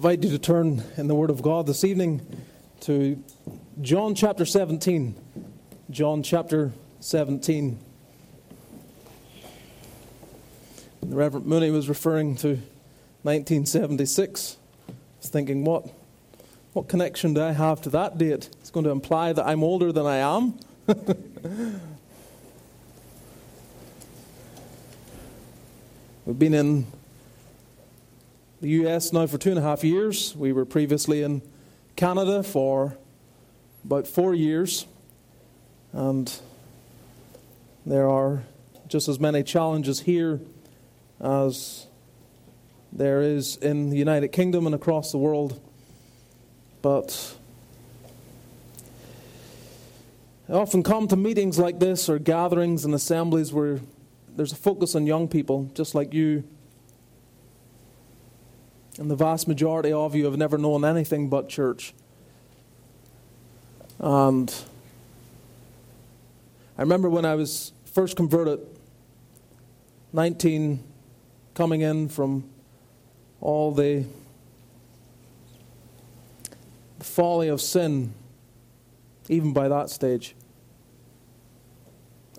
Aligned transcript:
invite 0.00 0.22
you 0.22 0.30
to 0.30 0.38
turn 0.38 0.82
in 0.96 1.08
the 1.08 1.14
Word 1.14 1.28
of 1.28 1.42
God 1.42 1.66
this 1.66 1.84
evening 1.84 2.22
to 2.80 3.22
John 3.82 4.14
chapter 4.14 4.46
17. 4.46 5.14
John 5.90 6.22
chapter 6.22 6.72
17. 7.00 7.78
The 11.02 11.14
Reverend 11.14 11.44
Mooney 11.44 11.70
was 11.70 11.86
referring 11.86 12.34
to 12.36 12.48
1976. 13.24 14.56
I 14.88 14.92
was 15.20 15.28
thinking, 15.28 15.66
what, 15.66 15.86
what 16.72 16.88
connection 16.88 17.34
do 17.34 17.42
I 17.42 17.52
have 17.52 17.82
to 17.82 17.90
that 17.90 18.16
date? 18.16 18.48
It's 18.58 18.70
going 18.70 18.84
to 18.84 18.90
imply 18.90 19.34
that 19.34 19.46
I'm 19.46 19.62
older 19.62 19.92
than 19.92 20.06
I 20.06 20.16
am. 20.16 20.58
We've 26.24 26.38
been 26.38 26.54
in 26.54 26.86
the 28.60 28.68
US 28.84 29.12
now 29.12 29.26
for 29.26 29.38
two 29.38 29.50
and 29.50 29.58
a 29.58 29.62
half 29.62 29.82
years. 29.82 30.36
We 30.36 30.52
were 30.52 30.64
previously 30.66 31.22
in 31.22 31.40
Canada 31.96 32.42
for 32.42 32.96
about 33.84 34.06
four 34.06 34.34
years. 34.34 34.86
And 35.92 36.32
there 37.86 38.08
are 38.08 38.42
just 38.86 39.08
as 39.08 39.18
many 39.18 39.42
challenges 39.42 40.00
here 40.00 40.40
as 41.20 41.86
there 42.92 43.22
is 43.22 43.56
in 43.56 43.90
the 43.90 43.96
United 43.96 44.28
Kingdom 44.28 44.66
and 44.66 44.74
across 44.74 45.10
the 45.10 45.18
world. 45.18 45.58
But 46.82 47.36
I 50.48 50.52
often 50.52 50.82
come 50.82 51.08
to 51.08 51.16
meetings 51.16 51.58
like 51.58 51.78
this 51.78 52.08
or 52.08 52.18
gatherings 52.18 52.84
and 52.84 52.94
assemblies 52.94 53.52
where 53.52 53.80
there's 54.36 54.52
a 54.52 54.56
focus 54.56 54.94
on 54.94 55.06
young 55.06 55.28
people, 55.28 55.70
just 55.74 55.94
like 55.94 56.12
you 56.12 56.44
and 58.98 59.10
the 59.10 59.16
vast 59.16 59.46
majority 59.48 59.92
of 59.92 60.14
you 60.14 60.24
have 60.24 60.36
never 60.36 60.58
known 60.58 60.84
anything 60.84 61.28
but 61.28 61.48
church. 61.48 61.94
And 63.98 64.52
I 66.78 66.82
remember 66.82 67.10
when 67.10 67.24
I 67.24 67.34
was 67.34 67.72
first 67.84 68.16
converted, 68.16 68.60
19, 70.12 70.82
coming 71.54 71.82
in 71.82 72.08
from 72.08 72.48
all 73.40 73.72
the 73.72 74.04
folly 77.00 77.48
of 77.48 77.60
sin, 77.60 78.12
even 79.28 79.52
by 79.52 79.68
that 79.68 79.90
stage. 79.90 80.34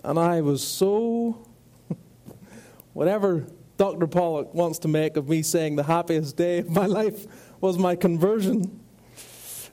And 0.04 0.18
I 0.18 0.40
was 0.40 0.66
so, 0.66 1.46
whatever 2.92 3.46
Dr. 3.76 4.06
Pollock 4.06 4.54
wants 4.54 4.78
to 4.80 4.88
make 4.88 5.16
of 5.16 5.28
me 5.28 5.42
saying 5.42 5.76
the 5.76 5.84
happiest 5.84 6.36
day 6.36 6.58
of 6.58 6.70
my 6.70 6.86
life 7.00 7.26
was 7.60 7.78
my 7.78 7.96
conversion 7.96 8.80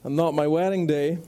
and 0.03 0.15
not 0.15 0.33
my 0.33 0.47
wedding 0.47 0.87
day. 0.87 1.19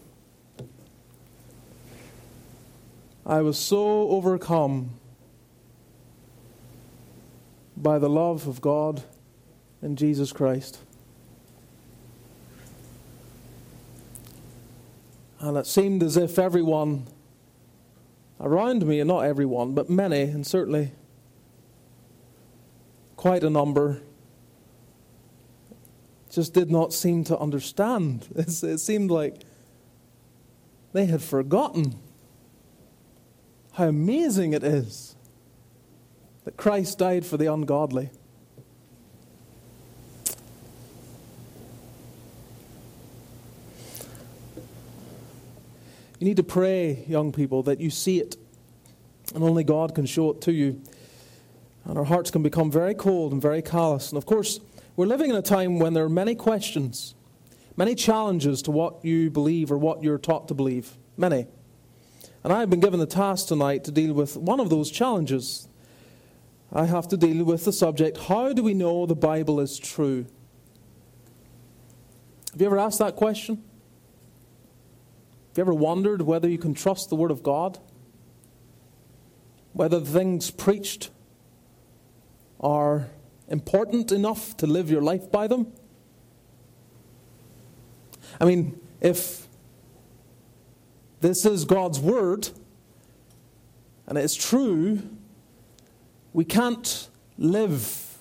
I 3.25 3.41
was 3.41 3.57
so 3.57 4.09
overcome 4.09 4.91
by 7.77 7.99
the 7.99 8.09
love 8.09 8.47
of 8.47 8.61
God 8.61 9.03
in 9.81 9.95
Jesus 9.95 10.31
Christ. 10.31 10.79
And 15.39 15.57
it 15.57 15.65
seemed 15.65 16.03
as 16.03 16.17
if 16.17 16.37
everyone 16.37 17.07
around 18.39 18.85
me, 18.85 18.99
and 18.99 19.07
not 19.07 19.21
everyone, 19.21 19.73
but 19.73 19.89
many, 19.89 20.23
and 20.23 20.45
certainly 20.45 20.91
quite 23.21 23.43
a 23.43 23.49
number, 23.51 24.01
just 26.31 26.55
did 26.55 26.71
not 26.71 26.91
seem 26.91 27.23
to 27.23 27.37
understand. 27.37 28.27
it 28.35 28.79
seemed 28.79 29.11
like 29.11 29.43
they 30.91 31.05
had 31.05 31.21
forgotten 31.21 31.99
how 33.73 33.83
amazing 33.83 34.53
it 34.53 34.63
is 34.63 35.15
that 36.45 36.57
Christ 36.57 36.97
died 36.97 37.23
for 37.23 37.37
the 37.37 37.45
ungodly. 37.45 38.09
You 46.17 46.25
need 46.25 46.37
to 46.37 46.43
pray, 46.43 47.05
young 47.07 47.31
people, 47.31 47.61
that 47.63 47.79
you 47.79 47.91
see 47.91 48.19
it, 48.19 48.35
and 49.35 49.43
only 49.43 49.63
God 49.63 49.93
can 49.93 50.07
show 50.07 50.31
it 50.31 50.41
to 50.41 50.51
you. 50.51 50.81
And 51.85 51.97
our 51.97 52.03
hearts 52.03 52.31
can 52.31 52.43
become 52.43 52.71
very 52.71 52.93
cold 52.93 53.31
and 53.31 53.41
very 53.41 53.61
callous. 53.61 54.09
And 54.09 54.17
of 54.17 54.25
course, 54.25 54.59
we're 54.95 55.07
living 55.07 55.29
in 55.29 55.35
a 55.35 55.41
time 55.41 55.79
when 55.79 55.93
there 55.93 56.03
are 56.03 56.09
many 56.09 56.35
questions, 56.35 57.15
many 57.75 57.95
challenges 57.95 58.61
to 58.63 58.71
what 58.71 59.03
you 59.03 59.29
believe 59.29 59.71
or 59.71 59.77
what 59.77 60.03
you're 60.03 60.17
taught 60.17 60.47
to 60.49 60.53
believe. 60.53 60.97
Many. 61.17 61.47
And 62.43 62.51
I 62.51 62.59
have 62.59 62.69
been 62.69 62.79
given 62.79 62.99
the 62.99 63.05
task 63.05 63.47
tonight 63.47 63.83
to 63.85 63.91
deal 63.91 64.13
with 64.13 64.35
one 64.37 64.59
of 64.59 64.69
those 64.69 64.89
challenges. 64.89 65.67
I 66.73 66.85
have 66.85 67.07
to 67.09 67.17
deal 67.17 67.43
with 67.43 67.65
the 67.65 67.73
subject 67.73 68.17
how 68.17 68.53
do 68.53 68.63
we 68.63 68.73
know 68.73 69.05
the 69.05 69.15
Bible 69.15 69.59
is 69.59 69.77
true? 69.77 70.25
Have 72.51 72.61
you 72.61 72.67
ever 72.67 72.79
asked 72.79 72.99
that 72.99 73.15
question? 73.15 73.63
Have 75.49 75.57
you 75.57 75.61
ever 75.61 75.73
wondered 75.73 76.21
whether 76.21 76.49
you 76.49 76.57
can 76.57 76.73
trust 76.73 77.09
the 77.09 77.15
Word 77.15 77.31
of 77.31 77.43
God? 77.43 77.79
Whether 79.73 79.99
the 79.99 80.11
things 80.11 80.51
preached 80.51 81.09
are 82.61 83.09
important 83.47 84.11
enough 84.11 84.55
to 84.57 84.67
live 84.67 84.89
your 84.89 85.01
life 85.01 85.31
by 85.31 85.47
them? 85.47 85.73
I 88.39 88.45
mean, 88.45 88.79
if 89.01 89.47
this 91.19 91.45
is 91.45 91.65
God's 91.65 91.99
Word 91.99 92.49
and 94.07 94.17
it's 94.17 94.35
true, 94.35 95.01
we 96.33 96.45
can't 96.45 97.09
live 97.37 98.17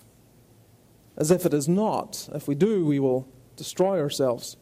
as 1.17 1.31
if 1.31 1.47
it 1.47 1.55
is 1.55 1.69
not. 1.69 2.29
If 2.33 2.49
we 2.49 2.55
do, 2.55 2.85
we 2.85 2.99
will 2.99 3.29
destroy 3.57 4.01
ourselves. 4.01 4.57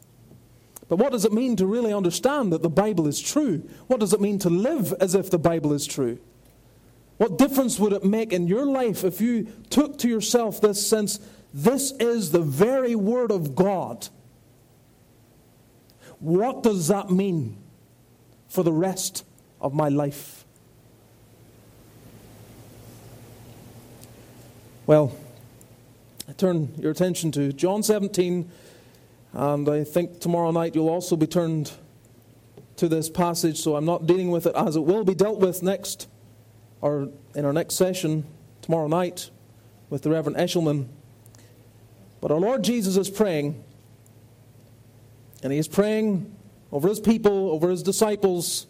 But 0.89 0.97
what 0.97 1.13
does 1.13 1.25
it 1.25 1.33
mean 1.33 1.57
to 1.57 1.67
really 1.67 1.93
understand 1.93 2.53
that 2.53 2.63
the 2.63 2.71
Bible 2.71 3.07
is 3.07 3.21
true? 3.21 3.69
What 3.87 4.01
does 4.01 4.13
it 4.13 4.21
mean 4.21 4.39
to 4.41 4.51
live 4.51 4.93
as 5.01 5.15
if 5.15 5.31
the 5.31 5.39
Bible 5.39 5.73
is 5.73 5.87
true? 5.87 6.19
What 7.19 7.37
difference 7.37 7.79
would 7.79 7.93
it 7.93 8.05
make 8.05 8.33
in 8.33 8.47
your 8.47 8.65
life 8.65 9.05
if 9.05 9.21
you 9.21 9.49
took 9.71 9.99
to 9.99 10.09
yourself 10.09 10.61
this 10.61 10.85
sense 10.85 11.21
this 11.53 11.93
is 11.93 12.31
the 12.31 12.41
very 12.41 12.95
Word 12.95 13.31
of 13.31 13.55
God? 13.55 14.09
What 16.21 16.63
does 16.63 16.89
that 16.89 17.11
mean 17.11 17.57
for 18.49 18.63
the 18.63 18.73
rest 18.73 19.25
of 19.61 19.75
my 19.75 19.89
life? 19.89 20.45
Well, 24.87 25.17
I 26.29 26.33
turn 26.33 26.73
your 26.79 26.91
attention 26.91 27.33
to 27.33 27.53
John 27.53 27.83
17, 27.83 28.51
and 29.33 29.69
I 29.69 29.85
think 29.85 30.21
tomorrow 30.21 30.51
night 30.51 30.75
you'll 30.75 30.89
also 30.89 31.17
be 31.17 31.27
turned 31.27 31.73
to 32.77 32.89
this 32.89 33.11
passage, 33.11 33.59
so 33.59 33.77
I'm 33.77 33.85
not 33.85 34.07
dealing 34.07 34.31
with 34.31 34.47
it 34.47 34.55
as 34.55 34.77
it 34.77 34.85
will 34.85 35.05
be 35.05 35.15
dealt 35.15 35.41
with 35.41 35.63
next 35.63 36.07
or 36.81 37.09
in 37.35 37.45
our 37.45 37.53
next 37.53 37.75
session 37.75 38.25
tomorrow 38.63 38.89
night 38.89 39.31
with 39.91 40.03
the 40.03 40.11
Reverend 40.11 40.37
Eshelman. 40.37 40.89
But 42.21 42.31
our 42.31 42.39
Lord 42.39 42.65
Jesus 42.65 42.97
is 42.97 43.09
praying, 43.09 43.63
and 45.43 45.53
He 45.53 45.59
is 45.59 45.69
praying 45.69 46.35
over 46.73 46.89
His 46.89 47.01
people, 47.01 47.51
over 47.51 47.71
His 47.71 47.83
disciples, 47.83 48.67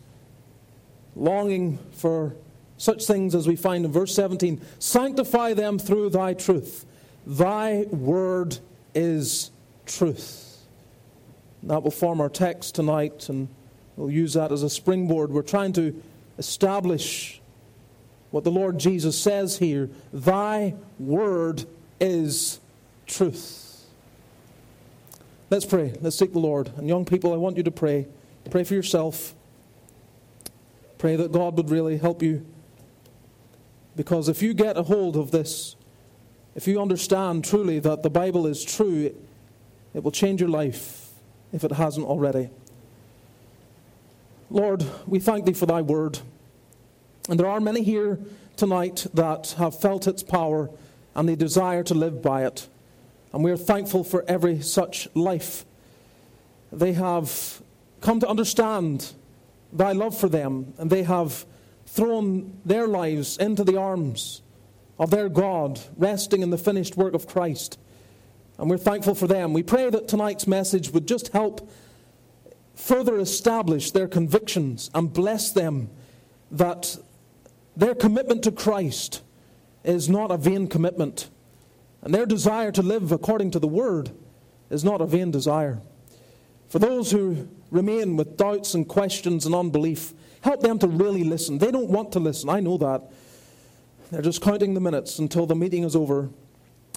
longing 1.17 1.79
for 1.93 2.35
such 2.77 3.07
things 3.07 3.35
as 3.35 3.49
we 3.49 3.57
find 3.57 3.85
in 3.85 3.91
verse 3.93 4.15
17 4.15 4.61
Sanctify 4.79 5.55
them 5.55 5.79
through 5.79 6.11
Thy 6.11 6.35
truth. 6.35 6.87
Thy 7.27 7.83
word 7.91 8.59
is 8.95 9.51
truth. 9.85 10.63
And 11.63 11.71
that 11.71 11.83
will 11.83 11.91
form 11.91 12.21
our 12.21 12.29
text 12.29 12.75
tonight, 12.75 13.29
and 13.29 13.49
we'll 13.97 14.11
use 14.11 14.35
that 14.35 14.53
as 14.53 14.63
a 14.63 14.71
springboard. 14.71 15.31
We're 15.31 15.43
trying 15.43 15.73
to 15.75 16.01
establish 16.39 17.38
what 18.31 18.45
the 18.45 18.51
Lord 18.51 18.79
Jesus 18.79 19.21
says 19.21 19.59
here 19.59 19.91
Thy 20.13 20.75
word 20.99 21.65
is 22.01 22.61
truth. 23.07 23.87
Let's 25.51 25.65
pray. 25.65 25.95
Let's 26.01 26.19
seek 26.19 26.33
the 26.33 26.39
Lord. 26.39 26.71
And 26.77 26.87
young 26.87 27.05
people, 27.05 27.33
I 27.33 27.37
want 27.37 27.57
you 27.57 27.63
to 27.63 27.71
pray. 27.71 28.07
Pray 28.51 28.65
for 28.65 28.75
yourself. 28.75 29.35
Pray 30.99 31.17
that 31.17 31.33
God 31.33 31.57
would 31.57 31.71
really 31.71 31.97
help 31.97 32.23
you. 32.23 32.45
Because 33.97 34.29
if 34.29 34.43
you 34.43 34.53
get 34.53 34.77
a 34.77 34.83
hold 34.83 35.17
of 35.17 35.31
this, 35.31 35.75
if 36.55 36.69
you 36.69 36.81
understand 36.81 37.45
truly 37.45 37.79
that 37.79 38.03
the 38.03 38.11
Bible 38.11 38.47
is 38.47 38.65
true, 38.65 39.15
it 39.95 40.03
will 40.03 40.11
change 40.11 40.41
your 40.41 40.51
life 40.51 41.11
if 41.53 41.65
it 41.65 41.73
hasn't 41.73 42.07
already. 42.07 42.51
Lord, 44.51 44.85
we 45.07 45.19
thank 45.19 45.47
Thee 45.47 45.53
for 45.53 45.67
Thy 45.67 45.83
word. 45.83 46.21
And 47.29 47.39
there 47.39 47.49
are 47.49 47.61
many 47.61 47.83
here 47.83 48.19
tonight 48.57 49.07
that 49.15 49.55
have 49.59 49.79
felt 49.79 50.07
its 50.07 50.23
power 50.23 50.71
and 51.15 51.29
they 51.29 51.37
desire 51.37 51.83
to 51.85 51.95
live 51.95 52.23
by 52.23 52.47
it. 52.47 52.69
And 53.33 53.45
we're 53.45 53.57
thankful 53.57 54.05
for 54.05 54.25
every 54.27 54.61
such 54.63 55.09
life. 55.15 55.65
They 56.73 56.93
have 56.95 57.63
come 58.01 58.21
to 58.21 58.29
understand 58.29 59.13
thy 59.73 59.93
love 59.93 60.17
for 60.17 60.29
them, 60.29 60.73
and 60.79 60.89
they 60.91 61.03
have 61.03 61.45
thrown 61.87 62.59
their 62.65 62.87
lives 62.87 63.37
into 63.37 63.65
the 63.65 63.79
arms 63.79 64.43
of 64.99 65.11
their 65.11 65.29
God, 65.29 65.81
resting 65.97 66.43
in 66.43 66.51
the 66.51 66.59
finished 66.59 66.97
work 66.97 67.15
of 67.15 67.27
Christ. 67.27 67.79
And 68.59 68.71
we're 68.71 68.79
thankful 68.79 69.15
for 69.15 69.27
them. 69.27 69.53
We 69.53 69.63
pray 69.63 69.91
that 69.91 70.09
tonight's 70.09 70.47
message 70.47 70.91
would 70.91 71.07
just 71.07 71.29
help 71.29 71.69
further 72.75 73.19
establish 73.19 73.91
their 73.91 74.09
convictions 74.09 74.91
and 74.95 75.13
bless 75.13 75.51
them 75.51 75.91
that 76.51 76.97
their 77.79 77.95
commitment 77.95 78.43
to 78.43 78.51
Christ 78.51 79.23
is 79.85 80.09
not 80.09 80.33
a 80.33 80.37
vain 80.37 80.67
commitment, 80.67 81.31
and 82.03 82.13
their 82.13 82.27
desire 82.27 82.73
to 82.73 82.83
live 82.83 83.13
according 83.13 83.53
to 83.53 83.61
the 83.61 83.69
Word 83.69 84.11
is 84.69 84.83
not 84.83 85.01
a 85.01 85.07
vain 85.07 85.31
desire. 85.31 85.81
For 86.69 86.81
those 86.81 87.13
who 87.13 87.49
remain 87.71 88.17
with 88.17 88.37
doubts 88.37 88.75
and 88.75 88.87
questions 88.87 89.47
and 89.47 89.55
unbelief, 89.55 90.13
help 90.41 90.61
them 90.61 90.81
to 90.81 90.89
really 90.89 91.23
listen. 91.23 91.59
They 91.59 91.71
don't 91.71 91.89
want 91.89 92.11
to 92.13 92.19
listen, 92.19 92.51
I 92.51 92.59
know 92.59 92.79
that. 92.79 93.13
They're 94.11 94.23
just 94.23 94.43
counting 94.43 94.75
the 94.75 94.81
minutes 94.81 95.21
until 95.21 95.47
the 95.47 95.55
meeting 95.55 95.85
is 95.85 95.95
over. 95.95 96.31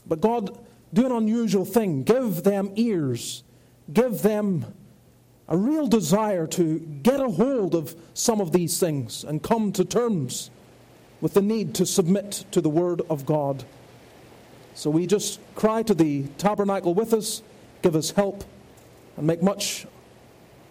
But 0.08 0.20
God, 0.20 0.58
do 0.94 1.06
an 1.06 1.12
unusual 1.12 1.64
thing. 1.64 2.02
Give 2.02 2.42
them 2.42 2.72
ears. 2.76 3.44
Give 3.94 4.20
them 4.24 4.66
a 5.48 5.56
real 5.56 5.86
desire 5.86 6.48
to 6.48 6.80
get 6.80 7.20
a 7.20 7.30
hold 7.30 7.76
of 7.76 7.96
some 8.16 8.42
of 8.42 8.52
these 8.52 8.80
things 8.80 9.24
and 9.24 9.44
come 9.44 9.72
to 9.74 9.86
terms 9.86 10.50
with 11.22 11.36
the 11.36 11.42
need 11.42 11.74
to 11.76 11.86
submit 11.86 12.44
to 12.52 12.60
the 12.60 12.70
Word 12.70 13.02
of 13.10 13.26
God. 13.26 13.64
So 14.74 14.90
we 14.90 15.06
just 15.06 15.40
cry 15.56 15.84
to 15.84 15.94
Thee, 15.94 16.28
tabernacle 16.38 16.94
with 16.94 17.14
us, 17.14 17.44
give 17.82 17.96
us 17.96 18.12
help, 18.12 18.44
and 19.16 19.28
make 19.28 19.42
much 19.42 19.86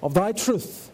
of 0.02 0.14
Thy 0.14 0.32
truth. 0.32 0.90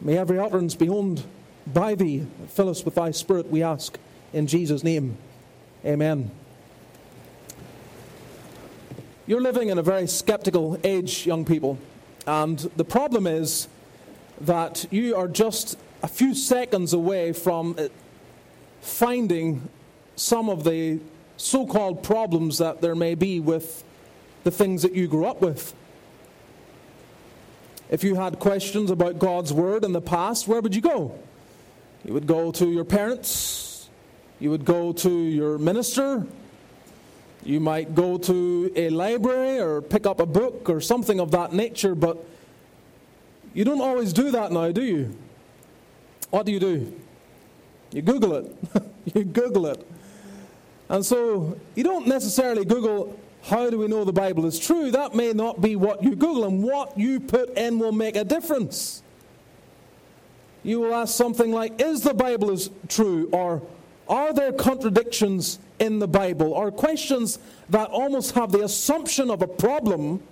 May 0.00 0.16
every 0.16 0.38
utterance 0.38 0.74
be 0.74 0.88
owned 0.88 1.24
by 1.66 1.94
Thee. 1.94 2.26
Fill 2.48 2.68
us 2.68 2.84
with 2.84 2.94
Thy 2.94 3.10
Spirit, 3.10 3.50
we 3.50 3.62
ask. 3.62 3.98
In 4.32 4.46
Jesus' 4.46 4.84
name, 4.84 5.16
amen. 5.84 6.30
You're 9.26 9.40
living 9.40 9.68
in 9.68 9.78
a 9.78 9.82
very 9.82 10.06
skeptical 10.06 10.78
age, 10.84 11.26
young 11.26 11.44
people. 11.44 11.78
And 12.26 12.58
the 12.76 12.84
problem 12.84 13.26
is 13.26 13.68
that 14.40 14.86
you 14.90 15.16
are 15.16 15.28
just 15.28 15.78
a 16.02 16.08
few 16.08 16.34
seconds 16.34 16.92
away 16.92 17.32
from 17.32 17.76
finding 18.80 19.68
some 20.16 20.48
of 20.48 20.64
the 20.64 21.00
so 21.36 21.66
called 21.66 22.02
problems 22.02 22.58
that 22.58 22.80
there 22.80 22.94
may 22.94 23.14
be 23.14 23.40
with 23.40 23.84
the 24.44 24.50
things 24.50 24.82
that 24.82 24.94
you 24.94 25.06
grew 25.06 25.26
up 25.26 25.40
with. 25.40 25.74
If 27.90 28.04
you 28.04 28.16
had 28.16 28.38
questions 28.38 28.90
about 28.90 29.18
God's 29.18 29.52
Word 29.52 29.84
in 29.84 29.92
the 29.92 30.00
past, 30.00 30.46
where 30.46 30.60
would 30.60 30.74
you 30.74 30.82
go? 30.82 31.18
You 32.04 32.12
would 32.12 32.26
go 32.26 32.50
to 32.52 32.70
your 32.70 32.84
parents, 32.84 33.88
you 34.40 34.50
would 34.50 34.64
go 34.64 34.92
to 34.92 35.10
your 35.10 35.58
minister. 35.58 36.26
You 37.44 37.60
might 37.60 37.94
go 37.94 38.18
to 38.18 38.72
a 38.74 38.90
library 38.90 39.58
or 39.58 39.80
pick 39.80 40.06
up 40.06 40.20
a 40.20 40.26
book 40.26 40.68
or 40.68 40.80
something 40.80 41.20
of 41.20 41.30
that 41.30 41.52
nature, 41.52 41.94
but 41.94 42.22
you 43.54 43.64
don't 43.64 43.80
always 43.80 44.12
do 44.12 44.32
that 44.32 44.52
now, 44.52 44.72
do 44.72 44.82
you? 44.82 45.16
What 46.30 46.44
do 46.46 46.52
you 46.52 46.60
do? 46.60 46.92
You 47.92 48.02
Google 48.02 48.34
it. 48.34 48.56
you 49.14 49.24
Google 49.24 49.66
it. 49.66 49.86
And 50.88 51.04
so 51.04 51.58
you 51.74 51.84
don't 51.84 52.06
necessarily 52.06 52.64
Google, 52.64 53.18
how 53.42 53.70
do 53.70 53.78
we 53.78 53.88
know 53.88 54.04
the 54.04 54.12
Bible 54.12 54.46
is 54.46 54.58
true? 54.58 54.90
That 54.90 55.14
may 55.14 55.32
not 55.32 55.60
be 55.60 55.76
what 55.76 56.02
you 56.02 56.16
Google, 56.16 56.44
and 56.44 56.62
what 56.62 56.98
you 56.98 57.20
put 57.20 57.56
in 57.56 57.78
will 57.78 57.92
make 57.92 58.16
a 58.16 58.24
difference. 58.24 59.02
You 60.62 60.80
will 60.80 60.94
ask 60.94 61.14
something 61.14 61.52
like, 61.52 61.80
is 61.80 62.02
the 62.02 62.14
Bible 62.14 62.50
is 62.50 62.70
true? 62.88 63.28
Or 63.32 63.62
are 64.08 64.32
there 64.32 64.52
contradictions 64.52 65.58
in 65.78 65.98
the 65.98 66.08
Bible 66.08 66.52
or 66.52 66.70
questions 66.70 67.38
that 67.68 67.88
almost 67.90 68.34
have 68.34 68.52
the 68.52 68.64
assumption 68.64 69.30
of 69.30 69.42
a 69.42 69.46
problem 69.46 70.22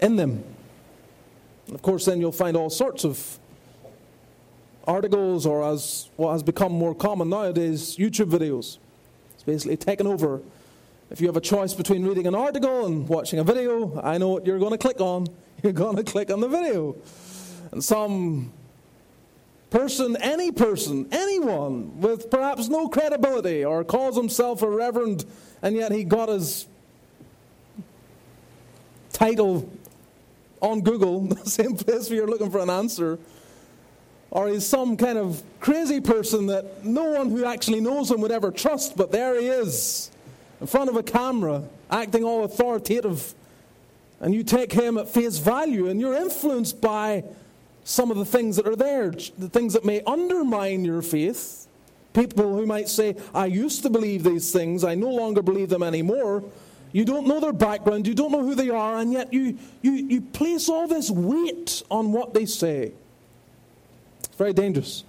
in 0.00 0.16
them? 0.16 0.44
Of 1.72 1.82
course, 1.82 2.04
then 2.04 2.20
you'll 2.20 2.32
find 2.32 2.56
all 2.56 2.70
sorts 2.70 3.04
of 3.04 3.38
articles, 4.86 5.46
or 5.46 5.64
as 5.64 6.10
what 6.16 6.32
has 6.32 6.42
become 6.42 6.72
more 6.72 6.94
common 6.94 7.28
nowadays, 7.28 7.96
YouTube 7.96 8.30
videos. 8.30 8.78
It's 9.34 9.42
basically 9.44 9.76
taken 9.76 10.06
over. 10.06 10.40
If 11.10 11.20
you 11.20 11.26
have 11.26 11.36
a 11.36 11.40
choice 11.40 11.74
between 11.74 12.06
reading 12.06 12.26
an 12.26 12.34
article 12.34 12.86
and 12.86 13.08
watching 13.08 13.38
a 13.38 13.44
video, 13.44 14.00
I 14.02 14.18
know 14.18 14.28
what 14.28 14.46
you're 14.46 14.58
going 14.58 14.72
to 14.72 14.78
click 14.78 15.00
on. 15.00 15.26
You're 15.62 15.72
going 15.72 15.94
to 15.94 16.02
click 16.02 16.28
on 16.28 16.40
the 16.40 16.48
video. 16.48 16.96
And 17.70 17.84
some 17.84 18.52
person, 19.70 20.16
any 20.16 20.50
person, 20.50 21.06
anyone 21.12 22.00
with 22.00 22.30
perhaps 22.30 22.68
no 22.68 22.88
credibility 22.88 23.64
or 23.64 23.84
calls 23.84 24.16
himself 24.16 24.62
a 24.62 24.68
reverend 24.68 25.24
and 25.62 25.76
yet 25.76 25.92
he 25.92 26.02
got 26.02 26.28
his 26.28 26.66
title 29.12 29.70
on 30.60 30.80
Google, 30.80 31.20
the 31.28 31.48
same 31.48 31.76
place 31.76 32.10
where 32.10 32.18
you're 32.18 32.28
looking 32.28 32.50
for 32.50 32.58
an 32.58 32.70
answer, 32.70 33.18
or 34.32 34.48
he's 34.48 34.66
some 34.66 34.96
kind 34.96 35.18
of 35.18 35.42
crazy 35.60 36.00
person 36.00 36.46
that 36.46 36.86
no 36.86 37.04
one 37.04 37.28
who 37.28 37.44
actually 37.44 37.80
knows 37.80 38.10
him 38.10 38.22
would 38.22 38.32
ever 38.32 38.50
trust, 38.50 38.96
but 38.96 39.12
there 39.12 39.38
he 39.38 39.46
is 39.46 40.10
in 40.58 40.66
front 40.66 40.88
of 40.88 40.96
a 40.96 41.02
camera 41.02 41.62
acting 41.90 42.24
all 42.24 42.42
authoritative. 42.42 43.34
And 44.20 44.34
you 44.34 44.42
take 44.42 44.72
him 44.72 44.96
at 44.96 45.10
face 45.10 45.36
value, 45.36 45.88
and 45.88 46.00
you're 46.00 46.14
influenced 46.14 46.80
by 46.80 47.24
some 47.84 48.10
of 48.10 48.16
the 48.16 48.24
things 48.24 48.56
that 48.56 48.66
are 48.66 48.74
there, 48.74 49.10
the 49.10 49.50
things 49.50 49.74
that 49.74 49.84
may 49.84 50.00
undermine 50.06 50.82
your 50.82 51.02
faith. 51.02 51.66
People 52.14 52.56
who 52.56 52.64
might 52.64 52.88
say, 52.88 53.16
I 53.34 53.46
used 53.46 53.82
to 53.82 53.90
believe 53.90 54.24
these 54.24 54.50
things, 54.50 54.82
I 54.82 54.94
no 54.94 55.10
longer 55.10 55.42
believe 55.42 55.68
them 55.68 55.82
anymore. 55.82 56.42
You 56.92 57.04
don't 57.04 57.26
know 57.26 57.38
their 57.38 57.52
background, 57.52 58.06
you 58.06 58.14
don't 58.14 58.32
know 58.32 58.42
who 58.42 58.54
they 58.54 58.70
are, 58.70 58.96
and 58.96 59.12
yet 59.12 59.30
you, 59.30 59.58
you, 59.82 59.92
you 59.92 60.20
place 60.22 60.70
all 60.70 60.88
this 60.88 61.10
weight 61.10 61.82
on 61.90 62.12
what 62.12 62.32
they 62.32 62.46
say. 62.46 62.92
Very 64.36 64.52
dangerous. 64.52 65.04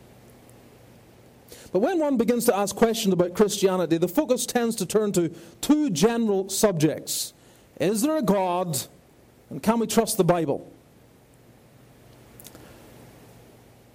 But 1.72 1.80
when 1.80 2.00
one 2.00 2.18
begins 2.18 2.46
to 2.46 2.56
ask 2.56 2.76
questions 2.76 3.14
about 3.14 3.34
Christianity, 3.34 3.98
the 3.98 4.08
focus 4.08 4.46
tends 4.46 4.76
to 4.78 4.86
turn 4.86 5.12
to 5.14 5.30
two 5.62 5.90
general 5.90 6.50
subjects 6.50 7.34
Is 7.80 8.02
there 8.02 8.18
a 8.18 8.22
God, 8.22 8.78
and 9.50 9.62
can 9.62 9.80
we 9.80 9.88
trust 9.88 10.18
the 10.18 10.24
Bible? 10.24 10.70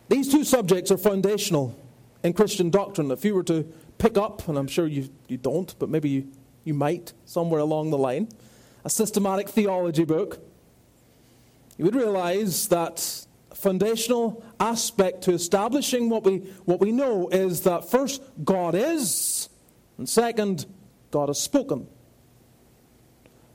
These 0.09 0.33
two 0.33 0.43
subjects 0.43 0.91
are 0.91 0.97
foundational 0.97 1.76
in 2.23 2.33
Christian 2.33 2.71
doctrine. 2.71 3.11
If 3.11 3.25
you 3.25 3.35
were 3.35 3.43
to 3.45 3.64
pick 3.99 4.17
up, 4.17 4.49
and 4.49 4.57
I'm 4.57 4.67
sure 4.67 4.87
you, 4.87 5.09
you 5.29 5.37
don't, 5.37 5.75
but 5.79 5.88
maybe 5.88 6.09
you, 6.09 6.29
you 6.64 6.75
might 6.75 7.12
somewhere 7.26 7.61
along 7.61 7.91
the 7.91 7.99
line, 7.99 8.29
a 8.85 8.91
systematic 8.91 9.49
theology 9.49 10.05
book, 10.05 10.38
you 11.76 11.85
would 11.85 11.95
realize 11.95 12.69
that 12.69 13.26
foundational 13.59 14.45
aspect 14.61 15.23
to 15.23 15.33
establishing 15.33 16.09
what 16.09 16.25
we, 16.25 16.38
what 16.65 16.81
we 16.81 16.93
know 16.93 17.29
is 17.29 17.62
that 17.62 17.91
first, 17.91 18.23
God 18.45 18.75
is, 18.75 19.49
and 19.99 20.09
second, 20.09 20.67
God 21.11 21.29
has 21.29 21.41
spoken. 21.41 21.88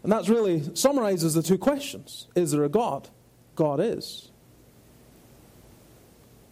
And 0.04 0.12
that 0.12 0.28
really 0.28 0.76
summarizes 0.76 1.34
the 1.34 1.42
two 1.42 1.58
questions 1.58 2.28
Is 2.36 2.52
there 2.52 2.64
a 2.66 2.70
God? 2.70 3.10
God 3.56 3.80
is. 3.80 4.30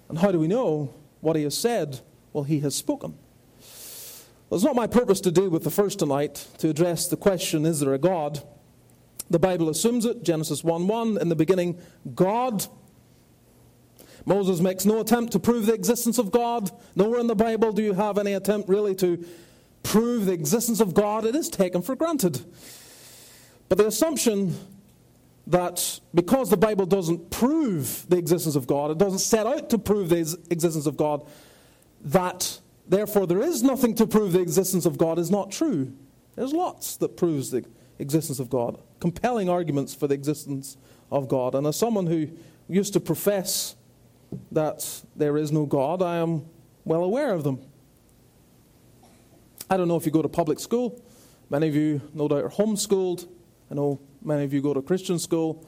And 0.07 0.17
how 0.19 0.31
do 0.31 0.39
we 0.39 0.47
know 0.47 0.93
what 1.19 1.35
he 1.35 1.43
has 1.43 1.57
said? 1.57 1.99
Well, 2.33 2.45
he 2.45 2.59
has 2.61 2.75
spoken. 2.75 3.17
Well, 4.49 4.57
it's 4.57 4.63
not 4.63 4.75
my 4.75 4.87
purpose 4.87 5.21
to 5.21 5.31
deal 5.31 5.49
with 5.49 5.63
the 5.63 5.71
first 5.71 5.99
tonight, 5.99 6.47
to 6.59 6.69
address 6.69 7.07
the 7.07 7.17
question, 7.17 7.65
is 7.65 7.79
there 7.79 7.93
a 7.93 7.97
God? 7.97 8.43
The 9.29 9.39
Bible 9.39 9.69
assumes 9.69 10.05
it, 10.05 10.23
Genesis 10.23 10.63
1 10.63 10.87
1, 10.87 11.17
in 11.19 11.29
the 11.29 11.35
beginning, 11.35 11.79
God. 12.13 12.67
Moses 14.25 14.59
makes 14.59 14.85
no 14.85 14.99
attempt 14.99 15.31
to 15.33 15.39
prove 15.39 15.65
the 15.65 15.73
existence 15.73 16.17
of 16.17 16.31
God. 16.31 16.71
Nowhere 16.95 17.19
in 17.19 17.27
the 17.27 17.35
Bible 17.35 17.71
do 17.71 17.81
you 17.81 17.93
have 17.93 18.17
any 18.17 18.33
attempt 18.33 18.69
really 18.69 18.95
to 18.95 19.25
prove 19.83 20.25
the 20.25 20.33
existence 20.33 20.79
of 20.79 20.93
God. 20.93 21.25
It 21.25 21.35
is 21.35 21.49
taken 21.49 21.81
for 21.81 21.95
granted. 21.95 22.41
But 23.69 23.77
the 23.77 23.87
assumption 23.87 24.55
that 25.47 25.99
because 26.13 26.49
the 26.49 26.57
Bible 26.57 26.85
doesn't 26.85 27.31
prove 27.31 28.05
the 28.09 28.17
existence 28.17 28.55
of 28.55 28.67
God, 28.67 28.91
it 28.91 28.97
doesn't 28.97 29.19
set 29.19 29.47
out 29.47 29.69
to 29.71 29.77
prove 29.77 30.09
the 30.09 30.19
existence 30.49 30.85
of 30.85 30.97
God, 30.97 31.25
that 32.01 32.59
therefore 32.87 33.25
there 33.25 33.41
is 33.41 33.63
nothing 33.63 33.95
to 33.95 34.05
prove 34.05 34.33
the 34.33 34.41
existence 34.41 34.85
of 34.85 34.97
God 34.97 35.17
is 35.17 35.31
not 35.31 35.51
true. 35.51 35.93
There's 36.35 36.53
lots 36.53 36.95
that 36.97 37.17
proves 37.17 37.51
the 37.51 37.65
existence 37.99 38.39
of 38.39 38.49
God, 38.49 38.79
compelling 38.99 39.49
arguments 39.49 39.93
for 39.93 40.07
the 40.07 40.13
existence 40.13 40.77
of 41.11 41.27
God. 41.27 41.55
And 41.55 41.67
as 41.67 41.75
someone 41.75 42.07
who 42.07 42.29
used 42.67 42.93
to 42.93 42.99
profess 42.99 43.75
that 44.51 45.03
there 45.15 45.37
is 45.37 45.51
no 45.51 45.65
God, 45.65 46.01
I 46.01 46.17
am 46.17 46.45
well 46.85 47.03
aware 47.03 47.33
of 47.33 47.43
them. 47.43 47.61
I 49.69 49.77
don't 49.77 49.87
know 49.87 49.95
if 49.95 50.05
you 50.05 50.11
go 50.11 50.21
to 50.21 50.29
public 50.29 50.59
school, 50.59 51.01
Many 51.51 51.67
of 51.67 51.75
you, 51.75 52.01
no 52.13 52.29
doubt, 52.29 52.45
are 52.45 52.49
homeschooled. 52.49 53.27
I 53.69 53.73
know 53.75 53.99
many 54.23 54.45
of 54.45 54.53
you 54.53 54.61
go 54.61 54.73
to 54.73 54.81
Christian 54.81 55.19
school. 55.19 55.67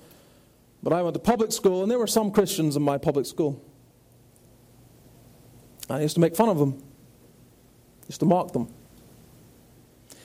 But 0.82 0.93
I 0.93 1.01
went 1.01 1.13
to 1.15 1.20
public 1.20 1.51
school, 1.51 1.82
and 1.82 1.91
there 1.91 2.00
were 2.00 2.08
some 2.08 2.32
Christians 2.32 2.77
in 2.77 2.82
my 2.82 2.98
public 2.98 3.25
school. 3.25 3.62
I 5.89 6.00
used 6.00 6.15
to 6.15 6.22
make 6.22 6.38
fun 6.38 6.48
of 6.48 6.58
them, 6.58 6.82
used 8.08 8.22
to 8.22 8.25
mock 8.25 8.53
them. 8.53 8.74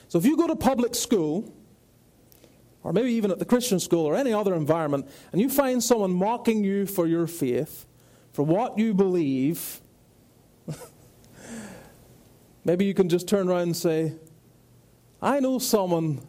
So 0.07 0.17
if 0.17 0.25
you 0.25 0.37
go 0.37 0.47
to 0.47 0.55
public 0.55 0.95
school, 0.95 1.53
or 2.81 2.93
maybe 2.93 3.11
even 3.11 3.29
at 3.29 3.39
the 3.39 3.45
Christian 3.45 3.81
school 3.81 4.05
or 4.05 4.15
any 4.15 4.31
other 4.31 4.55
environment, 4.55 5.09
and 5.33 5.41
you 5.41 5.49
find 5.49 5.83
someone 5.83 6.13
mocking 6.13 6.63
you 6.63 6.85
for 6.85 7.05
your 7.05 7.27
faith, 7.27 7.85
for 8.31 8.43
what 8.43 8.77
you 8.77 8.93
believe, 8.93 9.81
maybe 12.63 12.85
you 12.85 12.93
can 12.93 13.09
just 13.09 13.27
turn 13.27 13.49
around 13.49 13.61
and 13.63 13.77
say, 13.77 14.13
I 15.21 15.39
know 15.39 15.59
someone 15.59 16.25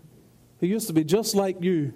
who 0.59 0.67
used 0.67 0.87
to 0.89 0.93
be 0.93 1.05
just 1.05 1.35
like 1.35 1.63
you, 1.63 1.93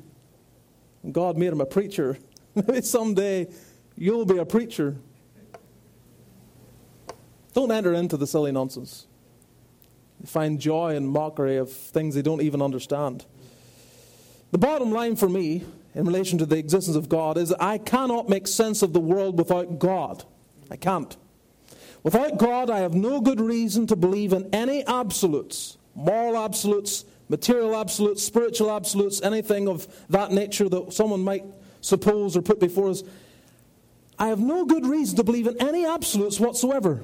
God 1.10 1.36
made 1.36 1.52
him 1.52 1.60
a 1.60 1.66
preacher. 1.66 2.18
Maybe 2.54 2.80
someday 2.80 3.48
you'll 3.96 4.24
be 4.24 4.38
a 4.38 4.46
preacher. 4.46 4.96
Don't 7.52 7.70
enter 7.70 7.92
into 7.92 8.16
the 8.16 8.26
silly 8.26 8.52
nonsense. 8.52 9.06
They 10.20 10.26
find 10.26 10.58
joy 10.58 10.96
and 10.96 11.08
mockery 11.08 11.56
of 11.56 11.70
things 11.70 12.14
they 12.14 12.22
don't 12.22 12.40
even 12.40 12.62
understand. 12.62 13.26
The 14.50 14.58
bottom 14.58 14.92
line 14.92 15.16
for 15.16 15.28
me 15.28 15.64
in 15.94 16.04
relation 16.04 16.38
to 16.38 16.46
the 16.46 16.56
existence 16.56 16.96
of 16.96 17.08
God 17.08 17.38
is 17.38 17.52
I 17.52 17.78
cannot 17.78 18.28
make 18.28 18.46
sense 18.46 18.82
of 18.82 18.92
the 18.92 19.00
world 19.00 19.38
without 19.38 19.78
God. 19.78 20.24
I 20.70 20.76
can't. 20.76 21.16
Without 22.02 22.38
God, 22.38 22.68
I 22.68 22.80
have 22.80 22.94
no 22.94 23.20
good 23.20 23.40
reason 23.40 23.86
to 23.86 23.96
believe 23.96 24.32
in 24.32 24.48
any 24.52 24.84
absolutes 24.86 25.78
moral 25.94 26.36
absolutes, 26.36 27.04
material 27.28 27.76
absolutes, 27.76 28.22
spiritual 28.22 28.70
absolutes, 28.70 29.22
anything 29.22 29.68
of 29.68 29.86
that 30.10 30.32
nature 30.32 30.68
that 30.68 30.92
someone 30.92 31.22
might 31.22 31.44
suppose 31.80 32.36
or 32.36 32.42
put 32.42 32.60
before 32.60 32.90
us. 32.90 33.02
I 34.18 34.28
have 34.28 34.40
no 34.40 34.64
good 34.64 34.86
reason 34.86 35.16
to 35.16 35.24
believe 35.24 35.46
in 35.46 35.60
any 35.60 35.86
absolutes 35.86 36.38
whatsoever. 36.38 37.00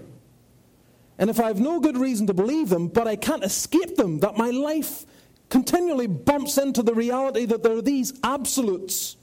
And 1.19 1.29
if 1.29 1.39
I 1.39 1.49
have 1.49 1.61
no 1.61 1.81
good 1.81 1.97
reason 1.97 2.27
to 2.29 2.35
believe 2.35 2.69
them, 2.69 2.89
but 2.89 3.07
I 3.07 3.17
can't 3.17 3.45
escape 3.45 3.97
them, 3.97 4.21
that 4.21 4.37
my 4.37 4.51
life 4.51 5.05
continually 5.51 6.07
bumps 6.07 6.57
into 6.57 6.83
the 6.83 6.95
reality 6.95 7.45
that 7.45 7.63
there 7.63 7.77
are 7.77 7.83
these 7.83 8.19
absolutes, 8.25 9.17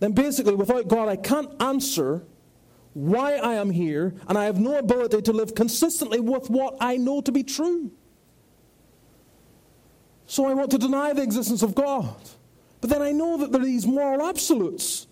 then 0.00 0.12
basically, 0.12 0.54
without 0.54 0.88
God, 0.88 1.08
I 1.08 1.16
can't 1.16 1.50
answer 1.62 2.24
why 2.92 3.34
I 3.36 3.54
am 3.54 3.70
here, 3.70 4.14
and 4.28 4.36
I 4.36 4.44
have 4.44 4.58
no 4.58 4.78
ability 4.78 5.22
to 5.22 5.32
live 5.32 5.54
consistently 5.54 6.20
with 6.20 6.50
what 6.50 6.76
I 6.80 6.96
know 6.96 7.20
to 7.20 7.30
be 7.30 7.44
true. 7.44 7.92
So 10.26 10.46
I 10.46 10.54
want 10.54 10.70
to 10.72 10.78
deny 10.78 11.12
the 11.12 11.22
existence 11.22 11.62
of 11.62 11.74
God. 11.74 12.14
But 12.80 12.90
then 12.90 13.02
I 13.02 13.12
know 13.12 13.36
that 13.36 13.52
there 13.52 13.60
are 13.60 13.64
these 13.64 13.86
moral 13.86 14.26
absolutes, 14.26 15.06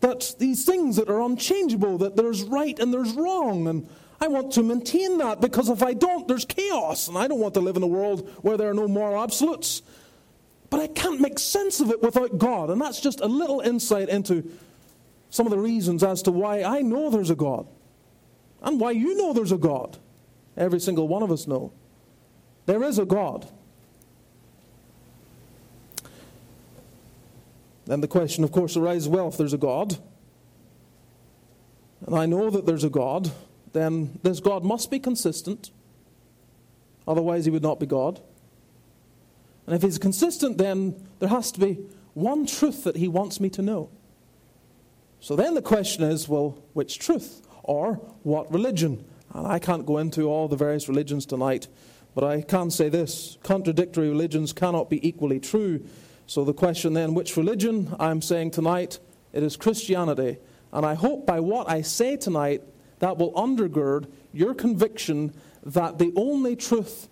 that 0.00 0.34
these 0.38 0.64
things 0.64 0.96
that 0.96 1.10
are 1.10 1.20
unchangeable, 1.20 1.98
that 1.98 2.16
there's 2.16 2.42
right 2.42 2.78
and 2.78 2.94
there's 2.94 3.12
wrong, 3.12 3.66
and 3.66 3.88
I 4.20 4.28
want 4.28 4.52
to 4.52 4.62
maintain 4.62 5.18
that 5.18 5.40
because 5.40 5.68
if 5.68 5.82
I 5.82 5.94
don't, 5.94 6.28
there's 6.28 6.44
chaos, 6.44 7.08
and 7.08 7.16
I 7.16 7.26
don't 7.26 7.40
want 7.40 7.54
to 7.54 7.60
live 7.60 7.76
in 7.76 7.82
a 7.82 7.86
world 7.86 8.28
where 8.42 8.56
there 8.56 8.68
are 8.70 8.74
no 8.74 8.86
moral 8.86 9.22
absolutes. 9.22 9.82
But 10.68 10.80
I 10.80 10.86
can't 10.88 11.20
make 11.20 11.38
sense 11.38 11.80
of 11.80 11.90
it 11.90 12.02
without 12.02 12.38
God, 12.38 12.70
and 12.70 12.80
that's 12.80 13.00
just 13.00 13.20
a 13.20 13.26
little 13.26 13.60
insight 13.60 14.08
into 14.08 14.50
some 15.30 15.46
of 15.46 15.50
the 15.50 15.58
reasons 15.58 16.02
as 16.02 16.22
to 16.22 16.30
why 16.30 16.62
I 16.62 16.82
know 16.82 17.08
there's 17.10 17.30
a 17.30 17.34
God 17.34 17.66
and 18.62 18.78
why 18.78 18.90
you 18.90 19.16
know 19.16 19.32
there's 19.32 19.52
a 19.52 19.58
God. 19.58 19.96
Every 20.56 20.80
single 20.80 21.08
one 21.08 21.22
of 21.22 21.30
us 21.30 21.46
know. 21.46 21.72
There 22.66 22.82
is 22.82 22.98
a 22.98 23.04
God. 23.04 23.48
Then 27.86 28.00
the 28.00 28.08
question, 28.08 28.44
of 28.44 28.52
course, 28.52 28.76
arises 28.76 29.08
well, 29.08 29.28
if 29.28 29.36
there's 29.36 29.54
a 29.54 29.58
God, 29.58 29.96
and 32.06 32.14
I 32.14 32.26
know 32.26 32.50
that 32.50 32.66
there's 32.66 32.84
a 32.84 32.90
God, 32.90 33.30
then 33.72 34.18
this 34.22 34.40
God 34.40 34.64
must 34.64 34.90
be 34.90 34.98
consistent. 34.98 35.70
Otherwise, 37.06 37.44
he 37.44 37.50
would 37.50 37.62
not 37.62 37.80
be 37.80 37.86
God. 37.86 38.20
And 39.66 39.74
if 39.76 39.82
he's 39.82 39.98
consistent, 39.98 40.58
then 40.58 41.06
there 41.18 41.28
has 41.28 41.52
to 41.52 41.60
be 41.60 41.78
one 42.14 42.46
truth 42.46 42.84
that 42.84 42.96
he 42.96 43.08
wants 43.08 43.40
me 43.40 43.50
to 43.50 43.62
know. 43.62 43.90
So 45.20 45.36
then 45.36 45.54
the 45.54 45.62
question 45.62 46.02
is 46.02 46.28
well, 46.28 46.58
which 46.72 46.98
truth? 46.98 47.42
Or 47.62 47.94
what 48.22 48.52
religion? 48.52 49.04
And 49.32 49.46
I 49.46 49.58
can't 49.58 49.86
go 49.86 49.98
into 49.98 50.24
all 50.24 50.48
the 50.48 50.56
various 50.56 50.88
religions 50.88 51.24
tonight, 51.24 51.68
but 52.14 52.24
I 52.24 52.42
can 52.42 52.70
say 52.70 52.88
this 52.88 53.38
contradictory 53.42 54.08
religions 54.08 54.52
cannot 54.52 54.90
be 54.90 55.06
equally 55.06 55.38
true. 55.38 55.84
So 56.26 56.44
the 56.44 56.54
question 56.54 56.94
then, 56.94 57.14
which 57.14 57.36
religion? 57.36 57.94
I'm 58.00 58.22
saying 58.22 58.52
tonight 58.52 58.98
it 59.32 59.42
is 59.42 59.56
Christianity. 59.56 60.38
And 60.72 60.84
I 60.86 60.94
hope 60.94 61.26
by 61.26 61.40
what 61.40 61.68
I 61.68 61.82
say 61.82 62.16
tonight 62.16 62.62
that 63.00 63.18
will 63.18 63.32
undergird 63.32 64.10
your 64.32 64.54
conviction 64.54 65.34
that 65.64 65.98
the 65.98 66.12
only 66.16 66.56
truth 66.56 67.08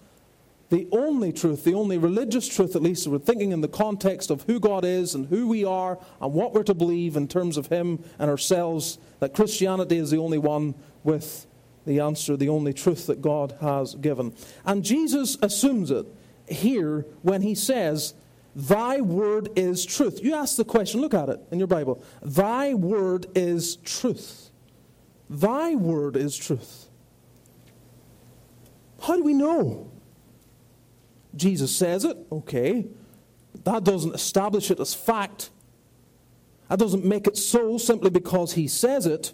the 0.71 0.87
only 0.93 1.33
truth, 1.33 1.65
the 1.65 1.75
only 1.75 1.97
religious 1.97 2.47
truth, 2.47 2.77
at 2.77 2.83
least, 2.83 3.07
we're 3.07 3.19
thinking 3.19 3.53
in 3.53 3.63
the 3.63 3.69
context 3.69 4.31
of 4.31 4.43
who 4.43 4.61
God 4.61 4.85
is 4.85 5.15
and 5.15 5.27
who 5.27 5.49
we 5.49 5.65
are 5.65 5.99
and 6.21 6.35
what 6.35 6.53
we're 6.53 6.63
to 6.65 6.75
believe 6.75 7.17
in 7.17 7.27
terms 7.27 7.57
of 7.57 7.69
Him 7.69 8.05
and 8.19 8.31
ourselves, 8.31 8.99
that 9.21 9.33
Christianity 9.33 9.97
is 9.97 10.11
the 10.11 10.19
only 10.19 10.37
one 10.37 10.75
with 11.05 11.47
the 11.87 12.01
answer, 12.01 12.37
the 12.37 12.51
only 12.51 12.75
truth 12.75 13.07
that 13.07 13.23
God 13.23 13.57
has 13.63 13.95
given. 13.95 14.35
And 14.67 14.85
Jesus 14.85 15.39
assumes 15.41 15.91
it 15.91 16.07
here 16.47 17.07
when 17.23 17.41
He 17.41 17.55
says, 17.55 18.13
Thy 18.55 19.01
word 19.01 19.49
is 19.57 19.87
truth. 19.87 20.23
You 20.23 20.35
ask 20.35 20.57
the 20.57 20.65
question, 20.65 21.01
look 21.01 21.15
at 21.15 21.31
it 21.31 21.41
in 21.51 21.59
your 21.59 21.69
Bible. 21.69 22.03
Thy 22.21 22.75
word 22.75 23.27
is 23.35 23.77
truth. 23.77 24.48
Thy 25.31 25.75
word 25.75 26.17
is 26.17 26.37
truth. 26.37 26.87
How 29.01 29.17
do 29.17 29.23
we 29.23 29.35
know? 29.35 29.91
Jesus 31.37 31.75
says 31.75 32.05
it, 32.05 32.17
okay. 32.33 32.87
That 33.65 33.85
doesn't 33.85 34.15
establish 34.15 34.71
it 34.71 34.81
as 34.81 34.95
fact. 34.95 35.51
That 36.69 36.79
doesn't 36.79 37.05
make 37.05 37.27
it 37.27 37.37
so 37.37 37.79
simply 37.79 38.11
because 38.11 38.53
he 38.53 38.69
says 38.69 39.07
it. 39.07 39.33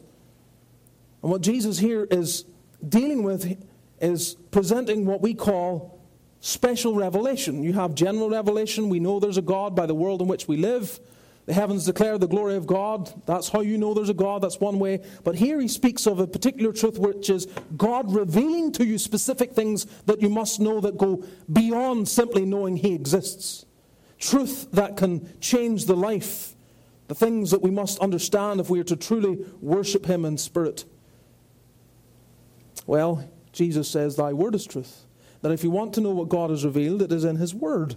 And 1.23 1.31
what 1.31 1.41
Jesus 1.41 1.79
here 1.79 2.07
is 2.11 2.45
dealing 2.87 3.23
with 3.23 3.57
is 4.01 4.35
presenting 4.51 5.07
what 5.07 5.23
we 5.23 5.35
call 5.35 6.01
special 6.41 6.95
revelation. 6.95 7.63
You 7.63 7.73
have 7.73 7.95
general 7.95 8.29
revelation. 8.29 8.89
We 8.89 9.01
know 9.01 9.19
there's 9.19 9.39
a 9.39 9.43
God 9.43 9.75
by 9.75 9.87
the 9.87 9.95
world 9.95 10.21
in 10.21 10.29
which 10.29 10.47
we 10.47 10.57
live. 10.59 11.01
The 11.47 11.53
heavens 11.53 11.85
declare 11.85 12.17
the 12.17 12.27
glory 12.27 12.57
of 12.57 12.67
God. 12.67 13.13
That's 13.27 13.51
how 13.51 13.61
you 13.61 13.77
know 13.77 13.93
there's 13.93 14.09
a 14.09 14.15
God. 14.15 14.43
That's 14.43 14.61
one 14.61 14.79
way. 14.79 15.05
But 15.25 15.35
here 15.35 15.61
he 15.61 15.69
speaks 15.69 16.07
of 16.07 16.19
a 16.19 16.27
particular 16.27 16.73
truth, 16.73 16.99
which 16.99 17.29
is 17.29 17.47
God 17.77 18.11
revealing 18.15 18.73
to 18.73 18.87
you 18.87 18.97
specific 18.97 19.53
things 19.53 19.85
that 20.07 20.23
you 20.23 20.31
must 20.31 20.59
know 20.59 20.81
that 20.81 20.97
go 20.97 21.23
beyond 21.53 22.09
simply 22.09 22.47
knowing 22.47 22.79
he 22.79 22.95
exists. 22.95 23.67
Truth 24.19 24.71
that 24.73 24.97
can 24.97 25.39
change 25.41 25.85
the 25.85 25.97
life. 25.97 26.55
The 27.09 27.15
things 27.15 27.51
that 27.51 27.61
we 27.61 27.71
must 27.71 27.99
understand 27.99 28.59
if 28.59 28.71
we 28.71 28.81
are 28.81 28.85
to 28.85 28.97
truly 28.97 29.45
worship 29.61 30.07
him 30.07 30.25
in 30.25 30.39
spirit. 30.39 30.87
Well, 32.87 33.29
Jesus 33.53 33.89
says, 33.91 34.17
Thy 34.17 34.33
word 34.33 34.55
is 34.55 34.67
truth. 34.67 35.05
That 35.43 35.53
if 35.53 35.63
you 35.63 35.71
want 35.71 35.93
to 35.95 36.01
know 36.01 36.11
what 36.11 36.31
God 36.31 36.49
has 36.49 36.65
revealed, 36.65 37.03
it 37.03 37.13
is 37.13 37.25
in 37.25 37.37
his 37.37 37.55
word. 37.55 37.97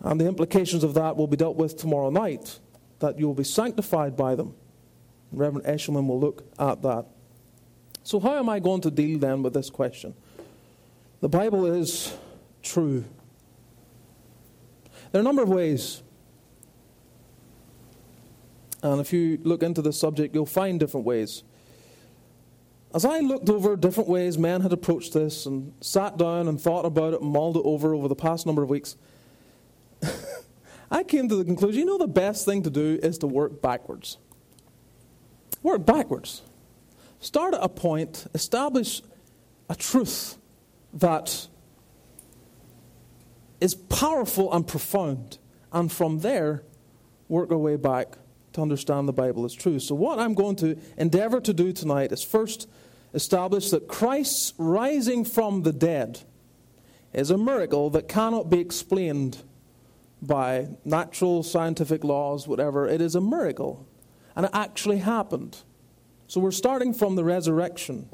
And 0.00 0.20
the 0.20 0.26
implications 0.26 0.84
of 0.84 0.94
that 0.94 1.16
will 1.16 1.26
be 1.26 1.36
dealt 1.36 1.56
with 1.56 1.76
tomorrow 1.76 2.10
night, 2.10 2.58
that 3.00 3.18
you 3.18 3.26
will 3.26 3.34
be 3.34 3.44
sanctified 3.44 4.16
by 4.16 4.34
them. 4.34 4.54
Reverend 5.32 5.66
Eshelman 5.66 6.06
will 6.06 6.20
look 6.20 6.44
at 6.58 6.82
that. 6.82 7.06
So, 8.02 8.20
how 8.20 8.38
am 8.38 8.48
I 8.48 8.60
going 8.60 8.80
to 8.82 8.90
deal 8.90 9.18
then 9.18 9.42
with 9.42 9.52
this 9.52 9.70
question? 9.70 10.14
The 11.20 11.28
Bible 11.28 11.66
is 11.66 12.16
true. 12.62 13.04
There 15.10 15.18
are 15.18 15.22
a 15.22 15.24
number 15.24 15.42
of 15.42 15.48
ways. 15.48 16.02
And 18.82 19.00
if 19.00 19.12
you 19.12 19.38
look 19.42 19.62
into 19.62 19.82
this 19.82 19.98
subject, 19.98 20.34
you'll 20.34 20.46
find 20.46 20.78
different 20.78 21.04
ways. 21.04 21.42
As 22.94 23.04
I 23.04 23.18
looked 23.18 23.50
over 23.50 23.76
different 23.76 24.08
ways 24.08 24.38
men 24.38 24.62
had 24.62 24.72
approached 24.72 25.12
this 25.12 25.44
and 25.44 25.74
sat 25.80 26.16
down 26.16 26.48
and 26.48 26.60
thought 26.60 26.86
about 26.86 27.12
it 27.14 27.20
and 27.20 27.30
mulled 27.30 27.56
it 27.56 27.62
over 27.64 27.94
over 27.94 28.08
the 28.08 28.14
past 28.14 28.46
number 28.46 28.62
of 28.62 28.70
weeks, 28.70 28.96
I 30.90 31.02
came 31.02 31.28
to 31.28 31.36
the 31.36 31.44
conclusion 31.44 31.80
you 31.80 31.86
know, 31.86 31.98
the 31.98 32.06
best 32.06 32.44
thing 32.44 32.62
to 32.62 32.70
do 32.70 32.98
is 33.02 33.18
to 33.18 33.26
work 33.26 33.60
backwards. 33.60 34.18
Work 35.62 35.84
backwards. 35.84 36.42
Start 37.20 37.54
at 37.54 37.62
a 37.62 37.68
point, 37.68 38.26
establish 38.32 39.02
a 39.68 39.74
truth 39.74 40.38
that 40.94 41.48
is 43.60 43.74
powerful 43.74 44.52
and 44.52 44.66
profound, 44.66 45.38
and 45.72 45.90
from 45.90 46.20
there, 46.20 46.62
work 47.28 47.50
our 47.50 47.58
way 47.58 47.76
back 47.76 48.16
to 48.52 48.62
understand 48.62 49.08
the 49.08 49.12
Bible 49.12 49.44
as 49.44 49.52
true. 49.52 49.78
So, 49.78 49.94
what 49.94 50.18
I'm 50.18 50.34
going 50.34 50.56
to 50.56 50.78
endeavor 50.96 51.40
to 51.40 51.52
do 51.52 51.72
tonight 51.72 52.12
is 52.12 52.22
first 52.22 52.68
establish 53.12 53.70
that 53.70 53.88
Christ's 53.88 54.54
rising 54.58 55.24
from 55.24 55.62
the 55.62 55.72
dead 55.72 56.20
is 57.12 57.30
a 57.30 57.38
miracle 57.38 57.90
that 57.90 58.08
cannot 58.08 58.48
be 58.48 58.60
explained 58.60 59.42
by 60.20 60.68
natural, 60.84 61.42
scientific 61.42 62.04
laws, 62.04 62.48
whatever. 62.48 62.88
It 62.88 63.00
is 63.00 63.14
a 63.14 63.20
miracle. 63.20 63.86
And 64.34 64.46
it 64.46 64.52
actually 64.54 64.98
happened. 64.98 65.58
So 66.26 66.40
we're 66.40 66.50
starting 66.50 66.92
from 66.92 67.16
the 67.16 67.24
resurrection. 67.24 68.08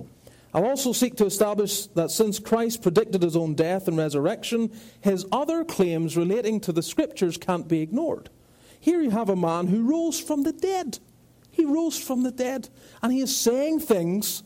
I'll 0.54 0.66
also 0.66 0.92
seek 0.92 1.16
to 1.16 1.26
establish 1.26 1.86
that 1.88 2.12
since 2.12 2.38
Christ 2.38 2.80
predicted 2.80 3.22
his 3.22 3.34
own 3.34 3.54
death 3.54 3.88
and 3.88 3.96
resurrection, 3.96 4.70
his 5.00 5.26
other 5.32 5.64
claims 5.64 6.16
relating 6.16 6.60
to 6.60 6.72
the 6.72 6.82
scriptures 6.82 7.36
can't 7.36 7.66
be 7.66 7.80
ignored. 7.80 8.30
Here 8.78 9.00
you 9.00 9.10
have 9.10 9.30
a 9.30 9.36
man 9.36 9.66
who 9.66 9.82
rose 9.82 10.20
from 10.20 10.44
the 10.44 10.52
dead. 10.52 10.98
He 11.50 11.64
rose 11.64 11.98
from 11.98 12.22
the 12.22 12.30
dead. 12.30 12.68
And 13.02 13.12
he 13.12 13.20
is 13.20 13.36
saying 13.36 13.80
things. 13.80 14.44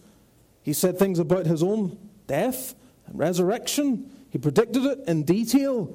He 0.62 0.72
said 0.72 0.98
things 0.98 1.18
about 1.18 1.46
his 1.46 1.62
own 1.62 1.98
death 2.26 2.74
and 3.06 3.18
resurrection. 3.18 4.10
He 4.30 4.38
predicted 4.38 4.84
it 4.84 5.00
in 5.06 5.24
detail. 5.24 5.94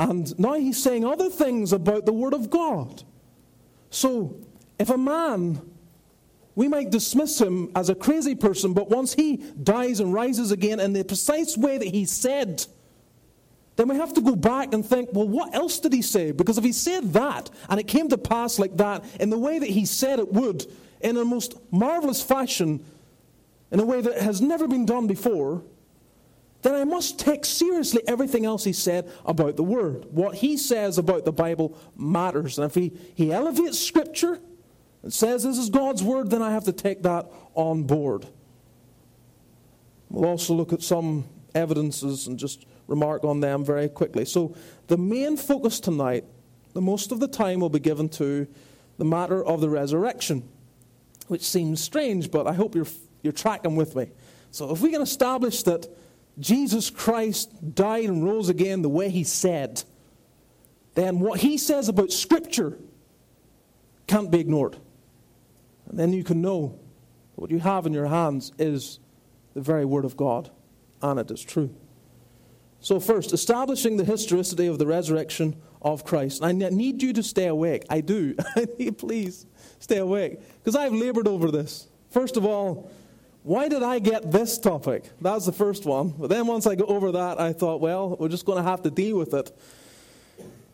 And 0.00 0.36
now 0.38 0.54
he's 0.54 0.82
saying 0.82 1.04
other 1.04 1.28
things 1.28 1.74
about 1.74 2.06
the 2.06 2.12
Word 2.12 2.32
of 2.32 2.48
God. 2.48 3.02
So, 3.90 4.34
if 4.78 4.88
a 4.88 4.96
man 4.96 5.60
we 6.54 6.68
might 6.68 6.90
dismiss 6.90 7.38
him 7.38 7.70
as 7.76 7.90
a 7.90 7.94
crazy 7.94 8.34
person, 8.34 8.72
but 8.72 8.88
once 8.88 9.12
he 9.12 9.36
dies 9.62 10.00
and 10.00 10.12
rises 10.12 10.52
again 10.52 10.80
in 10.80 10.94
the 10.94 11.04
precise 11.04 11.56
way 11.56 11.76
that 11.76 11.88
he 11.88 12.06
said, 12.06 12.64
then 13.76 13.88
we 13.88 13.96
have 13.96 14.14
to 14.14 14.22
go 14.22 14.34
back 14.34 14.72
and 14.72 14.84
think, 14.84 15.10
well, 15.12 15.28
what 15.28 15.54
else 15.54 15.78
did 15.78 15.92
he 15.92 16.02
say? 16.02 16.32
Because 16.32 16.56
if 16.56 16.64
he 16.64 16.72
said 16.72 17.12
that, 17.12 17.50
and 17.68 17.78
it 17.78 17.86
came 17.86 18.08
to 18.08 18.18
pass 18.18 18.58
like 18.58 18.78
that, 18.78 19.04
in 19.20 19.28
the 19.28 19.38
way 19.38 19.58
that 19.58 19.68
he 19.68 19.84
said 19.84 20.18
it 20.18 20.32
would, 20.32 20.66
in 21.02 21.18
a 21.18 21.24
most 21.26 21.54
marvelous 21.70 22.22
fashion, 22.22 22.84
in 23.70 23.80
a 23.80 23.84
way 23.84 24.00
that 24.00 24.18
has 24.20 24.40
never 24.40 24.66
been 24.66 24.86
done 24.86 25.06
before, 25.06 25.62
then 26.62 26.74
I 26.74 26.84
must 26.84 27.18
take 27.18 27.44
seriously 27.44 28.02
everything 28.06 28.44
else 28.44 28.64
he 28.64 28.72
said 28.72 29.10
about 29.24 29.56
the 29.56 29.62
Word. 29.62 30.06
What 30.10 30.36
he 30.36 30.56
says 30.56 30.98
about 30.98 31.24
the 31.24 31.32
Bible 31.32 31.78
matters. 31.96 32.58
And 32.58 32.66
if 32.66 32.74
he, 32.74 32.92
he 33.14 33.32
elevates 33.32 33.78
Scripture, 33.78 34.40
and 35.02 35.12
says 35.12 35.42
this 35.42 35.58
is 35.58 35.70
God's 35.70 36.02
word, 36.02 36.30
then 36.30 36.42
I 36.42 36.52
have 36.52 36.64
to 36.64 36.72
take 36.72 37.02
that 37.02 37.30
on 37.54 37.84
board. 37.84 38.26
We'll 40.08 40.28
also 40.28 40.54
look 40.54 40.72
at 40.72 40.82
some 40.82 41.26
evidences 41.54 42.26
and 42.26 42.38
just 42.38 42.66
remark 42.86 43.24
on 43.24 43.40
them 43.40 43.64
very 43.64 43.88
quickly. 43.88 44.24
So, 44.24 44.54
the 44.88 44.98
main 44.98 45.36
focus 45.36 45.80
tonight, 45.80 46.24
the 46.74 46.80
most 46.80 47.12
of 47.12 47.20
the 47.20 47.28
time, 47.28 47.60
will 47.60 47.70
be 47.70 47.78
given 47.78 48.08
to 48.10 48.46
the 48.98 49.04
matter 49.04 49.44
of 49.44 49.60
the 49.60 49.70
resurrection, 49.70 50.48
which 51.28 51.42
seems 51.42 51.80
strange, 51.80 52.30
but 52.30 52.46
I 52.46 52.52
hope 52.52 52.74
you're, 52.74 52.86
you're 53.22 53.32
tracking 53.32 53.76
with 53.76 53.94
me. 53.94 54.10
So, 54.50 54.72
if 54.72 54.80
we 54.80 54.90
can 54.90 55.00
establish 55.00 55.62
that 55.62 55.86
Jesus 56.40 56.90
Christ 56.90 57.74
died 57.74 58.08
and 58.08 58.24
rose 58.24 58.48
again 58.48 58.82
the 58.82 58.88
way 58.88 59.10
he 59.10 59.24
said, 59.24 59.84
then 60.94 61.20
what 61.20 61.40
he 61.40 61.58
says 61.58 61.88
about 61.88 62.10
Scripture 62.10 62.78
can't 64.06 64.30
be 64.30 64.40
ignored. 64.40 64.76
And 65.86 65.98
then 65.98 66.12
you 66.12 66.24
can 66.24 66.40
know 66.40 66.78
what 67.36 67.50
you 67.50 67.58
have 67.58 67.86
in 67.86 67.92
your 67.92 68.06
hands 68.06 68.52
is 68.58 68.98
the 69.54 69.60
very 69.60 69.84
Word 69.84 70.04
of 70.04 70.16
God, 70.16 70.50
and 71.02 71.18
it 71.20 71.30
is 71.30 71.42
true. 71.42 71.74
So, 72.80 72.98
first, 72.98 73.32
establishing 73.32 73.96
the 73.96 74.04
historicity 74.04 74.66
of 74.66 74.78
the 74.78 74.86
resurrection 74.86 75.60
of 75.82 76.04
Christ. 76.04 76.42
I 76.42 76.52
need 76.52 77.02
you 77.02 77.12
to 77.14 77.22
stay 77.22 77.46
awake. 77.46 77.84
I 77.88 78.00
do. 78.00 78.34
I 78.56 78.66
need, 78.78 78.98
please 78.98 79.46
stay 79.78 79.98
awake. 79.98 80.40
Because 80.58 80.76
I've 80.76 80.92
labored 80.92 81.28
over 81.28 81.50
this. 81.50 81.88
First 82.10 82.36
of 82.36 82.44
all, 82.44 82.90
why 83.42 83.68
did 83.68 83.82
I 83.82 83.98
get 83.98 84.30
this 84.30 84.58
topic? 84.58 85.04
That 85.20 85.32
was 85.32 85.46
the 85.46 85.52
first 85.52 85.86
one. 85.86 86.10
But 86.10 86.28
then 86.28 86.46
once 86.46 86.66
I 86.66 86.74
got 86.74 86.88
over 86.88 87.12
that, 87.12 87.40
I 87.40 87.52
thought, 87.52 87.80
well, 87.80 88.16
we're 88.18 88.28
just 88.28 88.44
going 88.44 88.62
to 88.62 88.68
have 88.68 88.82
to 88.82 88.90
deal 88.90 89.16
with 89.16 89.32
it 89.32 89.56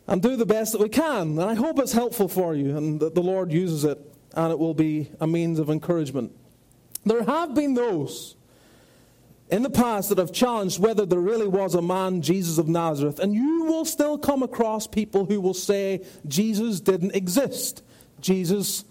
and 0.08 0.20
do 0.20 0.36
the 0.36 0.46
best 0.46 0.72
that 0.72 0.80
we 0.80 0.88
can. 0.88 1.38
And 1.38 1.42
I 1.42 1.54
hope 1.54 1.78
it's 1.78 1.92
helpful 1.92 2.28
for 2.28 2.54
you 2.54 2.76
and 2.76 3.00
that 3.00 3.14
the 3.14 3.22
Lord 3.22 3.52
uses 3.52 3.84
it 3.84 3.98
and 4.34 4.52
it 4.52 4.58
will 4.58 4.74
be 4.74 5.10
a 5.20 5.26
means 5.26 5.58
of 5.58 5.70
encouragement. 5.70 6.32
There 7.04 7.22
have 7.22 7.54
been 7.54 7.74
those 7.74 8.34
in 9.48 9.62
the 9.62 9.70
past 9.70 10.08
that 10.08 10.18
have 10.18 10.32
challenged 10.32 10.80
whether 10.80 11.06
there 11.06 11.20
really 11.20 11.46
was 11.46 11.74
a 11.74 11.82
man, 11.82 12.20
Jesus 12.20 12.58
of 12.58 12.68
Nazareth, 12.68 13.20
and 13.20 13.32
you 13.32 13.64
will 13.64 13.84
still 13.84 14.18
come 14.18 14.42
across 14.42 14.86
people 14.86 15.24
who 15.24 15.40
will 15.40 15.54
say 15.54 16.04
Jesus 16.26 16.80
didn't 16.80 17.14
exist. 17.14 17.82
Jesus, 18.20 18.84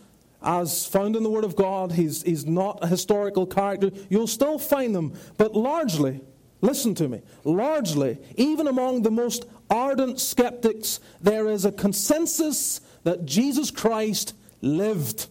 as 0.46 0.86
found 0.86 1.16
in 1.16 1.24
the 1.24 1.30
Word 1.30 1.44
of 1.44 1.56
God, 1.56 1.92
he's, 1.92 2.22
he's 2.22 2.46
not 2.46 2.80
a 2.82 2.88
historical 2.88 3.46
character. 3.46 3.92
You'll 4.10 4.28
still 4.28 4.60
find 4.60 4.96
them, 4.96 5.14
but 5.38 5.56
largely, 5.56 6.22
listen 6.62 6.94
to 6.96 7.08
me, 7.08 7.22
largely, 7.44 8.20
even 8.36 8.68
among 8.68 9.02
the 9.02 9.12
most 9.12 9.46
ardent 9.70 10.20
skeptics, 10.20 11.00
there 11.20 11.48
is 11.48 11.66
a 11.66 11.72
consensus 11.72 12.82
that 13.04 13.26
Jesus 13.26 13.72
Christ 13.72 14.36
lived. 14.62 15.28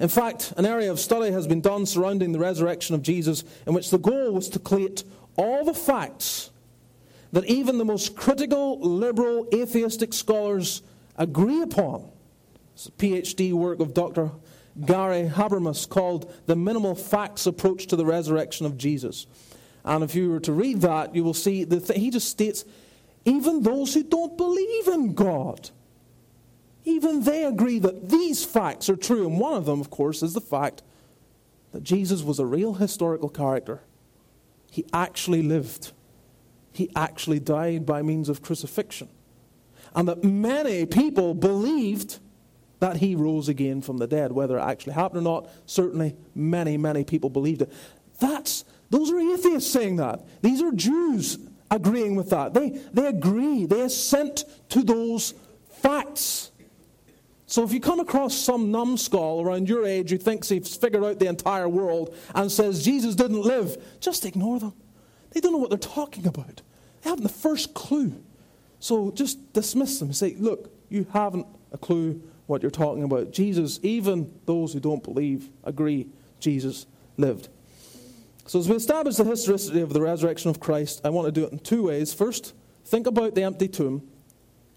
In 0.00 0.08
fact, 0.08 0.52
an 0.56 0.66
area 0.66 0.90
of 0.90 0.98
study 0.98 1.30
has 1.32 1.46
been 1.46 1.60
done 1.60 1.86
surrounding 1.86 2.32
the 2.32 2.38
resurrection 2.38 2.94
of 2.94 3.02
Jesus 3.02 3.44
in 3.66 3.74
which 3.74 3.90
the 3.90 3.98
goal 3.98 4.32
was 4.32 4.48
to 4.50 4.58
collate 4.58 5.04
all 5.36 5.64
the 5.64 5.74
facts 5.74 6.50
that 7.32 7.44
even 7.46 7.78
the 7.78 7.84
most 7.84 8.16
critical, 8.16 8.80
liberal, 8.80 9.48
atheistic 9.52 10.12
scholars 10.12 10.82
agree 11.16 11.62
upon. 11.62 12.10
PhD 12.76 13.52
work 13.52 13.80
of 13.80 13.94
Dr. 13.94 14.32
Gary 14.84 15.28
Habermas 15.28 15.88
called 15.88 16.32
The 16.46 16.56
Minimal 16.56 16.94
Facts 16.94 17.46
Approach 17.46 17.86
to 17.86 17.96
the 17.96 18.04
Resurrection 18.04 18.66
of 18.66 18.76
Jesus. 18.76 19.26
And 19.84 20.02
if 20.02 20.14
you 20.14 20.30
were 20.30 20.40
to 20.40 20.52
read 20.52 20.80
that, 20.80 21.14
you 21.14 21.22
will 21.22 21.34
see 21.34 21.64
that 21.64 21.96
he 21.96 22.10
just 22.10 22.28
states 22.28 22.64
even 23.24 23.62
those 23.62 23.94
who 23.94 24.02
don't 24.02 24.36
believe 24.36 24.88
in 24.88 25.14
God 25.14 25.70
even 26.84 27.22
they 27.22 27.44
agree 27.44 27.78
that 27.78 28.10
these 28.10 28.44
facts 28.44 28.88
are 28.88 28.96
true. 28.96 29.26
And 29.26 29.40
one 29.40 29.54
of 29.54 29.64
them, 29.64 29.80
of 29.80 29.90
course, 29.90 30.22
is 30.22 30.34
the 30.34 30.40
fact 30.40 30.82
that 31.72 31.82
Jesus 31.82 32.22
was 32.22 32.38
a 32.38 32.46
real 32.46 32.74
historical 32.74 33.28
character. 33.28 33.80
He 34.70 34.84
actually 34.92 35.42
lived, 35.42 35.92
he 36.72 36.90
actually 36.94 37.40
died 37.40 37.86
by 37.86 38.02
means 38.02 38.28
of 38.28 38.42
crucifixion. 38.42 39.08
And 39.94 40.08
that 40.08 40.24
many 40.24 40.86
people 40.86 41.34
believed 41.34 42.18
that 42.84 42.98
he 42.98 43.14
rose 43.14 43.48
again 43.48 43.80
from 43.80 43.96
the 43.96 44.06
dead. 44.06 44.30
Whether 44.30 44.58
it 44.58 44.62
actually 44.62 44.92
happened 44.92 45.26
or 45.26 45.42
not, 45.42 45.48
certainly 45.64 46.14
many, 46.34 46.76
many 46.76 47.02
people 47.02 47.30
believed 47.30 47.62
it. 47.62 47.72
That's, 48.20 48.66
those 48.90 49.10
are 49.10 49.18
atheists 49.18 49.70
saying 49.70 49.96
that. 49.96 50.20
These 50.42 50.60
are 50.60 50.70
Jews 50.70 51.38
agreeing 51.70 52.14
with 52.14 52.28
that. 52.28 52.52
They, 52.52 52.78
they 52.92 53.06
agree, 53.06 53.64
they 53.64 53.80
assent 53.80 54.44
to 54.68 54.82
those 54.82 55.32
facts. 55.70 56.50
So 57.46 57.64
if 57.64 57.72
you 57.72 57.80
come 57.80 58.00
across 58.00 58.34
some 58.34 58.70
numbskull 58.70 59.40
around 59.40 59.66
your 59.66 59.86
age 59.86 60.10
who 60.10 60.18
thinks 60.18 60.50
he's 60.50 60.76
figured 60.76 61.02
out 61.02 61.18
the 61.18 61.26
entire 61.26 61.70
world 61.70 62.14
and 62.34 62.52
says 62.52 62.84
Jesus 62.84 63.14
didn't 63.14 63.40
live, 63.40 63.82
just 63.98 64.26
ignore 64.26 64.60
them. 64.60 64.74
They 65.30 65.40
don't 65.40 65.52
know 65.52 65.58
what 65.58 65.70
they're 65.70 65.78
talking 65.78 66.26
about. 66.26 66.60
They 67.00 67.08
haven't 67.08 67.22
the 67.22 67.30
first 67.30 67.72
clue. 67.72 68.22
So 68.78 69.10
just 69.10 69.54
dismiss 69.54 69.98
them 70.00 70.08
and 70.08 70.16
say, 70.16 70.36
look, 70.38 70.70
you 70.90 71.06
haven't 71.14 71.46
a 71.72 71.78
clue 71.78 72.20
what 72.46 72.62
you're 72.62 72.70
talking 72.70 73.02
about. 73.02 73.32
Jesus, 73.32 73.80
even 73.82 74.32
those 74.46 74.72
who 74.72 74.80
don't 74.80 75.02
believe, 75.02 75.50
agree 75.64 76.08
Jesus 76.40 76.86
lived. 77.16 77.48
So 78.46 78.58
as 78.58 78.68
we 78.68 78.76
establish 78.76 79.16
the 79.16 79.24
historicity 79.24 79.80
of 79.80 79.92
the 79.92 80.00
resurrection 80.00 80.50
of 80.50 80.60
Christ, 80.60 81.00
I 81.04 81.10
want 81.10 81.26
to 81.26 81.32
do 81.32 81.46
it 81.46 81.52
in 81.52 81.58
two 81.58 81.84
ways. 81.84 82.12
First, 82.12 82.52
think 82.84 83.06
about 83.06 83.34
the 83.34 83.42
empty 83.42 83.68
tomb, 83.68 84.06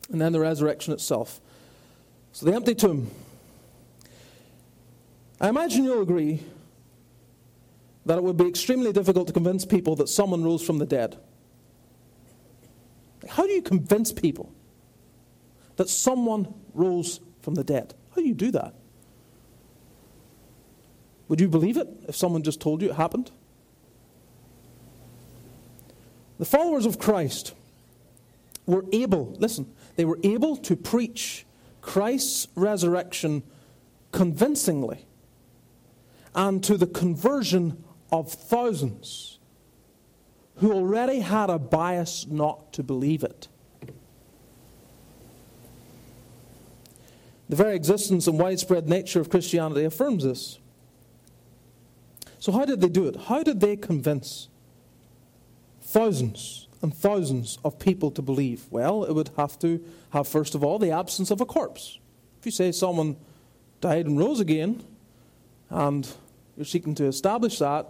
and 0.09 0.21
then 0.21 0.31
the 0.31 0.39
resurrection 0.39 0.93
itself. 0.93 1.41
So 2.31 2.45
the 2.45 2.53
empty 2.53 2.75
tomb. 2.75 3.11
I 5.41 5.49
imagine 5.49 5.83
you'll 5.83 6.01
agree 6.01 6.43
that 8.05 8.17
it 8.17 8.23
would 8.23 8.37
be 8.37 8.47
extremely 8.47 8.93
difficult 8.93 9.27
to 9.27 9.33
convince 9.33 9.65
people 9.65 9.97
that 9.97 10.07
someone 10.07 10.43
rose 10.43 10.63
from 10.63 10.77
the 10.77 10.85
dead. 10.85 11.17
How 13.27 13.43
do 13.43 13.51
you 13.51 13.61
convince 13.61 14.13
people 14.13 14.53
that 15.75 15.89
someone 15.89 16.53
rose 16.73 17.19
from 17.47 17.55
the 17.55 17.63
dead? 17.63 17.93
How 18.09 18.21
do 18.21 18.27
you 18.27 18.33
do 18.33 18.51
that? 18.51 18.73
Would 21.29 21.39
you 21.39 21.47
believe 21.47 21.77
it 21.77 21.87
if 22.05 22.13
someone 22.13 22.43
just 22.43 22.59
told 22.59 22.81
you 22.81 22.89
it 22.89 22.95
happened? 22.95 23.31
The 26.39 26.43
followers 26.43 26.85
of 26.85 26.99
Christ 26.99 27.53
were 28.65 28.83
able, 28.91 29.33
listen, 29.39 29.73
they 29.95 30.03
were 30.03 30.19
able 30.23 30.57
to 30.57 30.75
preach 30.75 31.45
Christ's 31.79 32.49
resurrection 32.53 33.43
convincingly 34.11 35.05
and 36.35 36.61
to 36.65 36.75
the 36.75 36.85
conversion 36.85 37.81
of 38.11 38.29
thousands 38.29 39.39
who 40.57 40.73
already 40.73 41.21
had 41.21 41.49
a 41.49 41.57
bias 41.57 42.27
not 42.27 42.73
to 42.73 42.83
believe 42.83 43.23
it. 43.23 43.47
The 47.49 47.55
very 47.55 47.75
existence 47.75 48.27
and 48.27 48.39
widespread 48.39 48.89
nature 48.89 49.21
of 49.21 49.29
Christianity 49.29 49.85
affirms 49.85 50.23
this. 50.23 50.59
So, 52.39 52.51
how 52.51 52.65
did 52.65 52.81
they 52.81 52.89
do 52.89 53.07
it? 53.07 53.15
How 53.15 53.41
did 53.41 53.61
they 53.61 53.75
convince 53.75 54.49
thousands 55.81 56.67
and 56.81 56.93
thousands 56.93 57.57
of 57.63 57.79
people 57.79 58.11
to 58.11 58.21
believe? 58.21 58.67
Well, 58.69 59.03
it 59.03 59.13
would 59.13 59.31
have 59.37 59.57
to 59.59 59.83
have, 60.11 60.27
first 60.27 60.55
of 60.55 60.63
all, 60.63 60.77
the 60.77 60.91
absence 60.91 61.31
of 61.31 61.41
a 61.41 61.45
corpse. 61.45 61.99
If 62.39 62.45
you 62.45 62.51
say 62.51 62.71
someone 62.71 63.17
died 63.81 64.05
and 64.05 64.19
rose 64.19 64.39
again, 64.39 64.83
and 65.69 66.07
you're 66.55 66.65
seeking 66.65 66.95
to 66.95 67.05
establish 67.05 67.59
that, 67.59 67.87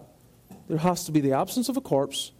there 0.68 0.78
has 0.78 1.04
to 1.04 1.12
be 1.12 1.20
the 1.20 1.32
absence 1.32 1.68
of 1.68 1.76
a 1.76 1.80
corpse 1.80 2.32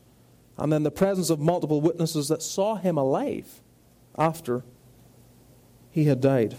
and 0.57 0.73
then 0.73 0.83
the 0.83 0.91
presence 0.91 1.31
of 1.31 1.39
multiple 1.39 1.81
witnesses 1.81 2.29
that 2.29 2.43
saw 2.43 2.75
him 2.77 2.99
alive 2.99 3.61
after 4.17 4.65
he 5.91 6.05
had 6.05 6.21
died. 6.21 6.57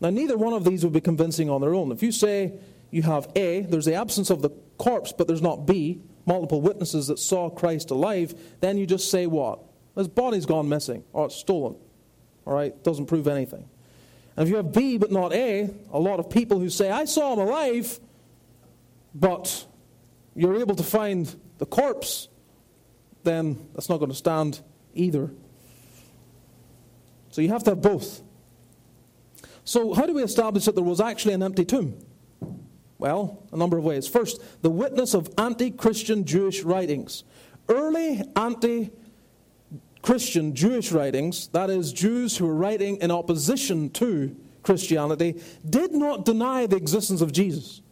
Now, 0.00 0.10
neither 0.10 0.36
one 0.36 0.52
of 0.52 0.64
these 0.64 0.82
would 0.84 0.92
be 0.92 1.00
convincing 1.00 1.50
on 1.50 1.60
their 1.60 1.74
own. 1.74 1.92
If 1.92 2.02
you 2.02 2.12
say 2.12 2.54
you 2.90 3.02
have 3.02 3.30
A, 3.36 3.60
there's 3.62 3.84
the 3.84 3.94
absence 3.94 4.30
of 4.30 4.42
the 4.42 4.50
corpse, 4.78 5.12
but 5.16 5.28
there's 5.28 5.42
not 5.42 5.66
B, 5.66 6.00
multiple 6.26 6.60
witnesses 6.60 7.08
that 7.08 7.18
saw 7.18 7.50
Christ 7.50 7.90
alive, 7.90 8.34
then 8.60 8.78
you 8.78 8.86
just 8.86 9.10
say 9.10 9.26
what? 9.26 9.60
His 9.96 10.08
body's 10.08 10.46
gone 10.46 10.68
missing 10.68 11.04
or 11.12 11.26
it's 11.26 11.36
stolen. 11.36 11.76
All 12.46 12.54
right? 12.54 12.82
Doesn't 12.82 13.06
prove 13.06 13.28
anything. 13.28 13.68
And 14.36 14.46
if 14.46 14.48
you 14.48 14.56
have 14.56 14.72
B 14.72 14.96
but 14.96 15.12
not 15.12 15.32
A, 15.32 15.68
a 15.92 15.98
lot 15.98 16.18
of 16.18 16.30
people 16.30 16.58
who 16.58 16.70
say, 16.70 16.90
I 16.90 17.04
saw 17.04 17.34
him 17.34 17.40
alive, 17.40 17.98
but 19.14 19.66
you're 20.34 20.56
able 20.56 20.76
to 20.76 20.82
find 20.82 21.34
the 21.58 21.66
corpse, 21.66 22.28
then 23.24 23.68
that's 23.74 23.88
not 23.88 23.98
going 23.98 24.10
to 24.10 24.16
stand 24.16 24.60
either. 24.94 25.30
So 27.30 27.42
you 27.42 27.48
have 27.48 27.64
to 27.64 27.72
have 27.72 27.82
both. 27.82 28.22
So, 29.64 29.94
how 29.94 30.06
do 30.06 30.14
we 30.14 30.22
establish 30.22 30.64
that 30.64 30.74
there 30.74 30.84
was 30.84 31.00
actually 31.00 31.34
an 31.34 31.42
empty 31.42 31.64
tomb? 31.64 31.98
Well, 32.98 33.42
a 33.52 33.56
number 33.56 33.78
of 33.78 33.84
ways. 33.84 34.06
First, 34.06 34.42
the 34.62 34.70
witness 34.70 35.14
of 35.14 35.30
anti 35.38 35.70
Christian 35.70 36.24
Jewish 36.24 36.62
writings. 36.62 37.24
Early 37.68 38.22
anti 38.36 38.90
Christian 40.02 40.54
Jewish 40.54 40.92
writings, 40.92 41.48
that 41.48 41.70
is, 41.70 41.92
Jews 41.92 42.36
who 42.36 42.46
were 42.46 42.54
writing 42.54 42.96
in 42.96 43.10
opposition 43.10 43.90
to 43.90 44.34
Christianity, 44.62 45.40
did 45.68 45.92
not 45.92 46.24
deny 46.24 46.66
the 46.66 46.76
existence 46.76 47.20
of 47.20 47.32
Jesus. 47.32 47.82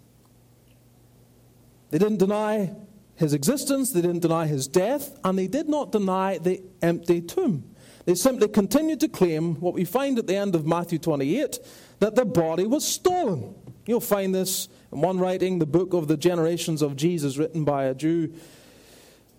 They 1.91 1.99
didn't 1.99 2.19
deny 2.19 2.75
his 3.17 3.33
existence, 3.33 3.93
they 3.93 4.01
didn't 4.01 4.21
deny 4.21 4.47
his 4.47 4.69
death, 4.69 5.19
and 5.25 5.39
they 5.39 5.49
did 5.49 5.69
not 5.69 5.91
deny 5.91 6.39
the 6.39 6.63
empty 6.83 7.21
tomb. 7.21 7.65
They 8.09 8.15
simply 8.15 8.49
continued 8.49 9.01
to 9.01 9.09
claim 9.09 9.57
what 9.57 9.75
we 9.75 9.85
find 9.85 10.19
at 10.19 10.27
the 10.27 10.35
end 10.35 10.55
of 10.55 10.67
Matthew 10.67 10.99
28 10.99 11.59
that 11.99 12.15
the 12.15 12.25
body 12.25 12.67
was 12.67 12.83
stolen. 12.83 13.55
You'll 13.85 14.01
find 14.01 14.35
this 14.35 14.71
in 14.91 15.03
one 15.03 15.19
writing, 15.19 15.59
the 15.59 15.67
book 15.67 15.93
of 15.93 16.09
the 16.09 16.17
generations 16.17 16.81
of 16.81 16.97
Jesus, 16.97 17.37
written 17.37 17.67
by 17.67 17.85
a 17.85 17.95
Jew. 17.95 18.33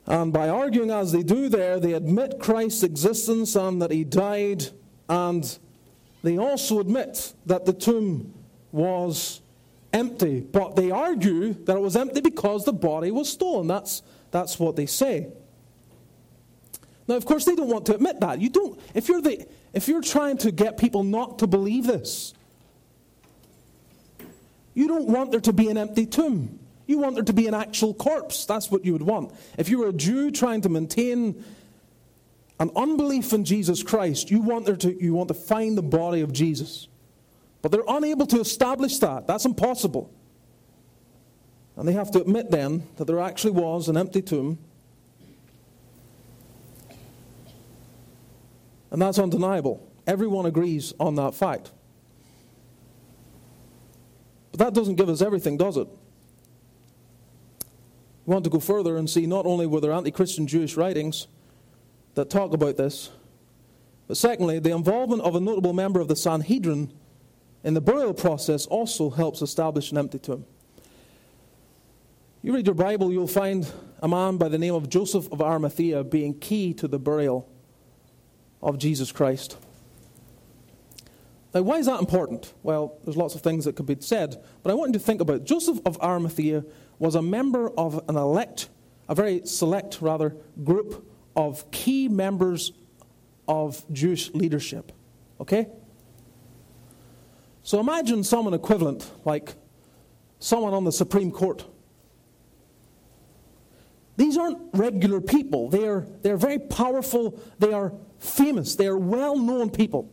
And 0.06 0.32
by 0.32 0.50
arguing 0.50 0.92
as 0.92 1.12
they 1.12 1.24
do 1.24 1.50
there, 1.50 1.80
they 1.80 1.94
admit 1.94 2.38
Christ's 2.40 2.84
existence 2.84 3.56
and 3.56 3.82
that 3.82 3.90
he 3.90 4.04
died, 4.04 4.68
and 5.10 5.58
they 6.22 6.38
also 6.38 6.80
admit 6.80 7.34
that 7.48 7.66
the 7.66 7.74
tomb 7.74 8.36
was 8.72 9.42
empty. 9.94 10.42
But 10.42 10.76
they 10.76 10.92
argue 10.92 11.54
that 11.66 11.76
it 11.76 11.82
was 11.82 11.96
empty 11.96 12.22
because 12.22 12.66
the 12.66 12.74
body 12.74 13.10
was 13.10 13.30
stolen. 13.30 13.66
That's, 13.66 14.04
that's 14.30 14.60
what 14.60 14.76
they 14.76 14.86
say. 14.86 15.30
Now, 17.10 17.16
of 17.16 17.26
course, 17.26 17.44
they 17.44 17.56
don't 17.56 17.70
want 17.70 17.88
to 17.88 17.96
admit 17.96 18.20
that. 18.20 18.40
You 18.40 18.50
don't, 18.50 18.80
if, 18.94 19.10
you're 19.10 19.20
the, 19.20 19.48
if 19.74 19.88
you're 19.88 20.04
trying 20.04 20.38
to 20.38 20.52
get 20.52 20.78
people 20.78 21.04
not 21.04 21.40
to 21.40 21.48
believe 21.48 21.88
this, 21.88 22.36
you 24.76 24.88
don't 24.88 25.08
want 25.08 25.32
there 25.32 25.40
to 25.40 25.52
be 25.52 25.70
an 25.70 25.78
empty 25.78 26.06
tomb. 26.06 26.60
You 26.86 27.00
want 27.00 27.16
there 27.16 27.24
to 27.24 27.34
be 27.34 27.48
an 27.48 27.56
actual 27.56 27.96
corpse. 27.96 28.46
That's 28.46 28.70
what 28.70 28.86
you 28.86 28.94
would 28.94 29.02
want. 29.02 29.34
If 29.58 29.70
you 29.70 29.80
were 29.80 29.88
a 29.88 29.94
Jew 29.94 30.30
trying 30.30 30.62
to 30.62 30.70
maintain 30.70 31.44
an 32.60 32.70
unbelief 32.76 33.34
in 33.34 33.44
Jesus 33.44 33.82
Christ, 33.82 34.30
you 34.30 34.42
want, 34.42 34.68
there 34.68 34.78
to, 34.78 35.04
you 35.04 35.16
want 35.16 35.30
to 35.30 35.34
find 35.34 35.76
the 35.76 35.82
body 35.82 36.22
of 36.22 36.32
Jesus. 36.32 36.88
But 37.64 37.72
they're 37.72 37.82
unable 37.88 38.28
to 38.28 38.40
establish 38.40 39.00
that. 39.00 39.26
That's 39.26 39.46
impossible. 39.46 40.14
And 41.76 41.88
they 41.88 41.94
have 41.94 42.12
to 42.12 42.22
admit 42.22 42.52
then 42.52 42.88
that 42.98 43.06
there 43.06 43.20
actually 43.20 43.54
was 43.54 43.90
an 43.90 43.98
empty 43.98 44.22
tomb. 44.22 44.60
And 48.92 49.02
that's 49.02 49.20
undeniable. 49.20 49.88
Everyone 50.08 50.46
agrees 50.46 50.94
on 51.00 51.16
that 51.16 51.36
fact. 51.36 51.72
But 54.52 54.60
that 54.60 54.74
doesn't 54.74 54.96
give 54.96 55.10
us 55.10 55.22
everything, 55.22 55.58
does 55.58 55.78
it? 55.78 55.88
We 58.26 58.34
want 58.34 58.44
to 58.46 58.50
go 58.50 58.60
further 58.60 58.98
and 58.98 59.10
see 59.10 59.26
not 59.26 59.46
only 59.46 59.66
were 59.66 59.80
there 59.82 59.92
anti 59.92 60.12
Christian 60.12 60.48
Jewish 60.48 60.76
writings 60.76 61.28
that 62.16 62.30
talk 62.30 62.54
about 62.54 62.78
this, 62.78 63.10
but 64.08 64.18
secondly, 64.18 64.58
the 64.58 64.72
involvement 64.72 65.22
of 65.22 65.36
a 65.36 65.40
notable 65.40 65.74
member 65.74 66.00
of 66.00 66.08
the 66.08 66.16
Sanhedrin 66.16 66.92
in 67.64 67.74
the 67.76 67.82
burial 67.82 68.14
process 68.14 68.66
also 68.66 69.10
helps 69.10 69.42
establish 69.42 69.92
an 69.92 70.00
empty 70.00 70.18
tomb. 70.18 70.46
You 72.42 72.56
read 72.56 72.66
your 72.66 72.76
Bible, 72.76 73.12
you'll 73.12 73.28
find 73.28 73.72
a 74.02 74.08
man 74.08 74.38
by 74.38 74.50
the 74.50 74.58
name 74.58 74.74
of 74.74 74.90
Joseph 74.90 75.32
of 75.32 75.42
Arimathea 75.42 76.04
being 76.04 76.40
key 76.40 76.74
to 76.76 76.88
the 76.88 76.98
burial 76.98 77.50
of 78.62 78.78
Jesus 78.78 79.12
Christ. 79.12 79.58
Now, 81.54 81.64
why 81.64 81.78
is 81.78 81.88
that 81.88 82.00
important? 82.00 82.54
Well, 82.62 82.98
there's 83.04 83.18
lots 83.18 83.34
of 83.36 83.42
things 83.42 83.66
that 83.66 83.76
could 83.76 83.86
be 83.86 83.98
said, 84.00 84.44
but 84.62 84.72
I 84.72 84.74
want 84.76 84.90
you 84.90 85.00
to 85.00 85.06
think 85.06 85.22
about 85.22 85.38
it. 85.38 85.44
Joseph 85.46 85.80
of 85.86 86.00
Arimathea 86.02 86.64
was 87.00 87.16
a 87.16 87.22
member 87.22 87.70
of 87.72 88.04
an 88.08 88.16
elect, 88.16 88.70
a 89.08 89.16
very 89.16 89.42
select, 89.46 90.02
rather, 90.02 90.36
group 90.64 91.10
of 91.36 91.70
key 91.72 92.08
members 92.08 92.72
of 93.48 93.84
Jewish 93.92 94.32
leadership. 94.34 94.92
Okay? 95.42 95.68
So 97.64 97.80
imagine 97.80 98.24
someone 98.24 98.54
equivalent, 98.54 99.12
like 99.26 99.56
someone 100.40 100.74
on 100.74 100.84
the 100.84 100.92
Supreme 100.92 101.32
Court. 101.32 101.66
These 104.20 104.38
aren't 104.38 104.60
regular 104.74 105.22
people. 105.22 105.70
They 105.70 105.88
are, 105.88 106.06
they're 106.24 106.36
very 106.36 106.60
powerful. 106.60 107.42
They 107.58 107.72
are 107.72 107.94
famous. 108.20 108.76
They 108.76 108.88
are 108.88 108.98
well 108.98 109.38
known 109.38 109.70
people. 109.70 110.12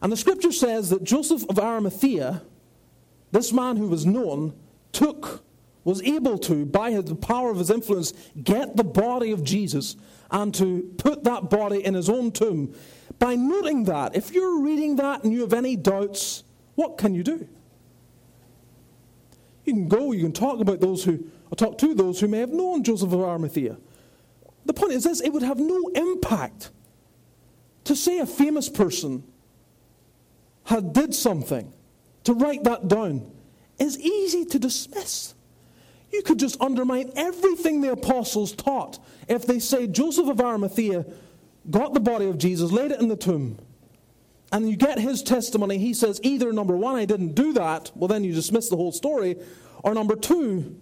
And 0.00 0.12
the 0.12 0.16
scripture 0.16 0.52
says 0.52 0.90
that 0.90 1.02
Joseph 1.02 1.44
of 1.50 1.58
Arimathea, 1.58 2.42
this 3.32 3.52
man 3.52 3.76
who 3.76 3.88
was 3.88 4.06
known, 4.06 4.54
took, 4.92 5.42
was 5.82 6.00
able 6.02 6.38
to, 6.38 6.64
by 6.64 6.92
the 7.00 7.16
power 7.16 7.50
of 7.50 7.58
his 7.58 7.68
influence, 7.68 8.12
get 8.40 8.76
the 8.76 8.84
body 8.84 9.32
of 9.32 9.42
Jesus 9.42 9.96
and 10.30 10.54
to 10.54 10.94
put 10.98 11.24
that 11.24 11.50
body 11.50 11.84
in 11.84 11.94
his 11.94 12.08
own 12.08 12.30
tomb 12.30 12.76
by 13.18 13.34
noting 13.34 13.84
that, 13.84 14.14
if 14.14 14.32
you're 14.32 14.60
reading 14.60 14.94
that 14.96 15.24
and 15.24 15.32
you 15.32 15.40
have 15.40 15.52
any 15.52 15.74
doubts, 15.74 16.44
what 16.76 16.96
can 16.96 17.12
you 17.12 17.24
do? 17.24 17.48
You 19.64 19.72
can 19.72 19.88
go, 19.88 20.12
you 20.12 20.22
can 20.22 20.32
talk 20.32 20.60
about 20.60 20.78
those 20.78 21.02
who, 21.02 21.24
or 21.54 21.56
talk 21.56 21.78
to 21.78 21.94
those 21.94 22.18
who 22.18 22.26
may 22.26 22.40
have 22.40 22.50
known 22.50 22.82
Joseph 22.82 23.12
of 23.12 23.20
Arimathea. 23.20 23.76
The 24.64 24.72
point 24.72 24.92
is 24.92 25.04
this 25.04 25.20
it 25.20 25.32
would 25.32 25.44
have 25.44 25.58
no 25.58 25.88
impact 25.94 26.70
to 27.84 27.94
say 27.94 28.18
a 28.18 28.26
famous 28.26 28.68
person 28.68 29.22
had 30.64 30.92
did 30.92 31.14
something, 31.14 31.72
to 32.24 32.32
write 32.32 32.64
that 32.64 32.88
down, 32.88 33.30
is 33.78 34.00
easy 34.00 34.44
to 34.46 34.58
dismiss. 34.58 35.34
You 36.10 36.22
could 36.22 36.40
just 36.40 36.60
undermine 36.60 37.12
everything 37.14 37.82
the 37.82 37.92
apostles 37.92 38.52
taught 38.52 38.98
if 39.28 39.46
they 39.46 39.60
say 39.60 39.86
Joseph 39.86 40.28
of 40.28 40.40
Arimathea 40.40 41.04
got 41.70 41.94
the 41.94 42.00
body 42.00 42.26
of 42.26 42.38
Jesus, 42.38 42.72
laid 42.72 42.90
it 42.90 43.00
in 43.00 43.08
the 43.08 43.16
tomb, 43.16 43.58
and 44.50 44.68
you 44.68 44.76
get 44.76 44.98
his 44.98 45.22
testimony. 45.22 45.78
He 45.78 45.94
says, 45.94 46.18
either 46.24 46.52
number 46.52 46.76
one, 46.76 46.96
I 46.96 47.04
didn't 47.04 47.34
do 47.34 47.52
that, 47.52 47.92
well, 47.94 48.08
then 48.08 48.24
you 48.24 48.32
dismiss 48.32 48.68
the 48.70 48.76
whole 48.76 48.92
story, 48.92 49.36
or 49.84 49.94
number 49.94 50.16
two, 50.16 50.80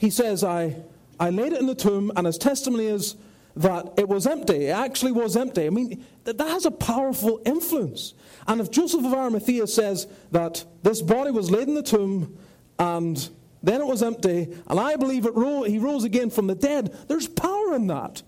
he 0.00 0.08
says, 0.08 0.42
I, 0.42 0.76
I 1.20 1.28
laid 1.28 1.52
it 1.52 1.60
in 1.60 1.66
the 1.66 1.74
tomb, 1.74 2.10
and 2.16 2.26
his 2.26 2.38
testimony 2.38 2.86
is 2.86 3.16
that 3.54 3.92
it 3.98 4.08
was 4.08 4.26
empty. 4.26 4.68
It 4.68 4.70
actually 4.70 5.12
was 5.12 5.36
empty. 5.36 5.66
I 5.66 5.70
mean, 5.70 6.02
that, 6.24 6.38
that 6.38 6.48
has 6.48 6.64
a 6.64 6.70
powerful 6.70 7.42
influence. 7.44 8.14
And 8.48 8.62
if 8.62 8.70
Joseph 8.70 9.04
of 9.04 9.12
Arimathea 9.12 9.66
says 9.66 10.06
that 10.30 10.64
this 10.82 11.02
body 11.02 11.30
was 11.30 11.50
laid 11.50 11.68
in 11.68 11.74
the 11.74 11.82
tomb, 11.82 12.38
and 12.78 13.28
then 13.62 13.82
it 13.82 13.86
was 13.86 14.02
empty, 14.02 14.56
and 14.66 14.80
I 14.80 14.96
believe 14.96 15.26
it 15.26 15.34
he 15.68 15.78
rose 15.78 16.04
again 16.04 16.30
from 16.30 16.46
the 16.46 16.54
dead, 16.54 16.96
there's 17.06 17.28
power 17.28 17.74
in 17.74 17.86
that. 17.88 18.22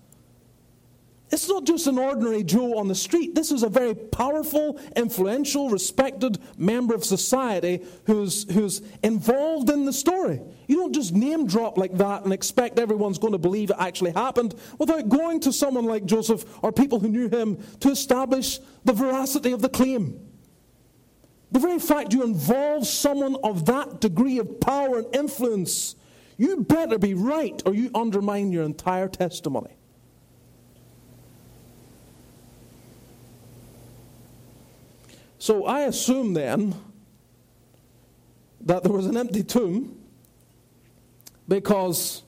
It's 1.33 1.49
not 1.49 1.63
just 1.63 1.87
an 1.87 1.97
ordinary 1.97 2.43
Joe 2.43 2.77
on 2.77 2.87
the 2.87 2.93
street. 2.93 3.33
This 3.33 3.51
is 3.51 3.63
a 3.63 3.67
very 3.67 3.95
powerful, 3.95 4.79
influential, 4.95 5.67
respected 5.71 6.37
member 6.59 6.93
of 6.93 7.03
society 7.03 7.83
who's, 8.05 8.43
who's 8.53 8.83
involved 9.01 9.71
in 9.71 9.85
the 9.85 9.93
story. 9.93 10.39
You 10.67 10.75
don't 10.75 10.93
just 10.93 11.11
name 11.11 11.47
drop 11.47 11.75
like 11.75 11.97
that 11.97 12.23
and 12.23 12.31
expect 12.31 12.77
everyone's 12.77 13.17
going 13.17 13.33
to 13.33 13.39
believe 13.39 13.71
it 13.71 13.77
actually 13.79 14.11
happened 14.11 14.53
without 14.77 15.09
going 15.09 15.39
to 15.39 15.51
someone 15.51 15.85
like 15.85 16.05
Joseph 16.05 16.45
or 16.61 16.71
people 16.71 16.99
who 16.99 17.09
knew 17.09 17.29
him 17.29 17.57
to 17.79 17.89
establish 17.89 18.59
the 18.85 18.93
veracity 18.93 19.53
of 19.53 19.63
the 19.63 19.69
claim. 19.69 20.19
The 21.51 21.57
very 21.57 21.79
fact 21.79 22.13
you 22.13 22.21
involve 22.21 22.85
someone 22.85 23.37
of 23.43 23.65
that 23.65 24.01
degree 24.01 24.37
of 24.37 24.59
power 24.59 24.99
and 24.99 25.15
influence 25.15 25.95
You 26.37 26.57
better 26.57 26.99
be 26.99 27.15
right 27.15 27.59
or 27.65 27.73
you 27.73 27.89
undermine 27.95 28.51
your 28.51 28.65
entire 28.65 29.07
testimony. 29.07 29.77
So 35.43 35.65
I 35.65 35.81
assume 35.81 36.35
then 36.35 36.73
that 38.61 38.81
there 38.83 38.93
was 38.93 39.07
an 39.07 39.17
empty 39.17 39.43
tomb 39.43 39.99
because 41.49 42.23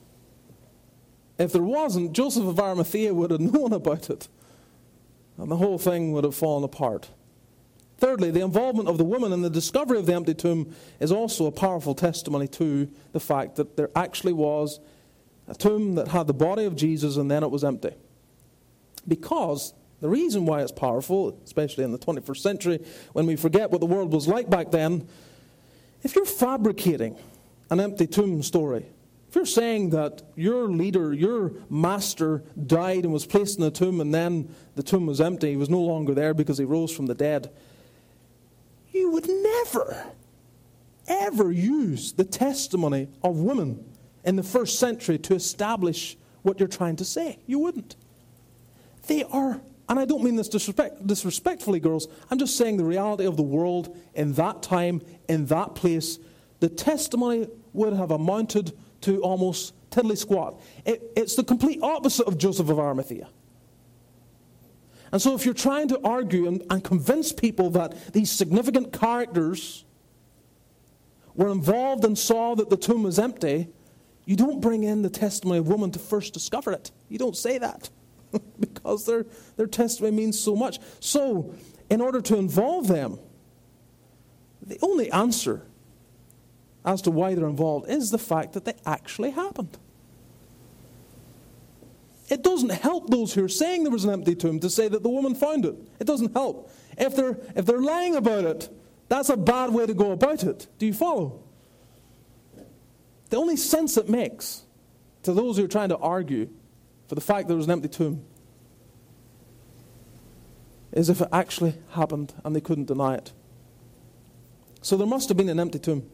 if 1.38 1.50
there 1.50 1.62
wasn't, 1.62 2.12
Joseph 2.12 2.44
of 2.44 2.60
Arimathea 2.60 3.14
would 3.14 3.30
have 3.30 3.40
known 3.54 3.72
about 3.72 4.10
it 4.10 4.28
and 5.38 5.50
the 5.50 5.56
whole 5.56 5.78
thing 5.78 6.12
would 6.12 6.24
have 6.24 6.34
fallen 6.34 6.62
apart. 6.62 7.08
Thirdly, 7.96 8.30
the 8.30 8.42
involvement 8.42 8.86
of 8.86 8.98
the 8.98 9.04
woman 9.04 9.32
in 9.32 9.40
the 9.40 9.48
discovery 9.48 9.98
of 9.98 10.04
the 10.04 10.12
empty 10.12 10.34
tomb 10.34 10.76
is 11.00 11.10
also 11.10 11.46
a 11.46 11.52
powerful 11.52 11.94
testimony 11.94 12.48
to 12.48 12.86
the 13.12 13.20
fact 13.20 13.56
that 13.56 13.78
there 13.78 13.88
actually 13.96 14.34
was 14.34 14.78
a 15.48 15.54
tomb 15.54 15.94
that 15.94 16.08
had 16.08 16.26
the 16.26 16.34
body 16.34 16.66
of 16.66 16.76
Jesus 16.76 17.16
and 17.16 17.30
then 17.30 17.42
it 17.42 17.50
was 17.50 17.64
empty. 17.64 17.94
Because 19.08 19.72
the 20.00 20.08
reason 20.08 20.44
why 20.44 20.60
it's 20.60 20.72
powerful, 20.72 21.38
especially 21.44 21.84
in 21.84 21.92
the 21.92 21.98
21st 21.98 22.38
century, 22.38 22.84
when 23.12 23.26
we 23.26 23.36
forget 23.36 23.70
what 23.70 23.80
the 23.80 23.86
world 23.86 24.12
was 24.12 24.28
like 24.28 24.50
back 24.50 24.70
then, 24.70 25.08
if 26.02 26.14
you're 26.14 26.26
fabricating 26.26 27.16
an 27.70 27.80
empty 27.80 28.06
tomb 28.06 28.42
story, 28.42 28.86
if 29.28 29.34
you're 29.34 29.46
saying 29.46 29.90
that 29.90 30.22
your 30.36 30.68
leader, 30.68 31.12
your 31.12 31.52
master, 31.70 32.42
died 32.66 33.04
and 33.04 33.12
was 33.12 33.26
placed 33.26 33.58
in 33.58 33.64
a 33.64 33.70
tomb 33.70 34.00
and 34.00 34.14
then 34.14 34.54
the 34.74 34.82
tomb 34.82 35.06
was 35.06 35.20
empty, 35.20 35.50
he 35.50 35.56
was 35.56 35.70
no 35.70 35.80
longer 35.80 36.14
there 36.14 36.34
because 36.34 36.58
he 36.58 36.64
rose 36.64 36.94
from 36.94 37.06
the 37.06 37.14
dead, 37.14 37.50
you 38.92 39.10
would 39.10 39.28
never, 39.28 40.04
ever 41.08 41.50
use 41.50 42.12
the 42.12 42.24
testimony 42.24 43.08
of 43.22 43.36
women 43.36 43.84
in 44.24 44.36
the 44.36 44.42
first 44.42 44.78
century 44.78 45.18
to 45.18 45.34
establish 45.34 46.16
what 46.42 46.60
you're 46.60 46.68
trying 46.68 46.96
to 46.96 47.04
say. 47.04 47.38
You 47.46 47.58
wouldn't. 47.58 47.96
They 49.06 49.24
are 49.24 49.60
and 49.88 49.98
I 49.98 50.04
don't 50.04 50.22
mean 50.22 50.36
this 50.36 50.48
disrespect, 50.48 51.06
disrespectfully, 51.06 51.78
girls. 51.78 52.08
I'm 52.30 52.38
just 52.38 52.56
saying 52.56 52.76
the 52.76 52.84
reality 52.84 53.24
of 53.24 53.36
the 53.36 53.42
world 53.42 53.96
in 54.14 54.32
that 54.34 54.62
time, 54.62 55.00
in 55.28 55.46
that 55.46 55.74
place. 55.74 56.18
The 56.60 56.68
testimony 56.68 57.46
would 57.72 57.92
have 57.92 58.10
amounted 58.10 58.76
to 59.02 59.20
almost 59.20 59.74
tiddly 59.90 60.16
squat. 60.16 60.60
It, 60.84 61.12
it's 61.16 61.36
the 61.36 61.44
complete 61.44 61.80
opposite 61.82 62.26
of 62.26 62.36
Joseph 62.36 62.68
of 62.68 62.78
Arimathea. 62.78 63.28
And 65.12 65.22
so, 65.22 65.34
if 65.34 65.44
you're 65.44 65.54
trying 65.54 65.88
to 65.88 66.00
argue 66.02 66.48
and, 66.48 66.64
and 66.68 66.82
convince 66.82 67.32
people 67.32 67.70
that 67.70 68.12
these 68.12 68.30
significant 68.30 68.92
characters 68.92 69.84
were 71.34 71.50
involved 71.50 72.04
and 72.04 72.18
saw 72.18 72.56
that 72.56 72.70
the 72.70 72.76
tomb 72.76 73.04
was 73.04 73.18
empty, 73.18 73.68
you 74.24 74.34
don't 74.34 74.60
bring 74.60 74.82
in 74.82 75.02
the 75.02 75.10
testimony 75.10 75.60
of 75.60 75.68
women 75.68 75.92
to 75.92 76.00
first 76.00 76.34
discover 76.34 76.72
it. 76.72 76.90
You 77.08 77.18
don't 77.18 77.36
say 77.36 77.58
that. 77.58 77.88
because 78.60 79.06
their, 79.06 79.26
their 79.56 79.66
testimony 79.66 80.16
means 80.16 80.38
so 80.38 80.56
much. 80.56 80.78
So, 81.00 81.54
in 81.88 82.00
order 82.00 82.20
to 82.20 82.36
involve 82.36 82.88
them, 82.88 83.18
the 84.62 84.78
only 84.82 85.10
answer 85.10 85.62
as 86.84 87.02
to 87.02 87.10
why 87.10 87.34
they're 87.34 87.48
involved 87.48 87.88
is 87.88 88.10
the 88.10 88.18
fact 88.18 88.52
that 88.54 88.64
they 88.64 88.74
actually 88.84 89.30
happened. 89.30 89.76
It 92.28 92.42
doesn't 92.42 92.70
help 92.70 93.10
those 93.10 93.34
who 93.34 93.44
are 93.44 93.48
saying 93.48 93.84
there 93.84 93.92
was 93.92 94.04
an 94.04 94.10
empty 94.10 94.34
tomb 94.34 94.58
to 94.60 94.70
say 94.70 94.88
that 94.88 95.02
the 95.02 95.08
woman 95.08 95.34
found 95.34 95.64
it. 95.64 95.76
It 96.00 96.06
doesn't 96.06 96.32
help. 96.32 96.70
If 96.98 97.14
they're, 97.14 97.38
if 97.54 97.66
they're 97.66 97.80
lying 97.80 98.16
about 98.16 98.44
it, 98.44 98.68
that's 99.08 99.28
a 99.28 99.36
bad 99.36 99.70
way 99.70 99.86
to 99.86 99.94
go 99.94 100.10
about 100.10 100.42
it. 100.42 100.66
Do 100.78 100.86
you 100.86 100.92
follow? 100.92 101.40
The 103.30 103.36
only 103.36 103.56
sense 103.56 103.96
it 103.96 104.08
makes 104.08 104.62
to 105.22 105.32
those 105.32 105.56
who 105.56 105.64
are 105.64 105.68
trying 105.68 105.90
to 105.90 105.98
argue 105.98 106.48
for 107.08 107.14
the 107.14 107.20
fact 107.20 107.48
there 107.48 107.56
was 107.56 107.66
an 107.66 107.72
empty 107.72 107.88
tomb 107.88 108.24
is 110.92 111.10
if 111.10 111.20
it 111.20 111.28
actually 111.32 111.74
happened 111.90 112.32
and 112.44 112.56
they 112.56 112.60
couldn't 112.60 112.86
deny 112.86 113.14
it. 113.14 113.32
So 114.82 114.96
there 114.96 115.06
must 115.06 115.28
have 115.28 115.36
been 115.36 115.48
an 115.48 115.60
empty 115.60 115.78
tomb. 115.78 116.08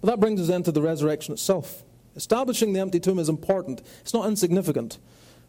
But 0.00 0.10
that 0.10 0.20
brings 0.20 0.40
us 0.40 0.48
then 0.48 0.62
to 0.64 0.72
the 0.72 0.82
resurrection 0.82 1.32
itself. 1.32 1.82
Establishing 2.14 2.72
the 2.72 2.80
empty 2.80 3.00
tomb 3.00 3.18
is 3.18 3.28
important, 3.28 3.80
it's 4.00 4.12
not 4.12 4.26
insignificant. 4.26 4.98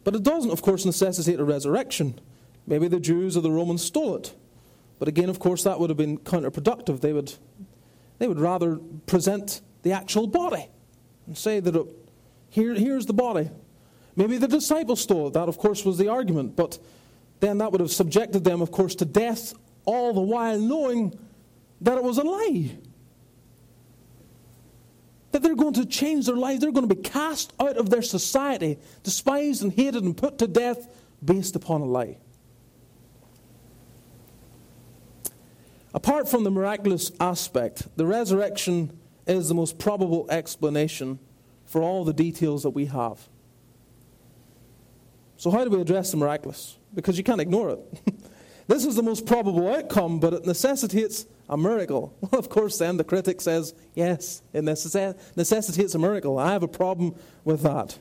But 0.04 0.14
it 0.14 0.22
doesn't, 0.22 0.50
of 0.50 0.62
course, 0.62 0.84
necessitate 0.84 1.40
a 1.40 1.44
resurrection. 1.44 2.18
Maybe 2.66 2.88
the 2.88 3.00
Jews 3.00 3.36
or 3.36 3.40
the 3.40 3.50
Romans 3.50 3.82
stole 3.82 4.16
it. 4.16 4.34
But 4.98 5.08
again, 5.08 5.28
of 5.28 5.38
course, 5.38 5.64
that 5.64 5.80
would 5.80 5.90
have 5.90 5.96
been 5.96 6.18
counterproductive. 6.18 7.00
They 7.00 7.12
would, 7.12 7.34
they 8.18 8.28
would 8.28 8.40
rather 8.40 8.76
present 9.06 9.60
the 9.82 9.92
actual 9.92 10.26
body 10.26 10.68
and 11.26 11.36
say 11.36 11.60
that 11.60 11.74
it, 11.74 11.86
here, 12.48 12.74
here's 12.74 13.06
the 13.06 13.12
body. 13.12 13.50
Maybe 14.14 14.36
the 14.36 14.48
disciples 14.48 15.00
stole 15.00 15.28
it. 15.28 15.34
That, 15.34 15.48
of 15.48 15.58
course, 15.58 15.84
was 15.84 15.98
the 15.98 16.08
argument. 16.08 16.56
But 16.56 16.78
then 17.40 17.58
that 17.58 17.72
would 17.72 17.80
have 17.80 17.90
subjected 17.90 18.44
them, 18.44 18.60
of 18.60 18.70
course, 18.70 18.94
to 18.96 19.04
death, 19.04 19.54
all 19.84 20.12
the 20.12 20.20
while 20.20 20.58
knowing 20.58 21.18
that 21.80 21.98
it 21.98 22.04
was 22.04 22.18
a 22.18 22.22
lie. 22.22 22.76
That 25.32 25.42
they're 25.42 25.56
going 25.56 25.74
to 25.74 25.86
change 25.86 26.26
their 26.26 26.36
life. 26.36 26.60
They're 26.60 26.72
going 26.72 26.88
to 26.88 26.94
be 26.94 27.02
cast 27.02 27.52
out 27.58 27.76
of 27.76 27.88
their 27.90 28.02
society, 28.02 28.78
despised 29.02 29.62
and 29.62 29.72
hated 29.72 30.04
and 30.04 30.16
put 30.16 30.38
to 30.38 30.46
death 30.46 30.88
based 31.24 31.56
upon 31.56 31.80
a 31.80 31.86
lie. 31.86 32.18
Apart 35.94 36.28
from 36.28 36.44
the 36.44 36.50
miraculous 36.50 37.12
aspect, 37.20 37.88
the 37.96 38.06
resurrection 38.06 38.98
is 39.26 39.48
the 39.48 39.54
most 39.54 39.78
probable 39.78 40.26
explanation 40.30 41.18
for 41.64 41.82
all 41.82 42.04
the 42.04 42.12
details 42.12 42.62
that 42.62 42.70
we 42.70 42.86
have. 42.86 43.28
So, 45.42 45.50
how 45.50 45.64
do 45.64 45.70
we 45.70 45.80
address 45.80 46.12
the 46.12 46.18
miraculous? 46.18 46.78
Because 46.94 47.18
you 47.18 47.24
can't 47.24 47.40
ignore 47.40 47.70
it. 47.70 47.80
this 48.68 48.84
is 48.84 48.94
the 48.94 49.02
most 49.02 49.26
probable 49.26 49.74
outcome, 49.74 50.20
but 50.20 50.32
it 50.32 50.46
necessitates 50.46 51.26
a 51.48 51.56
miracle. 51.56 52.16
Well, 52.30 52.38
of 52.38 52.48
course, 52.48 52.78
then 52.78 52.96
the 52.96 53.02
critic 53.02 53.40
says, 53.40 53.74
yes, 53.92 54.40
it 54.52 54.62
necessitates 54.62 55.94
a 55.96 55.98
miracle. 55.98 56.38
I 56.38 56.52
have 56.52 56.62
a 56.62 56.68
problem 56.68 57.16
with 57.42 57.62
that. 57.62 57.98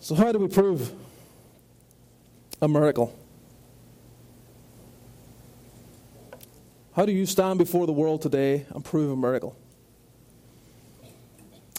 So, 0.00 0.16
how 0.16 0.32
do 0.32 0.40
we 0.40 0.48
prove 0.48 0.90
a 2.60 2.66
miracle? 2.66 3.16
How 6.96 7.06
do 7.06 7.12
you 7.12 7.26
stand 7.26 7.60
before 7.60 7.86
the 7.86 7.92
world 7.92 8.22
today 8.22 8.66
and 8.70 8.84
prove 8.84 9.12
a 9.12 9.16
miracle? 9.16 9.56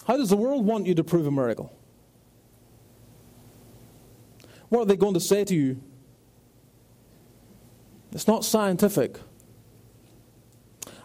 How 0.06 0.16
does 0.16 0.30
the 0.30 0.36
world 0.38 0.64
want 0.64 0.86
you 0.86 0.94
to 0.94 1.04
prove 1.04 1.26
a 1.26 1.30
miracle? 1.30 1.70
What 4.70 4.82
are 4.82 4.84
they 4.86 4.96
going 4.96 5.14
to 5.14 5.20
say 5.20 5.44
to 5.44 5.54
you? 5.54 5.82
It's 8.12 8.26
not 8.26 8.44
scientific. 8.44 9.18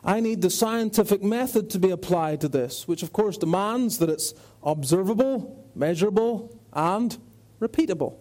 I 0.04 0.20
need 0.20 0.44
the 0.44 0.52
scientific 0.52 1.24
method 1.24 1.72
to 1.72 1.80
be 1.80 1.90
applied 1.90 2.42
to 2.42 2.48
this, 2.48 2.88
which 2.88 3.02
of 3.04 3.12
course 3.12 3.38
demands 3.38 3.98
that 3.98 4.10
it's 4.10 4.34
observable, 4.64 5.68
measurable, 5.76 6.60
and 6.74 7.18
repeatable. 7.60 8.18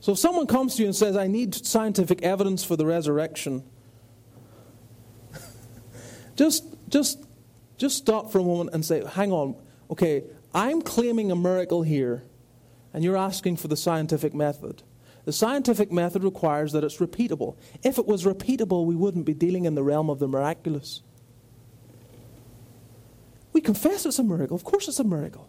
So 0.00 0.12
if 0.12 0.18
someone 0.18 0.46
comes 0.46 0.74
to 0.76 0.82
you 0.82 0.88
and 0.88 0.96
says, 0.96 1.16
I 1.16 1.28
need 1.28 1.54
scientific 1.54 2.22
evidence 2.22 2.64
for 2.64 2.76
the 2.76 2.84
resurrection, 2.84 3.62
just, 6.36 6.64
just, 6.88 7.24
just 7.78 7.96
stop 7.96 8.32
for 8.32 8.40
a 8.40 8.44
moment 8.44 8.70
and 8.74 8.84
say, 8.84 9.04
hang 9.04 9.32
on, 9.32 9.56
okay, 9.90 10.24
I'm 10.54 10.82
claiming 10.82 11.32
a 11.32 11.36
miracle 11.36 11.82
here, 11.82 12.22
and 12.92 13.02
you're 13.02 13.16
asking 13.16 13.56
for 13.56 13.66
the 13.66 13.76
scientific 13.76 14.32
method. 14.32 14.84
The 15.24 15.32
scientific 15.32 15.90
method 15.90 16.22
requires 16.22 16.72
that 16.72 16.84
it's 16.84 16.98
repeatable. 16.98 17.56
If 17.82 17.98
it 17.98 18.06
was 18.06 18.24
repeatable, 18.24 18.86
we 18.86 18.94
wouldn't 18.94 19.24
be 19.24 19.34
dealing 19.34 19.64
in 19.64 19.74
the 19.74 19.82
realm 19.82 20.10
of 20.10 20.20
the 20.20 20.28
miraculous. 20.28 21.02
We 23.52 23.60
confess 23.60 24.06
it's 24.06 24.18
a 24.18 24.22
miracle. 24.22 24.54
Of 24.54 24.64
course, 24.64 24.86
it's 24.86 25.00
a 25.00 25.04
miracle. 25.04 25.48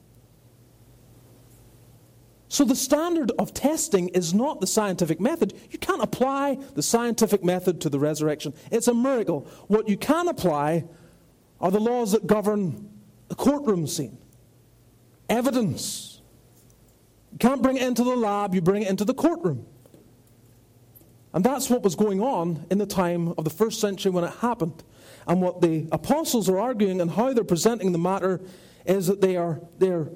So, 2.48 2.64
the 2.64 2.76
standard 2.76 3.32
of 3.38 3.54
testing 3.54 4.10
is 4.10 4.34
not 4.34 4.62
the 4.62 4.68
scientific 4.68 5.20
method. 5.20 5.54
You 5.72 5.78
can't 5.78 6.02
apply 6.02 6.58
the 6.74 6.84
scientific 6.84 7.44
method 7.44 7.82
to 7.82 7.90
the 7.90 8.00
resurrection. 8.00 8.54
It's 8.72 8.88
a 8.88 8.94
miracle. 8.94 9.48
What 9.68 9.90
you 9.90 9.98
can 9.98 10.30
apply 10.30 10.86
are 11.60 11.72
the 11.72 11.82
laws 11.82 12.14
that 12.14 12.26
govern 12.26 12.90
the 13.28 13.36
courtroom 13.36 13.88
scene 13.88 14.20
evidence. 15.30 16.22
You 17.32 17.38
can't 17.40 17.62
bring 17.62 17.78
it 17.78 17.84
into 17.84 18.04
the 18.04 18.16
lab, 18.16 18.56
you 18.56 18.62
bring 18.62 18.84
it 18.84 18.90
into 18.90 19.06
the 19.06 19.14
courtroom. 19.14 19.66
And 21.34 21.44
that's 21.44 21.70
what 21.70 21.84
was 21.84 21.96
going 21.96 22.22
on 22.22 22.66
in 22.72 22.78
the 22.78 22.86
time 22.86 23.34
of 23.38 23.44
the 23.44 23.50
first 23.50 23.82
century 23.82 24.10
when 24.10 24.24
it 24.24 24.34
happened. 24.36 24.84
And 25.28 25.42
what 25.42 25.60
the 25.60 25.88
apostles 25.92 26.48
are 26.48 26.58
arguing 26.58 27.02
and 27.02 27.12
how 27.12 27.34
they're 27.34 27.44
presenting 27.44 27.92
the 27.92 27.98
matter 27.98 28.40
is 28.86 29.08
that 29.08 29.20
they 29.20 29.36
are 29.36 29.60
they're 29.78 30.08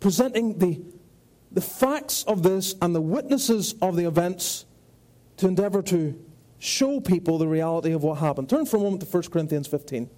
presenting 0.00 0.58
the, 0.58 0.80
the 1.52 1.60
facts 1.60 2.24
of 2.24 2.42
this 2.42 2.74
and 2.80 2.94
the 2.94 3.00
witnesses 3.00 3.74
of 3.80 3.96
the 3.96 4.06
events 4.06 4.64
to 5.36 5.46
endeavor 5.46 5.82
to 5.82 6.18
show 6.58 7.00
people 7.00 7.38
the 7.38 7.46
reality 7.46 7.92
of 7.92 8.02
what 8.02 8.18
happened. 8.18 8.48
Turn 8.48 8.66
for 8.66 8.78
a 8.78 8.80
moment 8.80 9.02
to 9.02 9.08
1 9.08 9.24
Corinthians 9.24 9.66
15. 9.66 10.08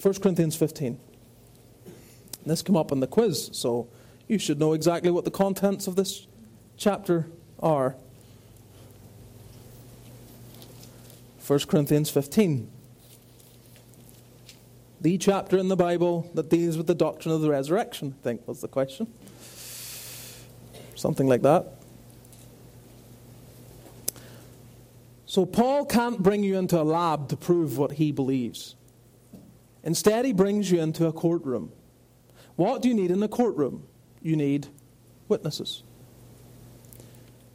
1 0.00 0.14
Corinthians 0.14 0.56
15. 0.56 0.98
This 2.46 2.62
came 2.62 2.76
up 2.76 2.90
in 2.92 3.00
the 3.00 3.06
quiz, 3.06 3.50
so 3.52 3.88
you 4.26 4.38
should 4.38 4.58
know 4.58 4.72
exactly 4.72 5.10
what 5.10 5.24
the 5.24 5.30
contents 5.30 5.86
of 5.86 5.96
this 5.96 6.26
chapter 6.76 7.26
are. 7.60 7.96
1 11.46 11.58
Corinthians 11.60 12.08
15. 12.10 12.70
The 15.00 15.18
chapter 15.18 15.58
in 15.58 15.68
the 15.68 15.76
Bible 15.76 16.30
that 16.34 16.48
deals 16.48 16.76
with 16.76 16.86
the 16.86 16.94
doctrine 16.94 17.34
of 17.34 17.40
the 17.40 17.50
resurrection, 17.50 18.14
I 18.20 18.22
think 18.22 18.46
was 18.46 18.60
the 18.60 18.68
question. 18.68 19.12
Something 20.94 21.26
like 21.26 21.42
that. 21.42 21.66
So, 25.26 25.46
Paul 25.46 25.86
can't 25.86 26.22
bring 26.22 26.44
you 26.44 26.58
into 26.58 26.80
a 26.80 26.82
lab 26.82 27.28
to 27.28 27.36
prove 27.36 27.78
what 27.78 27.92
he 27.92 28.12
believes. 28.12 28.74
Instead, 29.82 30.24
he 30.24 30.32
brings 30.32 30.70
you 30.70 30.80
into 30.80 31.06
a 31.06 31.12
courtroom. 31.12 31.72
What 32.60 32.82
do 32.82 32.90
you 32.90 32.94
need 32.94 33.10
in 33.10 33.22
a 33.22 33.28
courtroom? 33.28 33.86
You 34.20 34.36
need 34.36 34.66
witnesses. 35.28 35.82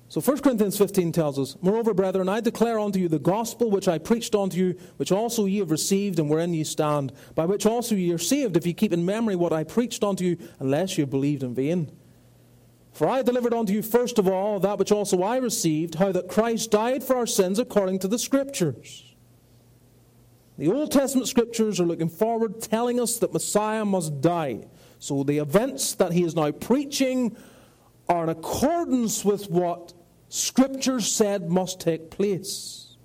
So 0.10 0.20
1 0.20 0.40
Corinthians 0.40 0.80
15 0.80 1.12
tells 1.12 1.38
us, 1.38 1.56
Moreover, 1.62 1.94
brethren, 1.94 2.28
I 2.28 2.42
declare 2.42 2.80
unto 2.80 2.98
you 2.98 3.08
the 3.08 3.20
gospel 3.20 3.70
which 3.70 3.88
I 3.88 4.00
preached 4.00 4.34
unto 4.34 4.58
you, 4.58 4.76
which 4.98 5.12
also 5.12 5.46
ye 5.46 5.60
have 5.60 5.70
received, 5.70 6.18
and 6.18 6.28
wherein 6.28 6.56
ye 6.56 6.64
stand, 6.64 7.12
by 7.36 7.46
which 7.46 7.68
also 7.68 7.94
ye 7.94 8.12
are 8.14 8.18
saved, 8.18 8.58
if 8.58 8.66
ye 8.66 8.74
keep 8.74 8.92
in 8.92 9.06
memory 9.06 9.36
what 9.36 9.54
I 9.54 9.64
preached 9.64 10.04
unto 10.04 10.24
you, 10.24 10.38
unless 10.58 10.98
have 10.98 11.12
believed 11.12 11.44
in 11.44 11.54
vain. 11.54 11.92
For 12.92 13.08
I 13.08 13.22
delivered 13.22 13.54
unto 13.54 13.74
you 13.74 13.84
first 13.84 14.18
of 14.18 14.28
all 14.28 14.60
that 14.62 14.80
which 14.80 14.92
also 14.92 15.22
I 15.22 15.38
received, 15.38 15.96
how 15.96 16.14
that 16.14 16.30
Christ 16.30 16.72
died 16.72 17.04
for 17.04 17.16
our 17.16 17.28
sins 17.28 17.60
according 17.60 18.00
to 18.00 18.08
the 18.08 18.18
Scriptures. 18.18 19.14
The 20.58 20.72
Old 20.72 20.92
Testament 20.92 21.28
Scriptures 21.28 21.80
are 21.80 21.86
looking 21.86 22.10
forward, 22.10 22.60
telling 22.60 23.00
us 23.00 23.20
that 23.20 23.34
Messiah 23.34 23.86
must 23.86 24.20
die. 24.20 24.66
So 25.06 25.22
the 25.22 25.38
events 25.38 25.94
that 25.94 26.14
he 26.14 26.24
is 26.24 26.34
now 26.34 26.50
preaching 26.50 27.38
are 28.10 28.24
in 28.24 28.30
accordance 28.30 29.24
with 29.24 29.52
what 29.52 29.94
Scripture 30.30 31.00
said 31.00 31.48
must 31.48 31.80
take 31.80 32.10
place. 32.10 32.98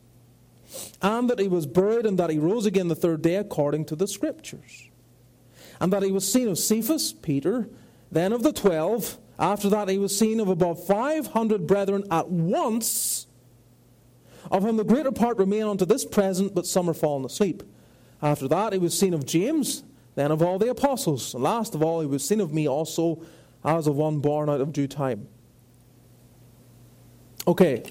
And 1.03 1.29
that 1.29 1.39
he 1.39 1.47
was 1.47 1.67
buried 1.67 2.07
and 2.07 2.19
that 2.19 2.31
he 2.31 2.39
rose 2.39 2.65
again 2.65 2.89
the 2.89 2.95
third 2.95 3.21
day 3.21 3.35
according 3.35 3.85
to 3.85 3.97
the 3.97 4.09
Scriptures. 4.09 4.89
And 5.79 5.93
that 5.93 6.03
he 6.03 6.11
was 6.11 6.31
seen 6.31 6.49
of 6.49 6.59
Cephas, 6.59 7.13
Peter, 7.13 7.69
then 8.11 8.33
of 8.33 8.45
the 8.45 8.53
twelve. 8.55 9.19
After 9.39 9.69
that, 9.69 9.91
he 9.91 9.99
was 9.99 10.19
seen 10.19 10.41
of 10.41 10.49
above 10.49 10.83
500 10.87 11.67
brethren 11.67 12.05
at 12.11 12.31
once, 12.31 13.27
of 14.51 14.63
whom 14.63 14.79
the 14.79 14.85
greater 14.85 15.13
part 15.13 15.37
remain 15.37 15.65
unto 15.65 15.85
this 15.85 16.07
present, 16.07 16.55
but 16.55 16.65
some 16.65 16.89
are 16.89 16.95
fallen 16.95 17.27
asleep. 17.27 17.63
After 18.23 18.49
that, 18.49 18.73
he 18.73 18.79
was 18.79 18.99
seen 18.99 19.13
of 19.13 19.27
James, 19.27 19.83
then 20.15 20.31
of 20.31 20.43
all 20.43 20.59
the 20.59 20.69
apostles. 20.69 21.35
And 21.35 21.43
last 21.43 21.75
of 21.75 21.83
all, 21.83 22.01
he 22.01 22.07
was 22.07 22.27
seen 22.27 22.41
of 22.41 22.53
me 22.53 22.69
also, 22.69 23.23
as 23.65 23.87
of 23.87 23.97
one 23.97 24.21
born 24.21 24.49
out 24.49 24.61
of 24.61 24.73
due 24.73 24.87
time. 24.87 25.29
Okay, 27.47 27.83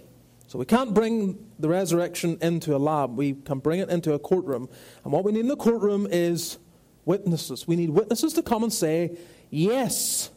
so 0.47 0.59
we 0.59 0.65
can't 0.65 0.93
bring 0.93 1.37
the 1.59 1.69
resurrection 1.69 2.37
into 2.41 2.75
a 2.75 2.77
lab, 2.77 3.17
we 3.17 3.33
can 3.33 3.59
bring 3.59 3.79
it 3.79 3.89
into 3.89 4.13
a 4.13 4.19
courtroom. 4.19 4.69
And 5.03 5.11
what 5.11 5.23
we 5.23 5.31
need 5.31 5.41
in 5.41 5.47
the 5.47 5.57
courtroom 5.57 6.07
is 6.09 6.57
witnesses. 7.05 7.67
We 7.67 7.75
need 7.75 7.89
witnesses 7.89 8.33
to 8.33 8.43
come 8.43 8.63
and 8.63 8.71
say, 8.71 9.17
Yes, 9.49 10.29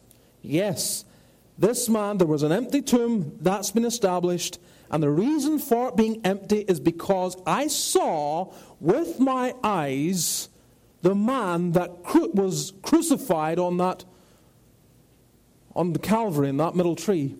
Yes, 0.43 1.05
this 1.57 1.89
man, 1.89 2.19
there 2.19 2.27
was 2.27 2.43
an 2.43 2.51
empty 2.51 2.83
tomb, 2.83 3.39
that's 3.41 3.71
been 3.71 3.85
established. 3.85 4.59
And 4.91 5.03
the 5.03 5.11
reason 5.11 5.59
for 5.59 5.89
it 5.89 5.97
being 5.97 6.21
empty 6.25 6.61
is 6.61 6.81
because 6.81 7.37
I 7.47 7.69
saw 7.69 8.53
with 8.81 9.21
my 9.21 9.55
eyes 9.63 10.49
the 11.03 11.15
man 11.15 11.73
that 11.73 12.05
cru- 12.05 12.31
was 12.33 12.73
crucified 12.83 13.59
on 13.59 13.77
that 13.77 14.05
on 15.75 15.93
the 15.93 15.99
Calvary 15.99 16.49
in 16.49 16.59
that 16.59 16.75
middle 16.75 16.97
tree. 16.97 17.37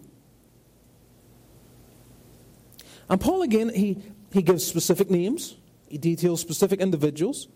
And 3.09 3.21
Paul 3.21 3.43
again, 3.43 3.71
he, 3.75 3.99
he 4.33 4.43
gives 4.43 4.67
specific 4.67 5.11
names, 5.11 5.57
he 5.89 5.99
details 5.99 6.41
specific 6.41 6.81
individuals. 6.81 7.49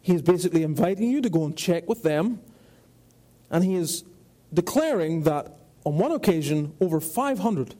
He 0.00 0.14
is 0.14 0.22
basically 0.22 0.62
inviting 0.62 1.10
you 1.10 1.20
to 1.20 1.28
go 1.28 1.44
and 1.44 1.56
check 1.56 1.88
with 1.88 2.04
them. 2.04 2.40
And 3.50 3.64
he 3.64 3.74
is 3.74 4.04
declaring 4.54 5.24
that 5.24 5.56
on 5.84 5.98
one 5.98 6.12
occasion, 6.12 6.74
over 6.80 7.00
500, 7.00 7.74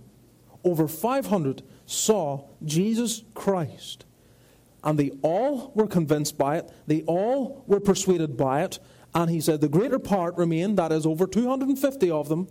over 0.65 0.89
500 0.89 1.63
saw 1.87 2.45
Jesus 2.65 3.23
Christ. 3.35 4.06
And 4.87 4.97
they 4.97 5.11
all 5.23 5.73
were 5.75 5.89
convinced 5.89 6.39
by 6.39 6.59
it, 6.59 6.71
they 6.87 7.03
all 7.03 7.65
were 7.67 7.81
persuaded 7.81 8.37
by 8.37 8.63
it. 8.63 8.79
And 9.17 9.29
he 9.29 9.41
said, 9.41 9.61
The 9.61 9.69
greater 9.69 9.99
part 9.99 10.37
remain, 10.37 10.77
that 10.77 10.93
is 10.93 11.05
over 11.05 11.27
250 11.27 12.11
of 12.11 12.29
them, 12.29 12.47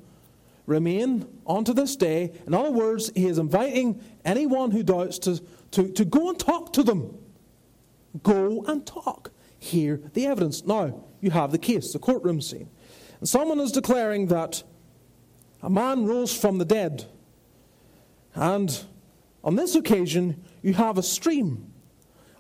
remain 0.65 1.27
unto 1.47 1.73
this 1.73 1.95
day. 1.95 2.33
In 2.45 2.53
other 2.53 2.71
words, 2.71 3.09
he 3.15 3.27
is 3.27 3.37
inviting 3.37 4.03
anyone 4.25 4.71
who 4.71 4.83
doubts 4.83 5.17
to, 5.19 5.41
to, 5.71 5.87
to 5.93 6.03
go 6.03 6.29
and 6.29 6.37
talk 6.37 6.73
to 6.73 6.83
them. 6.83 7.17
Go 8.21 8.65
and 8.67 8.85
talk. 8.85 9.31
Hear 9.57 10.01
the 10.13 10.25
evidence. 10.25 10.65
Now, 10.65 11.05
you 11.21 11.31
have 11.31 11.53
the 11.53 11.57
case, 11.57 11.93
the 11.93 11.99
courtroom 11.99 12.41
scene. 12.41 12.69
And 13.21 13.29
someone 13.29 13.61
is 13.61 13.71
declaring 13.71 14.27
that 14.27 14.61
a 15.63 15.69
man 15.69 16.05
rose 16.05 16.35
from 16.35 16.57
the 16.57 16.65
dead. 16.65 17.05
And 18.33 18.77
on 19.41 19.55
this 19.55 19.73
occasion, 19.75 20.43
you 20.61 20.73
have 20.73 20.97
a 20.97 21.03
stream 21.03 21.71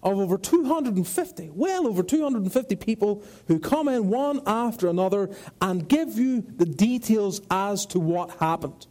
of 0.05 0.19
over 0.19 0.37
250, 0.37 1.49
well 1.53 1.87
over 1.87 2.03
250 2.03 2.75
people 2.75 3.23
who 3.47 3.59
come 3.59 3.87
in 3.87 4.07
one 4.07 4.39
after 4.45 4.87
another 4.87 5.35
and 5.61 5.89
give 5.89 6.19
you 6.19 6.41
the 6.41 6.65
details 6.65 7.41
as 7.49 7.87
to 7.87 7.99
what 7.99 8.29
happened. 8.39 8.85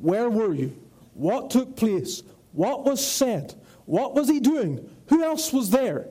Where 0.00 0.30
were 0.30 0.54
you? 0.54 0.76
What 1.12 1.50
took 1.50 1.76
place? 1.76 2.22
What 2.52 2.84
was 2.84 3.06
said? 3.06 3.54
What 3.84 4.14
was 4.14 4.28
he 4.28 4.40
doing? 4.40 4.88
Who 5.08 5.22
else 5.22 5.52
was 5.52 5.70
there? 5.70 6.08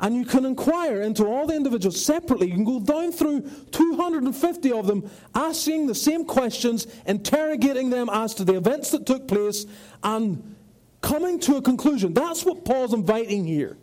And 0.00 0.16
you 0.16 0.24
can 0.24 0.44
inquire 0.44 1.02
into 1.02 1.26
all 1.26 1.46
the 1.46 1.54
individuals 1.54 2.04
separately. 2.04 2.48
You 2.48 2.54
can 2.54 2.64
go 2.64 2.80
down 2.80 3.12
through 3.12 3.42
250 3.70 4.72
of 4.72 4.86
them, 4.86 5.08
asking 5.34 5.86
the 5.86 5.94
same 5.94 6.24
questions, 6.24 6.86
interrogating 7.06 7.90
them 7.90 8.08
as 8.10 8.34
to 8.34 8.44
the 8.44 8.56
events 8.56 8.90
that 8.90 9.06
took 9.06 9.28
place, 9.28 9.66
and 10.02 10.56
coming 11.00 11.40
to 11.40 11.56
a 11.56 11.62
conclusion. 11.62 12.14
That's 12.14 12.44
what 12.44 12.64
Paul's 12.64 12.92
inviting 12.92 13.44
here. 13.44 13.76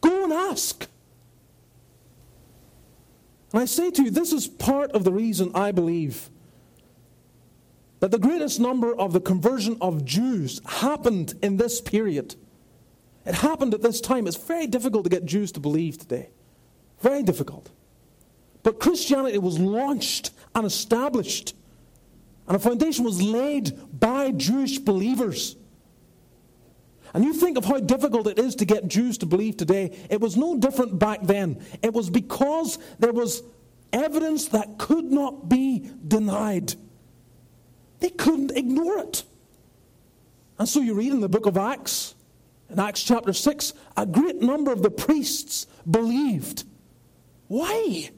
Go 0.00 0.24
and 0.24 0.32
ask. 0.32 0.86
And 3.52 3.62
I 3.62 3.64
say 3.64 3.90
to 3.90 4.04
you, 4.04 4.10
this 4.10 4.32
is 4.32 4.46
part 4.46 4.92
of 4.92 5.04
the 5.04 5.12
reason 5.12 5.50
I 5.54 5.72
believe 5.72 6.30
that 8.00 8.10
the 8.10 8.18
greatest 8.18 8.60
number 8.60 8.94
of 8.94 9.12
the 9.12 9.20
conversion 9.20 9.78
of 9.80 10.04
Jews 10.04 10.60
happened 10.66 11.34
in 11.42 11.56
this 11.56 11.80
period. 11.80 12.34
It 13.24 13.34
happened 13.34 13.74
at 13.74 13.82
this 13.82 14.00
time. 14.00 14.26
It's 14.26 14.36
very 14.36 14.66
difficult 14.66 15.04
to 15.04 15.10
get 15.10 15.24
Jews 15.24 15.50
to 15.52 15.60
believe 15.60 15.98
today. 15.98 16.28
Very 17.00 17.22
difficult. 17.22 17.70
But 18.62 18.80
Christianity 18.80 19.38
was 19.38 19.58
launched 19.58 20.30
and 20.54 20.66
established, 20.66 21.54
and 22.46 22.56
a 22.56 22.58
foundation 22.58 23.04
was 23.04 23.22
laid 23.22 23.78
by 23.98 24.30
Jewish 24.30 24.78
believers. 24.78 25.56
And 27.16 27.24
you 27.24 27.32
think 27.32 27.56
of 27.56 27.64
how 27.64 27.80
difficult 27.80 28.26
it 28.26 28.38
is 28.38 28.56
to 28.56 28.66
get 28.66 28.88
Jews 28.88 29.16
to 29.18 29.26
believe 29.26 29.56
today. 29.56 29.98
It 30.10 30.20
was 30.20 30.36
no 30.36 30.54
different 30.58 30.98
back 30.98 31.22
then. 31.22 31.64
It 31.80 31.94
was 31.94 32.10
because 32.10 32.78
there 32.98 33.14
was 33.14 33.42
evidence 33.90 34.48
that 34.48 34.76
could 34.76 35.06
not 35.06 35.48
be 35.48 35.90
denied. 36.06 36.74
They 38.00 38.10
couldn't 38.10 38.50
ignore 38.50 38.98
it. 38.98 39.22
And 40.58 40.68
so 40.68 40.82
you 40.82 40.92
read 40.92 41.10
in 41.10 41.20
the 41.20 41.28
book 41.30 41.46
of 41.46 41.56
Acts 41.56 42.14
in 42.68 42.78
Acts 42.78 43.02
chapter 43.02 43.32
6, 43.32 43.72
a 43.96 44.04
great 44.04 44.42
number 44.42 44.70
of 44.70 44.82
the 44.82 44.90
priests 44.90 45.66
believed. 45.90 46.64
Why? 47.48 48.10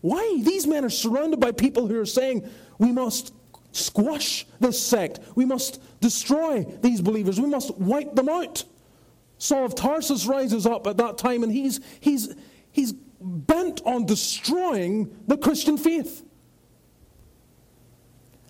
Why? 0.00 0.38
These 0.40 0.66
men 0.66 0.86
are 0.86 0.90
surrounded 0.90 1.38
by 1.38 1.52
people 1.52 1.86
who 1.86 2.00
are 2.00 2.06
saying, 2.06 2.48
we 2.78 2.92
must 2.92 3.34
squash 3.72 4.46
this 4.60 4.80
sect. 4.80 5.20
We 5.34 5.44
must 5.44 5.82
destroy 6.00 6.64
these 6.82 7.00
believers. 7.00 7.40
We 7.40 7.48
must 7.48 7.76
wipe 7.76 8.14
them 8.14 8.28
out. 8.28 8.64
Saul 9.38 9.64
of 9.64 9.74
Tarsus 9.74 10.26
rises 10.26 10.66
up 10.66 10.86
at 10.86 10.98
that 10.98 11.18
time 11.18 11.42
and 11.42 11.50
he's, 11.50 11.80
he's, 11.98 12.34
he's 12.70 12.92
bent 13.20 13.80
on 13.84 14.06
destroying 14.06 15.16
the 15.26 15.36
Christian 15.36 15.76
faith. 15.76 16.24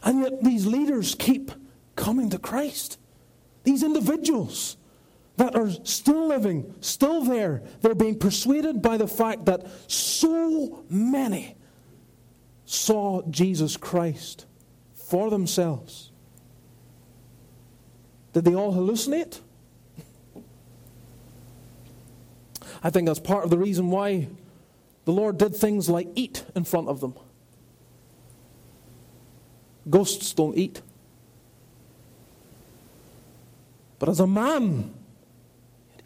And 0.02 0.20
yet 0.20 0.44
these 0.44 0.66
leaders 0.66 1.14
keep 1.14 1.52
coming 1.96 2.28
to 2.30 2.38
Christ. 2.38 2.98
These 3.64 3.82
individuals 3.82 4.76
that 5.36 5.54
are 5.54 5.70
still 5.84 6.26
living, 6.26 6.74
still 6.80 7.24
there, 7.24 7.62
they're 7.80 7.94
being 7.94 8.18
persuaded 8.18 8.82
by 8.82 8.96
the 8.96 9.06
fact 9.06 9.46
that 9.46 9.66
so 9.90 10.84
many 10.90 11.56
saw 12.64 13.22
Jesus 13.30 13.76
Christ 13.76 14.46
for 15.12 15.28
themselves. 15.28 16.10
Did 18.32 18.46
they 18.46 18.54
all 18.54 18.72
hallucinate? 18.72 19.40
I 22.82 22.88
think 22.88 23.06
that's 23.06 23.20
part 23.20 23.44
of 23.44 23.50
the 23.50 23.58
reason 23.58 23.90
why 23.90 24.28
the 25.04 25.12
Lord 25.12 25.36
did 25.36 25.54
things 25.54 25.90
like 25.90 26.08
eat 26.14 26.46
in 26.56 26.64
front 26.64 26.88
of 26.88 27.00
them. 27.00 27.14
Ghosts 29.90 30.32
don't 30.32 30.56
eat. 30.56 30.80
But 33.98 34.08
as 34.08 34.18
a 34.18 34.26
man, 34.26 34.94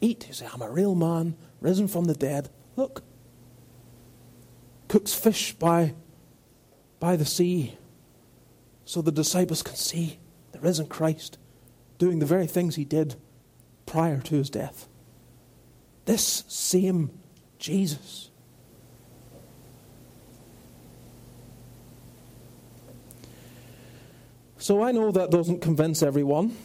eat. 0.00 0.24
He'd 0.24 0.34
say, 0.34 0.48
I'm 0.52 0.62
a 0.62 0.68
real 0.68 0.96
man, 0.96 1.36
risen 1.60 1.86
from 1.86 2.06
the 2.06 2.14
dead. 2.14 2.48
Look. 2.74 3.04
Cooks 4.88 5.14
fish 5.14 5.52
by, 5.52 5.94
by 6.98 7.14
the 7.14 7.24
sea 7.24 7.78
so 8.86 9.02
the 9.02 9.12
disciples 9.12 9.62
can 9.62 9.74
see 9.74 10.18
the 10.52 10.60
risen 10.60 10.86
Christ 10.86 11.36
doing 11.98 12.20
the 12.20 12.26
very 12.26 12.46
things 12.46 12.76
he 12.76 12.84
did 12.84 13.16
prior 13.84 14.20
to 14.20 14.36
his 14.36 14.48
death. 14.48 14.88
This 16.04 16.44
same 16.46 17.10
Jesus. 17.58 18.30
So 24.56 24.82
I 24.82 24.92
know 24.92 25.10
that 25.10 25.30
doesn't 25.30 25.60
convince 25.60 26.02
everyone. 26.02 26.56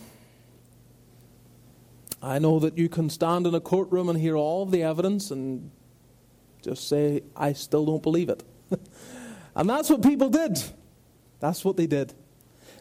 I 2.22 2.38
know 2.38 2.60
that 2.60 2.78
you 2.78 2.88
can 2.88 3.10
stand 3.10 3.48
in 3.48 3.56
a 3.56 3.60
courtroom 3.60 4.10
and 4.10 4.20
hear 4.20 4.36
all 4.36 4.68
the 4.68 4.84
evidence 4.84 5.32
and 5.32 5.72
just 6.62 6.88
say, 6.88 7.24
I 7.36 7.54
still 7.54 7.86
don't 7.86 8.04
believe 8.04 8.30
it. 8.30 8.44
and 9.56 9.68
that's 9.68 9.90
what 9.90 10.04
people 10.04 10.30
did. 10.30 10.62
That's 11.42 11.66
what 11.66 11.76
they 11.76 11.88
did. 11.88 12.14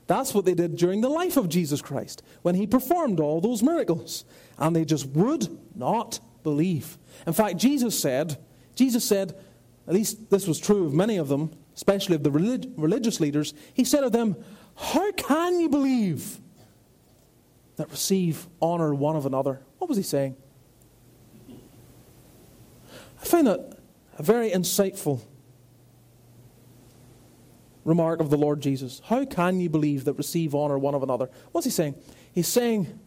That's 0.07 0.35
what 0.35 0.45
they 0.45 0.55
did 0.55 0.77
during 0.77 1.01
the 1.01 1.09
life 1.09 1.37
of 1.37 1.49
Jesus 1.49 1.83
Christ 1.83 2.23
when 2.43 2.55
he 2.55 2.67
performed 2.67 3.19
all 3.19 3.41
those 3.41 3.63
miracles. 3.63 4.25
And 4.59 4.77
they 4.77 4.85
just 4.85 5.07
would 5.09 5.59
not 5.75 6.21
believe. 6.43 6.99
In 7.27 7.33
fact, 7.33 7.57
Jesus 7.57 7.99
said, 7.99 8.39
Jesus 8.75 9.05
said, 9.05 9.35
at 9.89 9.95
least 9.95 10.31
this 10.31 10.47
was 10.47 10.61
true 10.61 10.87
of 10.87 10.93
many 10.93 11.17
of 11.17 11.29
them, 11.29 11.53
especially 11.75 12.15
of 12.15 12.23
the 12.23 12.31
relig- 12.31 12.73
religious 12.77 13.19
leaders, 13.19 13.55
he 13.75 13.85
said 13.85 14.05
of 14.05 14.13
them, 14.13 14.37
How 14.77 15.11
can 15.13 15.59
you 15.59 15.69
believe 15.69 16.39
that 17.77 17.91
receive 17.91 18.47
honor 18.61 18.95
one 18.95 19.17
of 19.17 19.27
another? 19.27 19.61
What 19.79 19.89
was 19.89 19.97
he 19.97 20.05
saying? 20.05 20.37
I 21.49 23.25
find 23.25 23.47
that 23.47 23.79
a 24.19 24.23
very 24.23 24.51
insightful 24.51 25.23
remark 27.85 28.21
of 28.21 28.31
the 28.31 28.37
Lord 28.37 28.61
Jesus. 28.61 29.01
How 29.07 29.25
can 29.25 29.61
you 29.61 29.69
believe 29.69 30.05
that 30.05 30.15
receive 30.15 30.55
honor 30.55 30.79
one 30.79 30.95
of 30.95 31.03
another? 31.03 31.31
What's 31.53 31.65
he 31.65 31.71
saying? 31.71 31.95
He's 32.33 32.49
saying, 32.49 32.99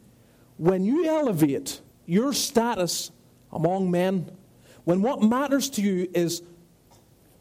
when 0.58 0.84
you 0.84 1.06
elevate 1.08 1.82
your 2.06 2.34
status 2.34 3.12
among 3.52 3.92
men, 3.92 4.32
when 4.84 5.02
what 5.02 5.22
matters 5.22 5.70
to 5.72 5.82
you 5.82 6.10
is 6.14 6.42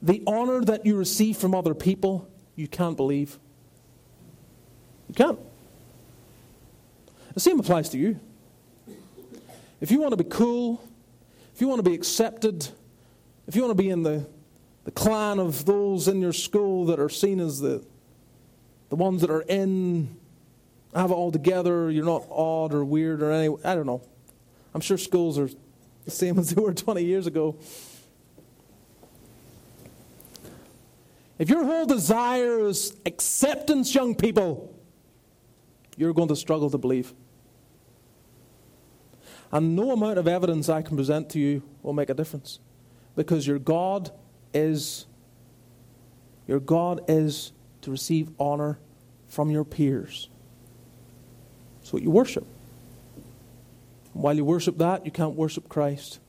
the 0.01 0.23
honor 0.27 0.65
that 0.65 0.85
you 0.85 0.97
receive 0.97 1.37
from 1.37 1.55
other 1.55 1.75
people, 1.75 2.29
you 2.57 2.69
can't 2.69 2.97
believe. 2.97 3.39
You 5.09 5.15
can't. 5.15 5.39
The 7.35 7.41
same 7.41 7.59
applies 7.59 7.89
to 7.91 7.99
you. 7.99 8.21
If 9.81 9.91
you 9.91 10.01
want 10.01 10.13
to 10.13 10.23
be 10.23 10.29
cool, 10.29 10.83
if 11.55 11.61
you 11.61 11.69
want 11.69 11.79
to 11.79 11.89
be 11.89 11.95
accepted, 11.95 12.69
if 13.47 13.57
you 13.57 13.63
want 13.63 13.77
to 13.77 13.83
be 13.83 13.91
in 13.91 14.03
the 14.03 14.27
the 14.85 14.91
clan 14.91 15.39
of 15.39 15.65
those 15.65 16.09
in 16.09 16.21
your 16.21 16.33
school 16.33 16.87
that 16.87 16.99
are 16.99 17.09
seen 17.09 17.41
as 17.41 17.61
the, 17.61 17.85
the 18.89 18.97
ones 18.97 19.21
that 19.21 19.31
are 19.31 19.43
in, 19.43 20.17
have 20.95 21.11
it 21.11 21.15
all 21.15 21.31
together, 21.31 21.91
you're 21.91 22.05
not 22.05 22.27
odd 22.31 22.75
or 22.75 22.85
weird 22.85 23.23
or 23.23 23.31
any, 23.31 23.55
I 23.65 23.75
don't 23.75 23.87
know. 23.87 24.03
I'm 24.75 24.81
sure 24.81 24.99
schools 24.99 25.39
are 25.39 25.49
the 26.05 26.11
same 26.11 26.39
as 26.39 26.55
they 26.55 26.61
were 26.61 26.75
20 26.75 27.03
years 27.05 27.27
ago. 27.27 27.57
If 31.39 31.49
your 31.49 31.65
whole 31.65 31.87
desire 31.87 32.61
is 32.61 32.97
acceptance, 33.07 33.95
young 33.95 34.15
people, 34.15 34.73
you're 35.97 36.13
going 36.13 36.29
to 36.29 36.37
struggle 36.37 36.71
to 36.71 36.79
believe. 36.79 37.13
And 39.51 39.77
no 39.77 39.91
amount 39.91 40.19
of 40.19 40.27
evidence 40.27 40.69
I 40.69 40.83
can 40.83 40.97
present 40.97 41.31
to 41.31 41.39
you 41.39 41.63
will 41.83 41.93
make 41.93 42.11
a 42.11 42.15
difference 42.15 42.59
because 43.17 43.47
your 43.47 43.59
God 43.59 44.11
is 44.55 45.07
your 46.47 46.61
God 46.61 47.03
is 47.09 47.53
to 47.83 47.91
receive 47.91 48.31
honor 48.39 48.79
from 49.29 49.51
your 49.51 49.65
peers. 49.65 50.29
That's 51.81 51.93
what 51.93 52.03
you 52.03 52.11
worship. 52.11 52.47
And 54.15 54.23
while 54.23 54.37
you 54.37 54.45
worship 54.45 54.79
that, 54.79 55.05
you 55.05 55.11
can't 55.11 55.35
worship 55.35 55.69
Christ. 55.69 56.21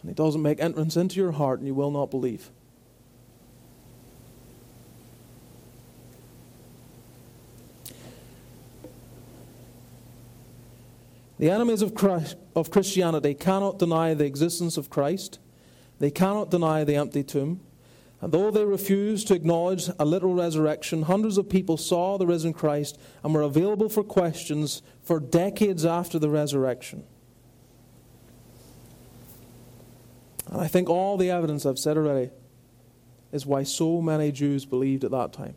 And 0.00 0.10
He 0.10 0.14
doesn't 0.14 0.42
make 0.42 0.60
entrance 0.60 0.96
into 0.96 1.16
your 1.16 1.32
heart, 1.32 1.58
and 1.58 1.68
you 1.68 1.74
will 1.74 1.90
not 1.90 2.10
believe. 2.10 2.50
The 11.38 11.50
enemies 11.50 11.82
of, 11.82 11.94
Christ, 11.94 12.36
of 12.56 12.70
Christianity 12.70 13.34
cannot 13.34 13.78
deny 13.78 14.14
the 14.14 14.24
existence 14.24 14.76
of 14.76 14.88
Christ 14.88 15.38
they 16.04 16.10
cannot 16.10 16.50
deny 16.50 16.84
the 16.84 16.96
empty 16.96 17.24
tomb. 17.24 17.60
And 18.20 18.30
though 18.30 18.50
they 18.50 18.66
refuse 18.66 19.24
to 19.24 19.34
acknowledge 19.34 19.88
a 19.98 20.04
literal 20.04 20.34
resurrection, 20.34 21.00
hundreds 21.00 21.38
of 21.38 21.48
people 21.48 21.78
saw 21.78 22.18
the 22.18 22.26
risen 22.26 22.52
Christ 22.52 23.00
and 23.22 23.32
were 23.32 23.40
available 23.40 23.88
for 23.88 24.04
questions 24.04 24.82
for 25.02 25.18
decades 25.18 25.86
after 25.86 26.18
the 26.18 26.28
resurrection. 26.28 27.04
And 30.52 30.60
I 30.60 30.66
think 30.66 30.90
all 30.90 31.16
the 31.16 31.30
evidence 31.30 31.64
I've 31.64 31.78
said 31.78 31.96
already 31.96 32.30
is 33.32 33.46
why 33.46 33.62
so 33.62 34.02
many 34.02 34.30
Jews 34.30 34.66
believed 34.66 35.04
at 35.04 35.10
that 35.10 35.32
time. 35.32 35.54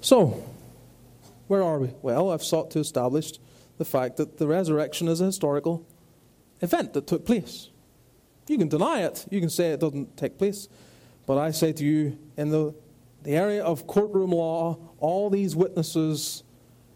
So, 0.00 0.40
where 1.48 1.64
are 1.64 1.80
we? 1.80 1.90
Well, 2.00 2.30
I've 2.30 2.44
sought 2.44 2.70
to 2.70 2.78
establish 2.78 3.32
the 3.78 3.84
fact 3.84 4.16
that 4.16 4.38
the 4.38 4.46
resurrection 4.46 5.08
is 5.08 5.20
a 5.20 5.26
historical 5.26 5.86
event 6.60 6.92
that 6.94 7.06
took 7.06 7.24
place. 7.24 7.70
You 8.46 8.58
can 8.58 8.68
deny 8.68 9.02
it, 9.02 9.26
you 9.30 9.40
can 9.40 9.50
say 9.50 9.70
it 9.70 9.80
doesn't 9.80 10.16
take 10.16 10.38
place, 10.38 10.68
but 11.26 11.38
I 11.38 11.50
say 11.50 11.72
to 11.72 11.84
you, 11.84 12.18
in 12.36 12.50
the, 12.50 12.74
the 13.22 13.32
area 13.32 13.62
of 13.62 13.86
courtroom 13.86 14.32
law, 14.32 14.78
all 14.98 15.30
these 15.30 15.56
witnesses 15.56 16.42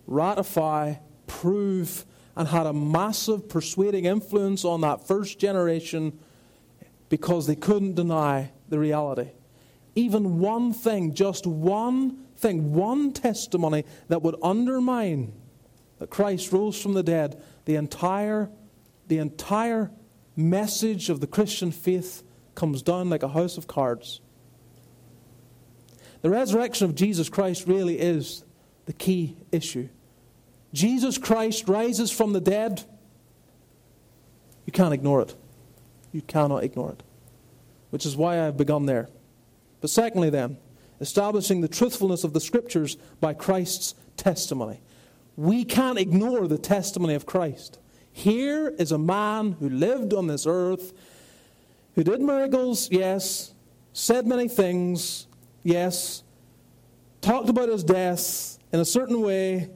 ratify, 0.06 0.94
prove, 1.26 2.04
and 2.36 2.48
had 2.48 2.66
a 2.66 2.72
massive 2.72 3.48
persuading 3.48 4.04
influence 4.04 4.64
on 4.64 4.82
that 4.82 5.06
first 5.06 5.38
generation 5.38 6.18
because 7.08 7.46
they 7.46 7.56
couldn't 7.56 7.94
deny 7.94 8.50
the 8.68 8.78
reality. 8.78 9.30
Even 9.94 10.38
one 10.38 10.72
thing, 10.72 11.14
just 11.14 11.46
one 11.46 12.26
thing, 12.36 12.72
one 12.72 13.12
testimony 13.12 13.84
that 14.08 14.22
would 14.22 14.36
undermine 14.42 15.32
that 15.98 16.10
Christ 16.10 16.52
rose 16.52 16.80
from 16.80 16.94
the 16.94 17.02
dead, 17.02 17.42
the 17.64 17.76
entire, 17.76 18.50
the 19.08 19.18
entire 19.18 19.90
message 20.36 21.10
of 21.10 21.20
the 21.20 21.26
Christian 21.26 21.72
faith 21.72 22.22
comes 22.54 22.82
down 22.82 23.10
like 23.10 23.22
a 23.22 23.28
house 23.28 23.56
of 23.56 23.66
cards. 23.66 24.20
The 26.22 26.30
resurrection 26.30 26.84
of 26.86 26.94
Jesus 26.94 27.28
Christ 27.28 27.66
really 27.66 27.98
is 27.98 28.44
the 28.86 28.92
key 28.92 29.36
issue. 29.52 29.88
Jesus 30.72 31.18
Christ 31.18 31.68
rises 31.68 32.10
from 32.10 32.32
the 32.32 32.40
dead. 32.40 32.84
You 34.66 34.72
can't 34.72 34.92
ignore 34.92 35.22
it. 35.22 35.34
You 36.12 36.22
cannot 36.22 36.64
ignore 36.64 36.92
it. 36.92 37.02
Which 37.90 38.04
is 38.04 38.16
why 38.16 38.46
I've 38.46 38.56
begun 38.56 38.86
there. 38.86 39.08
But 39.80 39.90
secondly, 39.90 40.30
then, 40.30 40.58
establishing 41.00 41.60
the 41.60 41.68
truthfulness 41.68 42.24
of 42.24 42.32
the 42.32 42.40
Scriptures 42.40 42.96
by 43.20 43.32
Christ's 43.34 43.94
testimony 44.16 44.80
we 45.38 45.64
can't 45.64 46.00
ignore 46.00 46.48
the 46.48 46.58
testimony 46.58 47.14
of 47.14 47.24
Christ. 47.24 47.78
Here 48.10 48.74
is 48.76 48.90
a 48.90 48.98
man 48.98 49.52
who 49.52 49.68
lived 49.68 50.12
on 50.12 50.26
this 50.26 50.48
earth, 50.48 50.92
who 51.94 52.02
did 52.02 52.20
miracles, 52.20 52.90
yes, 52.90 53.54
said 53.92 54.26
many 54.26 54.48
things, 54.48 55.28
yes, 55.62 56.24
talked 57.20 57.48
about 57.48 57.68
his 57.68 57.84
death 57.84 58.58
in 58.72 58.80
a 58.80 58.84
certain 58.84 59.22
way, 59.22 59.70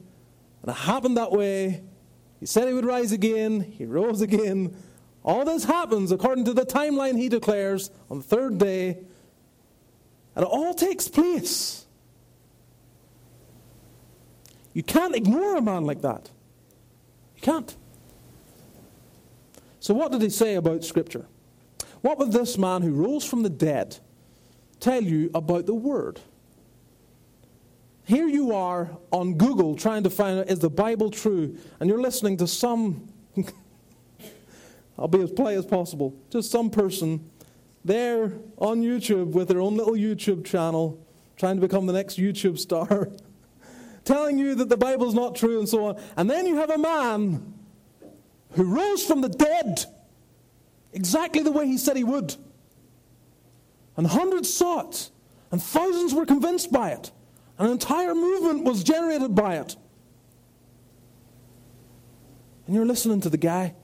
and 0.63 0.67
it 0.67 0.75
happened 0.75 1.15
that 1.15 1.31
way. 1.31 1.81
He 2.41 2.45
said 2.45 2.67
he 2.67 2.73
would 2.73 2.83
rise 2.83 3.13
again, 3.13 3.61
he 3.61 3.85
rose 3.85 4.19
again. 4.19 4.75
All 5.23 5.45
this 5.45 5.63
happens 5.63 6.11
according 6.11 6.43
to 6.43 6.53
the 6.53 6.65
timeline 6.65 7.17
he 7.17 7.29
declares 7.29 7.89
on 8.11 8.17
the 8.17 8.25
third 8.25 8.57
day, 8.57 8.97
and 10.35 10.43
it 10.43 10.49
all 10.49 10.73
takes 10.73 11.07
place 11.07 11.82
you 14.73 14.83
can't 14.83 15.15
ignore 15.15 15.55
a 15.55 15.61
man 15.61 15.85
like 15.85 16.01
that. 16.01 16.29
You 17.35 17.41
can't. 17.41 17.75
So, 19.79 19.93
what 19.93 20.11
did 20.11 20.21
he 20.21 20.29
say 20.29 20.55
about 20.55 20.83
Scripture? 20.83 21.25
What 22.01 22.17
would 22.19 22.31
this 22.31 22.57
man 22.57 22.81
who 22.81 22.91
rose 22.91 23.25
from 23.25 23.43
the 23.43 23.49
dead 23.49 23.97
tell 24.79 25.03
you 25.03 25.29
about 25.33 25.65
the 25.65 25.73
Word? 25.73 26.19
Here 28.05 28.27
you 28.27 28.53
are 28.53 28.89
on 29.11 29.35
Google 29.35 29.75
trying 29.75 30.03
to 30.03 30.09
find 30.09 30.39
out 30.39 30.49
is 30.49 30.59
the 30.59 30.69
Bible 30.69 31.09
true, 31.09 31.57
and 31.79 31.89
you're 31.89 32.01
listening 32.01 32.37
to 32.37 32.47
some, 32.47 33.07
I'll 34.97 35.07
be 35.07 35.21
as 35.21 35.31
polite 35.31 35.57
as 35.57 35.65
possible, 35.65 36.13
just 36.29 36.51
some 36.51 36.69
person 36.69 37.29
there 37.85 38.33
on 38.57 38.81
YouTube 38.81 39.27
with 39.27 39.47
their 39.47 39.61
own 39.61 39.77
little 39.77 39.93
YouTube 39.93 40.45
channel 40.45 40.99
trying 41.37 41.55
to 41.55 41.61
become 41.61 41.85
the 41.85 41.93
next 41.93 42.17
YouTube 42.17 42.57
star, 42.59 43.09
telling 44.05 44.37
you 44.37 44.55
that 44.55 44.69
the 44.69 44.77
Bible's 44.77 45.13
not 45.13 45.35
true 45.35 45.59
and 45.59 45.67
so 45.67 45.85
on. 45.87 46.01
And 46.17 46.29
then 46.29 46.45
you 46.45 46.57
have 46.57 46.69
a 46.69 46.77
man 46.77 47.53
who 48.51 48.63
rose 48.63 49.05
from 49.05 49.21
the 49.21 49.29
dead 49.29 49.85
exactly 50.93 51.41
the 51.43 51.51
way 51.51 51.65
he 51.65 51.77
said 51.77 51.97
he 51.97 52.03
would. 52.03 52.35
And 53.95 54.07
hundreds 54.07 54.51
saw 54.51 54.87
it, 54.87 55.09
and 55.51 55.61
thousands 55.61 56.13
were 56.13 56.25
convinced 56.25 56.71
by 56.71 56.91
it. 56.91 57.11
An 57.59 57.69
entire 57.69 58.15
movement 58.15 58.63
was 58.63 58.83
generated 58.83 59.35
by 59.35 59.57
it. 59.57 59.75
And 62.65 62.75
you're 62.75 62.85
listening 62.85 63.21
to 63.21 63.29
the 63.29 63.37
guy. 63.37 63.75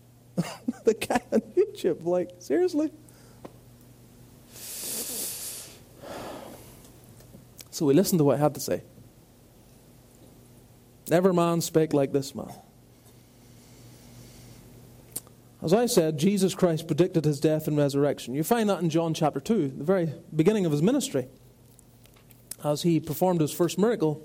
the 0.84 0.94
guy 0.94 1.22
on 1.32 1.40
YouTube, 1.56 2.04
like, 2.04 2.30
seriously? 2.38 2.90
So 7.70 7.86
we 7.86 7.94
listened 7.94 8.18
to 8.18 8.24
what 8.24 8.36
he 8.36 8.42
had 8.42 8.54
to 8.54 8.60
say. 8.60 8.82
Never 11.08 11.32
man 11.32 11.60
spake 11.60 11.92
like 11.92 12.12
this 12.12 12.34
man. 12.34 12.52
As 15.62 15.72
I 15.72 15.86
said, 15.86 16.18
Jesus 16.18 16.54
Christ 16.54 16.86
predicted 16.86 17.24
his 17.24 17.40
death 17.40 17.66
and 17.66 17.76
resurrection. 17.76 18.34
You 18.34 18.44
find 18.44 18.68
that 18.68 18.82
in 18.82 18.90
John 18.90 19.14
chapter 19.14 19.40
2, 19.40 19.68
the 19.78 19.84
very 19.84 20.12
beginning 20.34 20.66
of 20.66 20.72
his 20.72 20.82
ministry. 20.82 21.26
As 22.62 22.82
he 22.82 23.00
performed 23.00 23.40
his 23.40 23.50
first 23.50 23.78
miracle, 23.78 24.22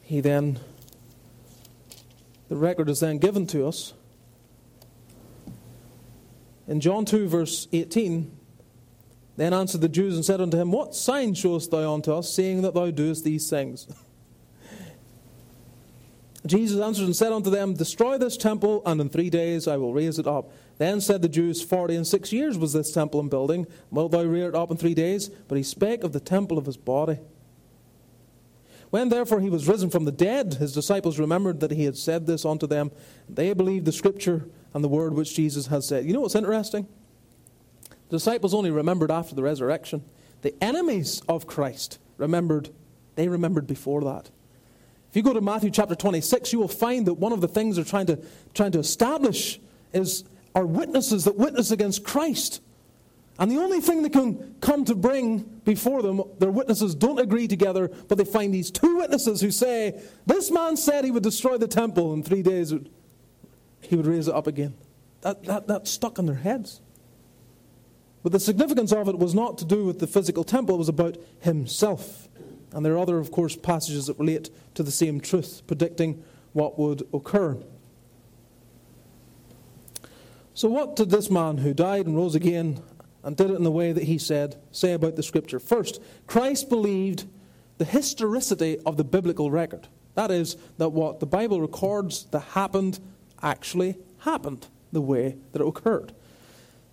he 0.00 0.20
then, 0.20 0.58
the 2.48 2.56
record 2.56 2.88
is 2.88 3.00
then 3.00 3.18
given 3.18 3.46
to 3.48 3.66
us. 3.66 3.92
In 6.66 6.80
John 6.80 7.04
2, 7.04 7.28
verse 7.28 7.68
18, 7.72 8.34
then 9.36 9.52
answered 9.52 9.82
the 9.82 9.88
Jews 9.88 10.14
and 10.14 10.24
said 10.24 10.40
unto 10.40 10.56
him, 10.56 10.72
What 10.72 10.94
sign 10.94 11.34
showest 11.34 11.70
thou 11.70 11.92
unto 11.92 12.12
us, 12.12 12.34
seeing 12.34 12.62
that 12.62 12.74
thou 12.74 12.90
doest 12.90 13.24
these 13.24 13.50
things? 13.50 13.86
Jesus 16.46 16.80
answered 16.80 17.04
and 17.04 17.14
said 17.14 17.32
unto 17.32 17.50
them, 17.50 17.74
Destroy 17.74 18.16
this 18.16 18.36
temple, 18.36 18.82
and 18.86 19.00
in 19.00 19.10
three 19.10 19.28
days 19.28 19.68
I 19.68 19.76
will 19.76 19.92
raise 19.92 20.18
it 20.18 20.26
up. 20.26 20.50
Then 20.78 21.00
said 21.00 21.20
the 21.20 21.28
Jews, 21.28 21.62
Forty 21.62 21.94
and 21.94 22.06
six 22.06 22.32
years 22.32 22.56
was 22.56 22.72
this 22.72 22.92
temple 22.92 23.20
in 23.20 23.28
building. 23.28 23.66
Wilt 23.90 24.12
thou 24.12 24.22
rear 24.22 24.48
it 24.48 24.54
up 24.54 24.70
in 24.70 24.78
three 24.78 24.94
days? 24.94 25.28
But 25.28 25.56
he 25.56 25.62
spake 25.62 26.02
of 26.02 26.12
the 26.12 26.20
temple 26.20 26.56
of 26.56 26.64
his 26.64 26.78
body. 26.78 27.18
When 28.88 29.10
therefore 29.10 29.40
he 29.40 29.50
was 29.50 29.68
risen 29.68 29.90
from 29.90 30.04
the 30.04 30.12
dead, 30.12 30.54
his 30.54 30.72
disciples 30.72 31.18
remembered 31.18 31.60
that 31.60 31.70
he 31.70 31.84
had 31.84 31.96
said 31.96 32.26
this 32.26 32.44
unto 32.44 32.66
them. 32.66 32.90
They 33.28 33.52
believed 33.52 33.84
the 33.84 33.92
scripture 33.92 34.48
and 34.72 34.82
the 34.82 34.88
word 34.88 35.14
which 35.14 35.34
Jesus 35.34 35.66
had 35.66 35.84
said. 35.84 36.06
You 36.06 36.12
know 36.12 36.20
what's 36.20 36.34
interesting? 36.34 36.88
The 38.08 38.16
disciples 38.16 38.54
only 38.54 38.70
remembered 38.70 39.10
after 39.10 39.34
the 39.34 39.42
resurrection. 39.42 40.02
The 40.42 40.54
enemies 40.62 41.22
of 41.28 41.46
Christ 41.46 41.98
remembered, 42.16 42.70
they 43.14 43.28
remembered 43.28 43.66
before 43.66 44.02
that. 44.02 44.30
If 45.10 45.16
you 45.16 45.22
go 45.22 45.32
to 45.32 45.40
Matthew 45.40 45.70
chapter 45.70 45.96
26, 45.96 46.52
you 46.52 46.60
will 46.60 46.68
find 46.68 47.06
that 47.06 47.14
one 47.14 47.32
of 47.32 47.40
the 47.40 47.48
things 47.48 47.76
they're 47.76 47.84
trying 47.84 48.06
to, 48.06 48.18
trying 48.54 48.72
to 48.72 48.78
establish 48.78 49.58
is 49.92 50.24
are 50.54 50.64
witnesses 50.64 51.24
that 51.24 51.36
witness 51.36 51.72
against 51.72 52.04
Christ. 52.04 52.60
And 53.38 53.50
the 53.50 53.56
only 53.56 53.80
thing 53.80 54.02
they 54.02 54.08
can 54.08 54.54
come 54.60 54.84
to 54.84 54.94
bring 54.94 55.38
before 55.64 56.02
them, 56.02 56.22
their 56.38 56.50
witnesses 56.50 56.94
don't 56.94 57.18
agree 57.18 57.48
together, 57.48 57.88
but 58.06 58.18
they 58.18 58.24
find 58.24 58.52
these 58.54 58.70
two 58.70 58.98
witnesses 58.98 59.40
who 59.40 59.50
say, 59.50 60.00
This 60.26 60.50
man 60.50 60.76
said 60.76 61.04
he 61.04 61.10
would 61.10 61.22
destroy 61.22 61.56
the 61.56 61.66
temple 61.66 62.12
in 62.12 62.22
three 62.22 62.42
days, 62.42 62.72
he 63.80 63.96
would 63.96 64.06
raise 64.06 64.28
it 64.28 64.34
up 64.34 64.46
again. 64.46 64.74
That, 65.22 65.42
that, 65.44 65.66
that 65.66 65.88
stuck 65.88 66.18
in 66.18 66.26
their 66.26 66.36
heads. 66.36 66.80
But 68.22 68.32
the 68.32 68.40
significance 68.40 68.92
of 68.92 69.08
it 69.08 69.18
was 69.18 69.34
not 69.34 69.58
to 69.58 69.64
do 69.64 69.86
with 69.86 69.98
the 69.98 70.06
physical 70.06 70.44
temple, 70.44 70.74
it 70.76 70.78
was 70.78 70.88
about 70.88 71.16
himself. 71.40 72.28
And 72.72 72.84
there 72.84 72.94
are 72.94 72.98
other, 72.98 73.18
of 73.18 73.30
course, 73.30 73.56
passages 73.56 74.06
that 74.06 74.18
relate 74.18 74.50
to 74.74 74.82
the 74.82 74.90
same 74.90 75.20
truth, 75.20 75.62
predicting 75.66 76.22
what 76.52 76.78
would 76.78 77.06
occur. 77.12 77.56
So, 80.54 80.68
what 80.68 80.96
did 80.96 81.10
this 81.10 81.30
man 81.30 81.58
who 81.58 81.72
died 81.72 82.06
and 82.06 82.16
rose 82.16 82.34
again 82.34 82.82
and 83.22 83.36
did 83.36 83.50
it 83.50 83.54
in 83.54 83.64
the 83.64 83.70
way 83.70 83.92
that 83.92 84.04
he 84.04 84.18
said 84.18 84.60
say 84.70 84.92
about 84.92 85.16
the 85.16 85.22
scripture? 85.22 85.58
First, 85.58 86.00
Christ 86.26 86.68
believed 86.68 87.26
the 87.78 87.84
historicity 87.84 88.78
of 88.84 88.96
the 88.96 89.04
biblical 89.04 89.50
record. 89.50 89.88
That 90.14 90.30
is, 90.30 90.56
that 90.78 90.90
what 90.90 91.20
the 91.20 91.26
Bible 91.26 91.60
records 91.60 92.24
that 92.26 92.40
happened 92.40 93.00
actually 93.42 93.96
happened 94.18 94.66
the 94.92 95.00
way 95.00 95.36
that 95.52 95.62
it 95.62 95.66
occurred. 95.66 96.12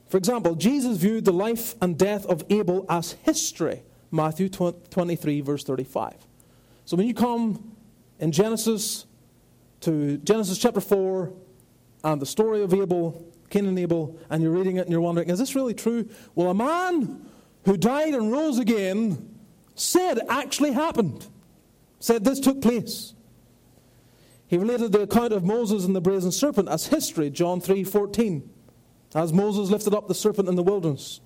For 0.08 0.18
example, 0.18 0.56
Jesus 0.56 0.98
viewed 0.98 1.26
the 1.26 1.34
life 1.34 1.76
and 1.82 1.98
death 1.98 2.26
of 2.28 2.46
Abel 2.50 2.86
as 2.90 3.14
history 3.24 3.82
Matthew 4.12 4.50
23, 4.50 5.42
verse 5.42 5.64
35. 5.64 6.16
So 6.86 6.96
when 6.96 7.08
you 7.08 7.14
come 7.14 7.76
in 8.20 8.32
Genesis 8.32 9.06
to 9.82 10.18
Genesis 10.18 10.58
chapter 10.58 10.82
4 10.82 11.32
and 12.04 12.22
the 12.22 12.26
story 12.26 12.62
of 12.64 12.74
Abel, 12.74 13.26
Cain 13.50 13.66
and 13.66 13.78
Abel, 13.78 14.18
and 14.30 14.42
you're 14.42 14.52
reading 14.52 14.78
it 14.78 14.82
and 14.82 14.92
you're 14.92 15.02
wondering, 15.02 15.30
is 15.30 15.40
this 15.40 15.56
really 15.56 15.74
true? 15.74 16.08
Well, 16.36 16.50
a 16.50 16.54
man 16.54 17.30
who 17.66 17.78
died 17.78 18.14
and 18.14 18.32
rose 18.32 18.60
again 18.60 19.38
said 19.76 20.20
actually 20.30 20.72
happened, 20.72 21.28
said 22.00 22.24
this 22.24 22.40
took 22.40 22.62
place. 22.62 23.14
He 24.48 24.58
related 24.58 24.94
the 24.94 25.02
account 25.02 25.34
of 25.34 25.44
Moses 25.44 25.84
and 25.84 25.96
the 25.96 26.02
brazen 26.02 26.32
serpent 26.32 26.70
as 26.70 26.88
history, 26.88 27.30
John 27.30 27.60
3 27.60 27.84
14, 27.84 28.50
as 29.14 29.34
Moses 29.34 29.70
lifted 29.70 29.94
up 29.94 30.08
the 30.08 30.16
serpent 30.16 30.48
in 30.48 30.56
the 30.56 30.64
wilderness. 30.64 31.20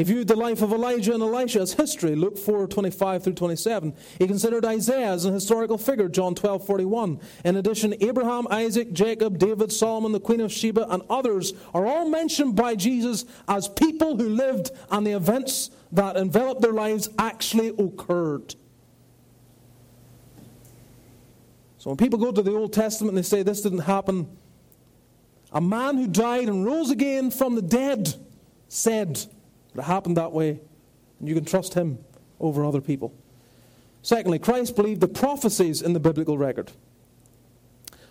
He 0.00 0.04
viewed 0.04 0.28
the 0.28 0.34
life 0.34 0.62
of 0.62 0.72
Elijah 0.72 1.12
and 1.12 1.22
Elisha 1.22 1.60
as 1.60 1.74
history, 1.74 2.16
Luke 2.16 2.38
4 2.38 2.66
25 2.66 3.22
through 3.22 3.34
27. 3.34 3.94
He 4.18 4.26
considered 4.26 4.64
Isaiah 4.64 5.12
as 5.12 5.26
a 5.26 5.30
historical 5.30 5.76
figure, 5.76 6.08
John 6.08 6.34
12 6.34 6.66
41. 6.66 7.20
In 7.44 7.56
addition, 7.56 7.94
Abraham, 8.00 8.48
Isaac, 8.50 8.94
Jacob, 8.94 9.36
David, 9.36 9.70
Solomon, 9.70 10.12
the 10.12 10.18
Queen 10.18 10.40
of 10.40 10.50
Sheba, 10.50 10.90
and 10.90 11.02
others 11.10 11.52
are 11.74 11.86
all 11.86 12.08
mentioned 12.08 12.56
by 12.56 12.76
Jesus 12.76 13.26
as 13.46 13.68
people 13.68 14.16
who 14.16 14.30
lived 14.30 14.70
and 14.90 15.06
the 15.06 15.10
events 15.10 15.68
that 15.92 16.16
enveloped 16.16 16.62
their 16.62 16.72
lives 16.72 17.10
actually 17.18 17.68
occurred. 17.68 18.54
So 21.76 21.90
when 21.90 21.98
people 21.98 22.18
go 22.18 22.32
to 22.32 22.40
the 22.40 22.56
Old 22.56 22.72
Testament 22.72 23.10
and 23.10 23.18
they 23.18 23.28
say 23.28 23.42
this 23.42 23.60
didn't 23.60 23.80
happen, 23.80 24.34
a 25.52 25.60
man 25.60 25.98
who 25.98 26.06
died 26.06 26.48
and 26.48 26.64
rose 26.64 26.90
again 26.90 27.30
from 27.30 27.54
the 27.54 27.60
dead 27.60 28.14
said, 28.68 29.26
it 29.74 29.82
happened 29.82 30.16
that 30.16 30.32
way, 30.32 30.60
and 31.18 31.28
you 31.28 31.34
can 31.34 31.44
trust 31.44 31.74
him 31.74 31.98
over 32.38 32.64
other 32.64 32.80
people. 32.80 33.14
Secondly, 34.02 34.38
Christ 34.38 34.76
believed 34.76 35.00
the 35.00 35.08
prophecies 35.08 35.82
in 35.82 35.92
the 35.92 36.00
biblical 36.00 36.38
record. 36.38 36.72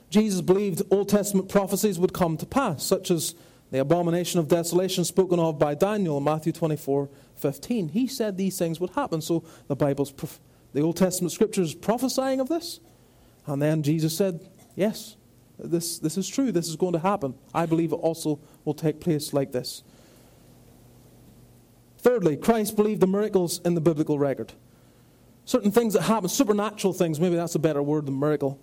Jesus 0.10 0.42
believed 0.42 0.82
Old 0.92 1.10
Testament 1.10 1.50
prophecies 1.50 2.00
would 2.00 2.14
come 2.14 2.38
to 2.38 2.46
pass, 2.46 2.84
such 2.84 3.12
as 3.12 3.36
the 3.72 3.80
abomination 3.80 4.40
of 4.40 4.48
desolation 4.48 5.04
spoken 5.06 5.40
of 5.40 5.60
by 5.60 5.76
Daniel 5.76 6.18
in 6.18 6.24
Matthew 6.24 6.52
24 6.52 7.10
15. 7.36 7.90
He 7.90 8.08
said 8.08 8.38
these 8.38 8.58
things 8.58 8.80
would 8.80 8.90
happen. 8.92 9.22
So 9.22 9.44
the 9.68 9.76
Bible's, 9.76 10.14
the 10.74 10.82
Old 10.82 10.98
Testament 10.98 11.32
scriptures 11.32 11.74
prophesying 11.74 12.40
of 12.40 12.50
this. 12.50 12.80
And 13.46 13.62
then 13.62 13.82
Jesus 13.82 14.16
said, 14.16 14.42
Yes, 14.76 15.16
this, 15.58 16.00
this 16.00 16.18
is 16.18 16.28
true. 16.28 16.52
This 16.52 16.68
is 16.68 16.76
going 16.76 16.94
to 16.94 17.00
happen. 17.00 17.36
I 17.54 17.66
believe 17.66 17.92
it 17.92 17.96
also 17.96 18.40
will 18.66 18.74
take 18.74 19.00
place 19.00 19.34
like 19.34 19.52
this. 19.52 19.84
Thirdly, 22.00 22.38
Christ 22.38 22.76
believed 22.76 23.02
the 23.02 23.08
miracles 23.08 23.60
in 23.64 23.76
the 23.76 23.82
biblical 23.82 24.18
record. 24.18 24.54
Certain 25.46 25.72
things 25.72 25.94
that 25.94 26.04
happen, 26.04 26.30
supernatural 26.30 26.94
things, 26.94 27.20
maybe 27.20 27.36
that's 27.36 27.56
a 27.56 27.60
better 27.60 27.82
word 27.82 28.06
than 28.06 28.20
miracle. 28.20 28.60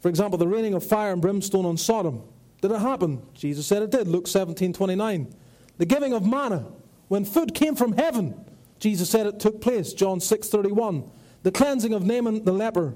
For 0.00 0.08
example, 0.08 0.38
the 0.38 0.48
raining 0.48 0.74
of 0.74 0.84
fire 0.84 1.12
and 1.12 1.20
brimstone 1.20 1.66
on 1.66 1.76
Sodom. 1.76 2.22
Did 2.62 2.70
it 2.70 2.78
happen? 2.78 3.22
Jesus 3.34 3.66
said 3.66 3.82
it 3.82 3.90
did. 3.90 4.08
Luke 4.08 4.26
17 4.26 4.72
29. 4.72 5.34
The 5.78 5.86
giving 5.86 6.12
of 6.12 6.24
manna, 6.24 6.66
when 7.08 7.24
food 7.24 7.54
came 7.54 7.74
from 7.74 7.92
heaven, 7.92 8.34
Jesus 8.78 9.10
said 9.10 9.26
it 9.26 9.40
took 9.40 9.60
place. 9.60 9.92
John 9.92 10.20
6 10.20 10.48
31. 10.48 11.10
The 11.42 11.50
cleansing 11.50 11.94
of 11.94 12.04
Naaman 12.04 12.44
the 12.44 12.52
leper, 12.52 12.94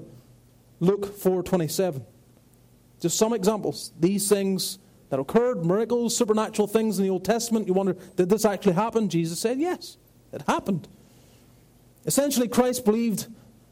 Luke 0.79 1.17
4 1.17 1.43
27. 1.43 2.05
Just 3.01 3.17
some 3.17 3.33
examples. 3.33 3.91
These 3.99 4.29
things 4.29 4.79
that 5.15 5.21
occurred, 5.21 5.65
miracles, 5.65 6.15
supernatural 6.15 6.67
things 6.67 6.99
in 6.99 7.05
the 7.05 7.09
Old 7.09 7.23
Testament. 7.23 7.67
You 7.67 7.73
wonder, 7.73 7.93
did 8.17 8.27
this 8.27 8.43
actually 8.43 8.73
happen? 8.73 9.07
Jesus 9.07 9.39
said, 9.39 9.59
yes, 9.59 9.95
it 10.33 10.41
happened. 10.41 10.89
Essentially, 12.05 12.49
Christ 12.49 12.83
believed 12.83 13.27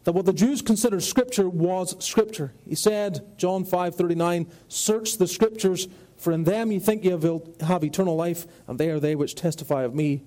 that 0.05 0.13
what 0.13 0.25
the 0.25 0.31
Jews 0.31 0.61
considered 0.61 1.03
Scripture 1.03 1.49
was 1.49 2.01
Scripture. 2.03 2.53
He 2.67 2.75
said, 2.75 3.25
John 3.37 3.65
5:39, 3.65 4.47
"Search 4.69 5.17
the 5.17 5.27
Scriptures, 5.27 5.89
for 6.15 6.31
in 6.31 6.45
them 6.45 6.71
you 6.71 6.79
think 6.79 7.03
you 7.03 7.11
have 7.11 7.83
eternal 7.83 8.15
life, 8.15 8.47
and 8.67 8.79
they 8.79 8.89
are 8.89 8.99
they 8.99 9.15
which 9.15 9.35
testify 9.35 9.83
of 9.83 9.93
me." 9.93 10.23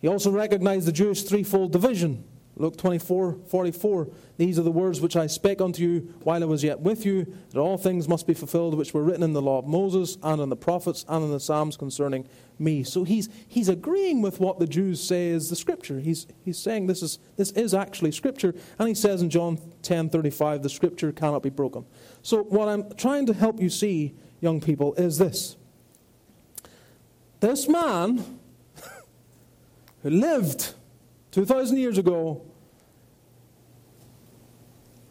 He 0.00 0.08
also 0.08 0.32
recognized 0.32 0.86
the 0.86 0.92
Jewish 0.92 1.22
threefold 1.22 1.72
division: 1.72 2.24
Luke 2.62 2.76
24 2.76 3.40
44. 3.48 4.08
These 4.36 4.56
are 4.56 4.62
the 4.62 4.70
words 4.70 5.00
which 5.00 5.16
I 5.16 5.26
spake 5.26 5.60
unto 5.60 5.82
you 5.82 6.14
while 6.22 6.44
I 6.44 6.46
was 6.46 6.62
yet 6.62 6.78
with 6.78 7.04
you, 7.04 7.26
that 7.50 7.58
all 7.58 7.76
things 7.76 8.08
must 8.08 8.24
be 8.24 8.34
fulfilled 8.34 8.74
which 8.74 8.94
were 8.94 9.02
written 9.02 9.24
in 9.24 9.32
the 9.32 9.42
law 9.42 9.58
of 9.58 9.66
Moses, 9.66 10.16
and 10.22 10.40
in 10.40 10.48
the 10.48 10.54
prophets, 10.54 11.04
and 11.08 11.24
in 11.24 11.32
the 11.32 11.40
Psalms 11.40 11.76
concerning 11.76 12.24
me. 12.60 12.84
So 12.84 13.02
he's, 13.02 13.28
he's 13.48 13.68
agreeing 13.68 14.22
with 14.22 14.38
what 14.38 14.60
the 14.60 14.68
Jews 14.68 15.02
say 15.02 15.26
is 15.26 15.50
the 15.50 15.56
scripture. 15.56 15.98
He's, 15.98 16.28
he's 16.44 16.56
saying 16.56 16.86
this 16.86 17.02
is, 17.02 17.18
this 17.36 17.50
is 17.50 17.74
actually 17.74 18.12
scripture. 18.12 18.54
And 18.78 18.86
he 18.86 18.94
says 18.94 19.22
in 19.22 19.28
John 19.28 19.58
10 19.82 20.10
35, 20.10 20.62
the 20.62 20.70
scripture 20.70 21.10
cannot 21.10 21.42
be 21.42 21.50
broken. 21.50 21.84
So 22.22 22.44
what 22.44 22.68
I'm 22.68 22.94
trying 22.94 23.26
to 23.26 23.34
help 23.34 23.60
you 23.60 23.70
see, 23.70 24.14
young 24.40 24.60
people, 24.60 24.94
is 24.94 25.18
this. 25.18 25.56
This 27.40 27.66
man 27.66 28.38
who 30.04 30.10
lived 30.10 30.74
2,000 31.32 31.76
years 31.76 31.98
ago 31.98 32.46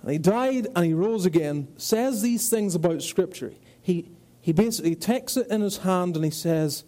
and 0.01 0.11
he 0.11 0.17
died 0.17 0.67
and 0.75 0.85
he 0.85 0.93
rose 0.93 1.25
again, 1.25 1.67
says 1.77 2.21
these 2.21 2.49
things 2.49 2.73
about 2.73 3.03
Scripture. 3.03 3.53
He, 3.81 4.09
he 4.41 4.51
basically 4.51 4.95
takes 4.95 5.37
it 5.37 5.47
in 5.47 5.61
his 5.61 5.77
hand 5.77 6.15
and 6.15 6.25
he 6.25 6.31
says, 6.31 6.83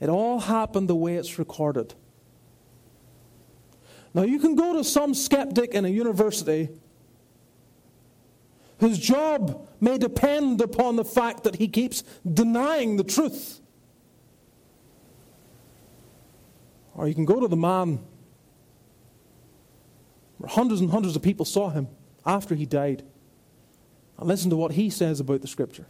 It 0.00 0.08
all 0.08 0.40
happened 0.40 0.88
the 0.88 0.94
way 0.94 1.16
it's 1.16 1.38
recorded. 1.38 1.94
Now, 4.14 4.22
you 4.22 4.38
can 4.38 4.54
go 4.54 4.74
to 4.74 4.84
some 4.84 5.12
skeptic 5.12 5.74
in 5.74 5.84
a 5.84 5.88
university 5.88 6.68
whose 8.78 8.98
job 8.98 9.68
may 9.80 9.98
depend 9.98 10.60
upon 10.60 10.96
the 10.96 11.04
fact 11.04 11.44
that 11.44 11.56
he 11.56 11.68
keeps 11.68 12.02
denying 12.32 12.96
the 12.96 13.04
truth. 13.04 13.60
Or 16.94 17.08
you 17.08 17.14
can 17.14 17.24
go 17.24 17.40
to 17.40 17.48
the 17.48 17.56
man 17.56 18.04
where 20.38 20.48
hundreds 20.48 20.80
and 20.80 20.90
hundreds 20.90 21.16
of 21.16 21.22
people 21.22 21.44
saw 21.44 21.70
him 21.70 21.88
after 22.26 22.54
he 22.54 22.66
died 22.66 23.02
and 24.18 24.28
listen 24.28 24.50
to 24.50 24.56
what 24.56 24.72
he 24.72 24.90
says 24.90 25.20
about 25.20 25.42
the 25.42 25.48
Scripture. 25.48 25.86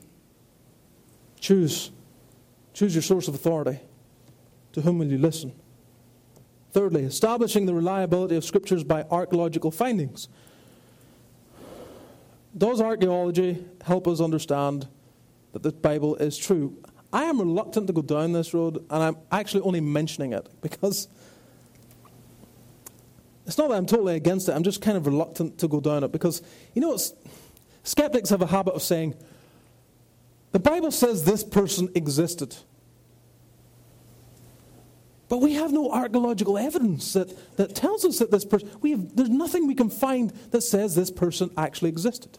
Choose. 1.38 1.90
Choose 2.72 2.94
your 2.94 3.02
source 3.02 3.28
of 3.28 3.34
authority. 3.34 3.80
To 4.72 4.80
whom 4.80 4.98
will 4.98 5.06
you 5.06 5.18
listen? 5.18 5.52
Thirdly, 6.72 7.04
establishing 7.04 7.66
the 7.66 7.74
reliability 7.74 8.34
of 8.34 8.44
Scriptures 8.44 8.82
by 8.82 9.04
archaeological 9.10 9.70
findings. 9.70 10.28
Does 12.56 12.80
archaeology 12.80 13.64
help 13.84 14.08
us 14.08 14.20
understand 14.20 14.88
that 15.52 15.62
the 15.62 15.72
Bible 15.72 16.16
is 16.16 16.36
true? 16.36 16.76
I 17.12 17.24
am 17.24 17.38
reluctant 17.38 17.86
to 17.86 17.92
go 17.92 18.02
down 18.02 18.32
this 18.32 18.52
road, 18.52 18.84
and 18.90 19.02
I'm 19.02 19.16
actually 19.30 19.62
only 19.62 19.80
mentioning 19.80 20.32
it 20.32 20.48
because 20.60 21.08
it's 23.46 23.58
not 23.58 23.68
that 23.68 23.76
I'm 23.76 23.86
totally 23.86 24.16
against 24.16 24.48
it, 24.48 24.52
I'm 24.52 24.62
just 24.62 24.80
kind 24.80 24.96
of 24.96 25.06
reluctant 25.06 25.58
to 25.58 25.68
go 25.68 25.80
down 25.80 26.04
it 26.04 26.12
because, 26.12 26.42
you 26.74 26.80
know, 26.80 26.98
skeptics 27.82 28.30
have 28.30 28.42
a 28.42 28.46
habit 28.46 28.74
of 28.74 28.82
saying, 28.82 29.14
the 30.52 30.58
Bible 30.58 30.90
says 30.90 31.24
this 31.24 31.44
person 31.44 31.90
existed. 31.94 32.56
But 35.28 35.38
we 35.38 35.54
have 35.54 35.72
no 35.72 35.90
archaeological 35.90 36.58
evidence 36.58 37.12
that, 37.14 37.56
that 37.56 37.74
tells 37.74 38.04
us 38.04 38.18
that 38.18 38.30
this 38.30 38.44
person, 38.44 38.70
we 38.80 38.92
have, 38.92 39.16
there's 39.16 39.30
nothing 39.30 39.66
we 39.66 39.74
can 39.74 39.90
find 39.90 40.30
that 40.52 40.60
says 40.60 40.94
this 40.94 41.10
person 41.10 41.50
actually 41.56 41.88
existed. 41.88 42.38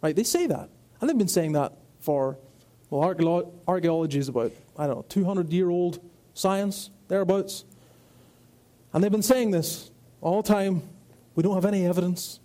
Right? 0.00 0.16
They 0.16 0.24
say 0.24 0.46
that. 0.46 0.70
And 1.00 1.10
they've 1.10 1.18
been 1.18 1.28
saying 1.28 1.52
that 1.52 1.74
for 2.00 2.38
well, 2.88 3.02
archaeology 3.68 4.18
is 4.18 4.28
about, 4.28 4.52
I 4.76 4.86
don't 4.86 4.96
know, 4.96 5.04
200 5.08 5.52
year 5.52 5.70
old 5.70 6.00
science, 6.34 6.90
thereabouts. 7.08 7.64
And 8.92 9.02
they've 9.02 9.12
been 9.12 9.22
saying 9.22 9.52
this 9.52 9.89
all 10.20 10.42
time. 10.42 10.82
We 11.34 11.42
don't 11.42 11.54
have 11.54 11.64
any 11.64 11.86
evidence. 11.86 12.40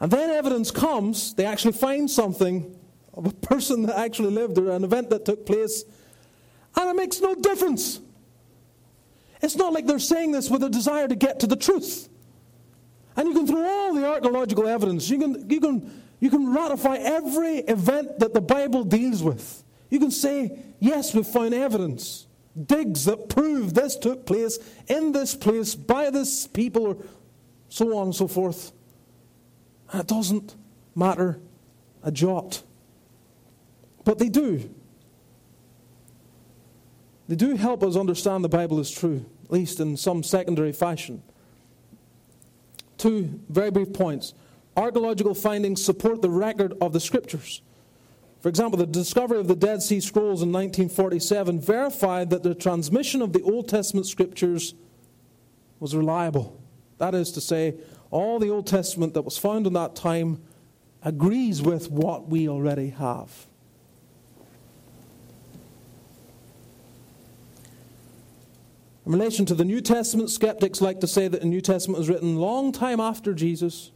And 0.00 0.10
then 0.10 0.30
evidence 0.30 0.70
comes, 0.70 1.34
they 1.34 1.46
actually 1.46 1.72
find 1.72 2.10
something 2.10 2.78
of 3.14 3.26
a 3.26 3.32
person 3.32 3.82
that 3.86 3.98
actually 3.98 4.30
lived 4.30 4.58
or 4.58 4.70
an 4.70 4.84
event 4.84 5.08
that 5.10 5.24
took 5.24 5.46
place, 5.46 5.84
and 6.78 6.90
it 6.90 6.96
makes 6.96 7.20
no 7.20 7.34
difference. 7.34 8.00
It's 9.40 9.56
not 9.56 9.72
like 9.72 9.86
they're 9.86 9.98
saying 9.98 10.32
this 10.32 10.50
with 10.50 10.62
a 10.62 10.68
desire 10.68 11.08
to 11.08 11.14
get 11.14 11.40
to 11.40 11.46
the 11.46 11.56
truth. 11.56 12.08
And 13.16 13.26
you 13.28 13.34
can 13.34 13.46
throw 13.46 13.66
all 13.66 13.94
the 13.94 14.06
archaeological 14.06 14.66
evidence, 14.66 15.08
you 15.08 15.18
can, 15.18 15.48
you 15.48 15.60
can 15.60 15.90
you 16.20 16.30
can 16.30 16.52
ratify 16.52 16.96
every 16.96 17.58
event 17.58 18.20
that 18.20 18.32
the 18.32 18.40
Bible 18.40 18.84
deals 18.84 19.22
with. 19.22 19.62
You 19.90 19.98
can 19.98 20.10
say, 20.10 20.58
yes, 20.80 21.14
we've 21.14 21.26
found 21.26 21.54
evidence, 21.54 22.25
digs 22.64 23.04
that 23.04 23.28
prove 23.28 23.74
this 23.74 23.96
took 23.96 24.26
place 24.26 24.58
in 24.88 25.12
this 25.12 25.34
place 25.34 25.74
by 25.74 26.10
this 26.10 26.46
people, 26.46 26.86
or 26.86 26.96
so 27.68 27.96
on 27.96 28.06
and 28.06 28.14
so 28.14 28.26
forth. 28.26 28.72
And 29.92 30.00
it 30.00 30.06
doesn't 30.06 30.54
matter 30.94 31.38
a 32.02 32.10
jot. 32.10 32.62
But 34.04 34.18
they 34.18 34.28
do. 34.28 34.70
They 37.28 37.34
do 37.34 37.56
help 37.56 37.82
us 37.82 37.96
understand 37.96 38.44
the 38.44 38.48
Bible 38.48 38.78
is 38.78 38.90
true, 38.90 39.24
at 39.44 39.50
least 39.50 39.80
in 39.80 39.96
some 39.96 40.22
secondary 40.22 40.72
fashion. 40.72 41.22
Two 42.98 43.40
very 43.48 43.70
brief 43.70 43.92
points 43.92 44.32
archaeological 44.76 45.34
findings 45.34 45.82
support 45.82 46.20
the 46.22 46.30
record 46.30 46.74
of 46.80 46.92
the 46.92 47.00
scriptures. 47.00 47.62
For 48.40 48.48
example, 48.48 48.78
the 48.78 48.86
discovery 48.86 49.38
of 49.38 49.48
the 49.48 49.56
Dead 49.56 49.82
Sea 49.82 50.00
Scrolls 50.00 50.42
in 50.42 50.52
1947 50.52 51.60
verified 51.60 52.30
that 52.30 52.42
the 52.42 52.54
transmission 52.54 53.22
of 53.22 53.32
the 53.32 53.42
Old 53.42 53.68
Testament 53.68 54.06
scriptures 54.06 54.74
was 55.80 55.96
reliable. 55.96 56.60
That 56.98 57.14
is 57.14 57.32
to 57.32 57.40
say, 57.40 57.74
all 58.10 58.38
the 58.38 58.50
Old 58.50 58.66
Testament 58.66 59.14
that 59.14 59.22
was 59.22 59.36
found 59.36 59.66
in 59.66 59.72
that 59.72 59.96
time 59.96 60.40
agrees 61.02 61.62
with 61.62 61.90
what 61.90 62.28
we 62.28 62.48
already 62.48 62.90
have. 62.90 63.46
In 69.04 69.12
relation 69.12 69.46
to 69.46 69.54
the 69.54 69.64
New 69.64 69.80
Testament, 69.80 70.30
skeptics 70.30 70.80
like 70.80 71.00
to 71.00 71.06
say 71.06 71.28
that 71.28 71.40
the 71.40 71.46
New 71.46 71.60
Testament 71.60 71.98
was 71.98 72.08
written 72.08 72.36
long 72.36 72.72
time 72.72 72.98
after 72.98 73.34
Jesus 73.34 73.92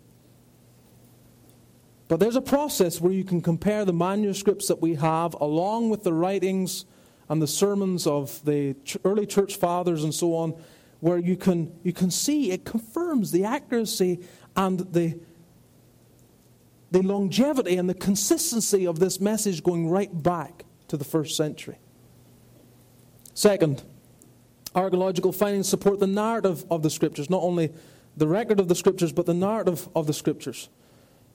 but 2.10 2.18
there's 2.18 2.34
a 2.34 2.42
process 2.42 3.00
where 3.00 3.12
you 3.12 3.22
can 3.22 3.40
compare 3.40 3.84
the 3.84 3.92
manuscripts 3.92 4.66
that 4.66 4.82
we 4.82 4.96
have 4.96 5.32
along 5.34 5.90
with 5.90 6.02
the 6.02 6.12
writings 6.12 6.84
and 7.28 7.40
the 7.40 7.46
sermons 7.46 8.04
of 8.04 8.44
the 8.44 8.74
early 9.04 9.24
church 9.24 9.54
fathers 9.54 10.02
and 10.02 10.12
so 10.12 10.34
on, 10.34 10.60
where 10.98 11.18
you 11.18 11.36
can, 11.36 11.72
you 11.84 11.92
can 11.92 12.10
see 12.10 12.50
it 12.50 12.64
confirms 12.64 13.30
the 13.30 13.44
accuracy 13.44 14.18
and 14.56 14.80
the, 14.92 15.20
the 16.90 17.00
longevity 17.00 17.76
and 17.76 17.88
the 17.88 17.94
consistency 17.94 18.88
of 18.88 18.98
this 18.98 19.20
message 19.20 19.62
going 19.62 19.88
right 19.88 20.20
back 20.20 20.64
to 20.88 20.96
the 20.96 21.04
first 21.04 21.36
century. 21.36 21.78
Second, 23.34 23.84
archaeological 24.74 25.30
findings 25.30 25.68
support 25.68 26.00
the 26.00 26.08
narrative 26.08 26.64
of 26.72 26.82
the 26.82 26.90
scriptures, 26.90 27.30
not 27.30 27.44
only 27.44 27.72
the 28.16 28.26
record 28.26 28.58
of 28.58 28.66
the 28.66 28.74
scriptures, 28.74 29.12
but 29.12 29.26
the 29.26 29.32
narrative 29.32 29.88
of 29.94 30.08
the 30.08 30.12
scriptures. 30.12 30.68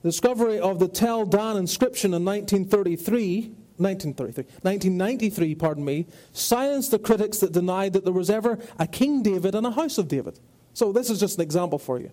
The 0.02 0.08
discovery 0.08 0.58
of 0.60 0.78
the 0.78 0.88
Tel 0.88 1.24
Dan 1.24 1.56
inscription 1.56 2.14
in 2.14 2.24
1933, 2.24 3.52
1933, 3.78 4.44
1993, 4.62 5.54
pardon 5.54 5.84
me, 5.84 6.06
silenced 6.32 6.90
the 6.90 6.98
critics 6.98 7.38
that 7.38 7.52
denied 7.52 7.92
that 7.94 8.04
there 8.04 8.12
was 8.12 8.30
ever 8.30 8.58
a 8.78 8.86
King 8.86 9.22
David 9.22 9.54
and 9.54 9.66
a 9.66 9.70
House 9.70 9.98
of 9.98 10.08
David. 10.08 10.38
So 10.74 10.92
this 10.92 11.10
is 11.10 11.18
just 11.18 11.38
an 11.38 11.42
example 11.42 11.78
for 11.78 11.98
you. 11.98 12.10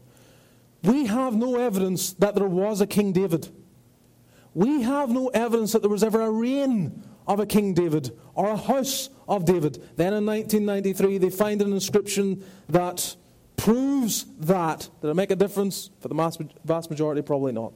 We 0.84 1.06
have 1.06 1.36
no 1.36 1.58
evidence 1.58 2.14
that 2.14 2.36
there 2.36 2.48
was 2.48 2.82
a 2.82 2.88
King 2.88 3.14
David. 3.14 3.50
We 4.54 4.82
have 4.82 5.10
no 5.10 5.28
evidence 5.30 5.72
that 5.74 5.82
there 5.82 5.90
was 5.90 6.04
ever 6.04 6.22
a 6.22 6.32
reign 6.32 7.04
of 7.28 7.40
a 7.40 7.46
King 7.46 7.74
David 7.74 8.12
or 8.36 8.50
a 8.50 8.58
house 8.58 9.10
of 9.28 9.46
David. 9.46 9.82
Then 9.96 10.14
in 10.14 10.26
1993, 10.26 11.18
they 11.18 11.30
find 11.30 11.62
an 11.62 11.74
inscription 11.74 12.44
that 12.70 13.16
proves 13.58 14.26
that. 14.40 14.90
Did 15.02 15.10
it 15.10 15.14
make 15.16 15.32
a 15.32 15.36
difference? 15.36 15.90
For 16.00 16.08
the 16.08 16.50
vast 16.64 16.90
majority, 16.90 17.22
probably 17.22 17.52
not. 17.52 17.74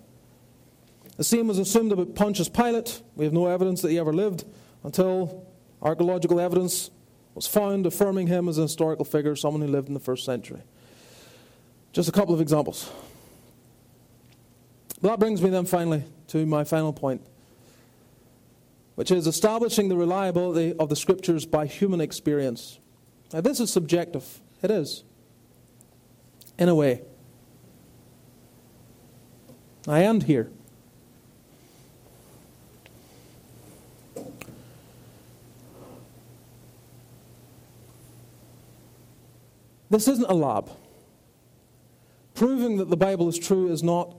The 1.18 1.24
same 1.24 1.48
was 1.48 1.58
assumed 1.58 1.92
about 1.92 2.16
Pontius 2.16 2.50
Pilate. 2.50 3.02
We 3.16 3.26
have 3.26 3.34
no 3.34 3.48
evidence 3.48 3.82
that 3.82 3.90
he 3.90 3.98
ever 3.98 4.14
lived 4.14 4.46
until 4.84 5.48
archaeological 5.82 6.40
evidence 6.40 6.92
was 7.34 7.48
found 7.48 7.86
affirming 7.86 8.28
him 8.28 8.50
as 8.50 8.58
a 8.58 8.64
historical 8.64 9.06
figure, 9.06 9.36
someone 9.36 9.62
who 9.62 9.68
lived 9.68 9.88
in 9.88 9.94
the 9.94 10.00
first 10.00 10.26
century. 10.26 10.62
Just 11.92 12.10
a 12.10 12.12
couple 12.12 12.34
of 12.34 12.42
examples. 12.42 12.92
But 15.02 15.10
that 15.10 15.20
brings 15.20 15.42
me 15.42 15.50
then 15.50 15.66
finally 15.66 16.04
to 16.30 16.46
my 16.46 16.64
final 16.64 16.94
point, 16.94 17.22
which 18.96 19.12
is 19.12 19.28
establishing 19.28 19.90
the 19.90 19.96
reliability 19.96 20.76
of 20.78 20.90
the 20.90 20.96
scriptures 20.96 21.46
by 21.46 21.66
human 21.66 22.02
experience. 22.02 22.80
Now, 23.32 23.42
this 23.42 23.60
is 23.60 23.72
subjective. 23.72 24.42
It 24.62 24.72
is 24.72 25.04
in 26.58 26.70
a 26.70 26.76
way. 26.76 27.02
I 29.88 30.04
end 30.04 30.24
here. 30.24 30.52
This 39.90 40.08
isn't 40.08 40.30
a 40.30 40.34
lab. 40.34 40.70
proving 42.38 42.78
that 42.78 42.90
the 42.90 42.98
Bible 42.98 43.28
is 43.28 43.40
true 43.40 43.72
is 43.72 43.82
not 43.82 44.16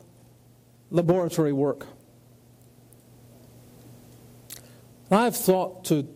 laboratory 0.91 1.53
work. 1.53 1.87
I've 5.09 5.37
thought 5.37 5.85
to 5.85 6.09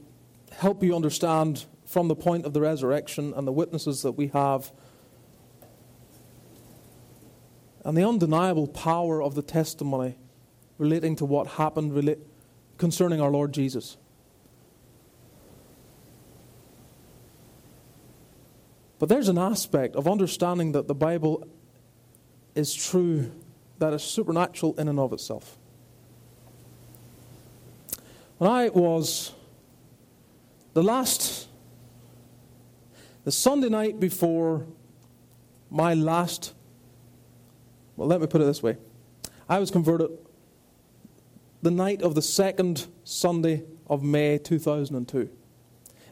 help 0.50 0.82
you 0.82 0.96
understand 0.96 1.64
from 1.86 2.08
the 2.08 2.16
point 2.16 2.44
of 2.44 2.54
the 2.54 2.60
resurrection 2.60 3.32
and 3.36 3.46
the 3.46 3.52
witnesses 3.52 4.02
that 4.02 4.12
we 4.12 4.28
have 4.28 4.72
and 7.84 7.96
the 7.96 8.06
undeniable 8.06 8.66
power 8.66 9.22
of 9.22 9.34
the 9.34 9.42
testimony 9.42 10.16
relating 10.78 11.16
to 11.16 11.24
what 11.24 11.46
happened 11.46 12.16
concerning 12.78 13.20
our 13.20 13.30
Lord 13.30 13.52
Jesus. 13.52 13.96
But 18.98 19.08
there's 19.08 19.28
an 19.28 19.38
aspect 19.38 19.96
of 19.96 20.06
understanding 20.06 20.72
that 20.72 20.86
the 20.86 20.94
Bible 20.94 21.44
is 22.54 22.72
true 22.72 23.32
that 23.78 23.92
is 23.92 24.02
supernatural 24.02 24.78
in 24.78 24.86
and 24.86 25.00
of 25.00 25.12
itself. 25.12 25.58
When 28.38 28.48
I 28.48 28.68
was 28.68 29.32
the 30.72 30.82
last, 30.82 31.48
the 33.24 33.32
Sunday 33.32 33.68
night 33.68 33.98
before 33.98 34.66
my 35.70 35.94
last, 35.94 36.54
well, 37.96 38.08
let 38.08 38.20
me 38.20 38.26
put 38.26 38.40
it 38.40 38.44
this 38.44 38.62
way 38.62 38.76
I 39.48 39.58
was 39.58 39.70
converted 39.70 40.10
the 41.62 41.70
night 41.70 42.02
of 42.02 42.14
the 42.14 42.22
second 42.22 42.86
Sunday 43.04 43.64
of 43.86 44.02
May 44.02 44.38
2002. 44.38 45.30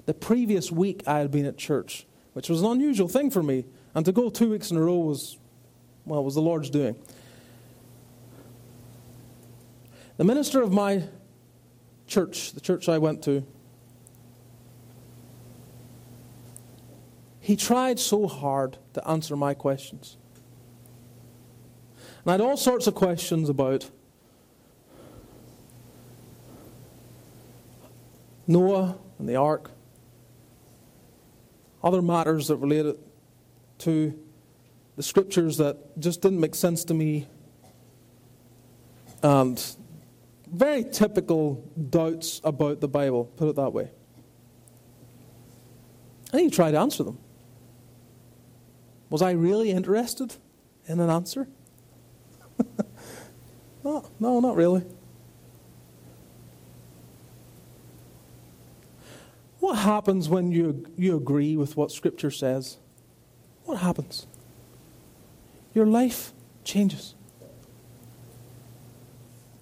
The 0.07 0.14
previous 0.14 0.70
week 0.70 1.03
I 1.07 1.18
had 1.18 1.31
been 1.31 1.47
at 1.47 1.59
church, 1.59 2.07
which 2.33 2.49
was 2.49 2.62
an 2.62 2.70
unusual 2.70 3.09
thing 3.09 3.31
for 3.31 3.43
me, 3.43 3.64
and 3.95 4.05
to 4.05 4.12
go 4.12 4.31
two 4.31 4.51
weeks 4.51 4.70
in 4.70 4.76
a 4.76 4.81
row 4.81 4.99
was, 4.99 5.39
well, 6.05 6.24
was 6.24 6.35
the 6.35 6.41
Lord's 6.41 6.70
doing. 6.70 6.97
The 10.16 10.24
minister 10.24 10.62
of 10.62 10.72
my 10.72 11.05
church, 12.07 12.53
the 12.53 12.61
church 12.61 12.89
I 12.89 12.99
went 12.99 13.22
to, 13.24 13.45
he 17.41 17.57
tried 17.57 17.99
so 17.99 18.28
hard 18.28 18.76
to 18.95 19.09
answer 19.09 19.35
my 19.35 19.55
questions. 19.55 20.16
And 22.25 22.29
I 22.29 22.33
had 22.33 22.41
all 22.41 22.57
sorts 22.57 22.87
of 22.87 22.95
questions 22.95 23.49
about 23.49 23.91
Noah 28.47 28.99
and 29.18 29.29
the 29.29 29.37
ark, 29.37 29.71
other 31.83 32.03
matters 32.03 32.49
that 32.49 32.57
related 32.57 32.97
to 33.79 34.18
the 34.97 35.03
scriptures 35.03 35.57
that 35.59 35.99
just 35.99 36.21
didn't 36.21 36.41
make 36.41 36.55
sense 36.55 36.85
to 36.85 36.95
me, 36.95 37.27
and 39.23 39.77
very 40.53 40.85
typical 40.85 41.64
doubts 41.91 42.41
about 42.45 42.81
the 42.81 42.89
Bible, 42.89 43.25
put 43.37 43.49
it 43.49 43.57
that 43.57 43.73
way. 43.73 43.91
And 46.33 46.41
he 46.43 46.51
tried 46.51 46.73
to 46.73 46.81
answer 46.81 47.03
them. 47.03 47.18
Was 49.09 49.23
I 49.23 49.31
really 49.31 49.71
interested 49.71 50.35
in 50.87 51.01
an 51.01 51.09
answer? 51.09 51.49
No, 53.85 54.11
no, 54.18 54.41
not 54.41 54.57
really. 54.57 54.85
What 59.61 59.76
happens 59.76 60.28
when 60.28 60.53
you, 60.53 60.87
you 60.97 61.16
agree 61.16 61.57
with 61.57 61.76
what 61.76 61.93
Scripture 61.93 62.31
says? 62.31 62.78
What 63.64 63.78
happens? 63.78 64.26
Your 65.74 65.87
life 65.87 66.33
changes. 66.64 67.14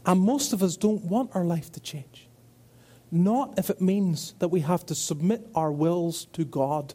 And 0.06 0.20
most 0.20 0.52
of 0.52 0.62
us 0.62 0.76
don't 0.76 1.04
want 1.04 1.34
our 1.34 1.44
life 1.44 1.70
to 1.72 1.80
change. 1.80 2.28
Not 3.10 3.58
if 3.58 3.70
it 3.70 3.80
means 3.80 4.34
that 4.38 4.48
we 4.48 4.60
have 4.60 4.86
to 4.86 4.94
submit 4.94 5.46
our 5.54 5.72
wills 5.72 6.26
to 6.32 6.44
God 6.44 6.94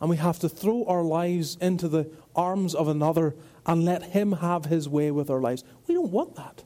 and 0.00 0.10
we 0.10 0.16
have 0.16 0.38
to 0.40 0.48
throw 0.48 0.84
our 0.86 1.02
lives 1.02 1.56
into 1.60 1.88
the 1.88 2.10
arms 2.34 2.74
of 2.74 2.88
another 2.88 3.34
and 3.64 3.84
let 3.84 4.02
Him 4.02 4.32
have 4.32 4.66
His 4.66 4.88
way 4.88 5.10
with 5.10 5.30
our 5.30 5.40
lives. 5.40 5.64
We 5.92 5.96
don't 5.96 6.10
want 6.10 6.36
that. 6.36 6.64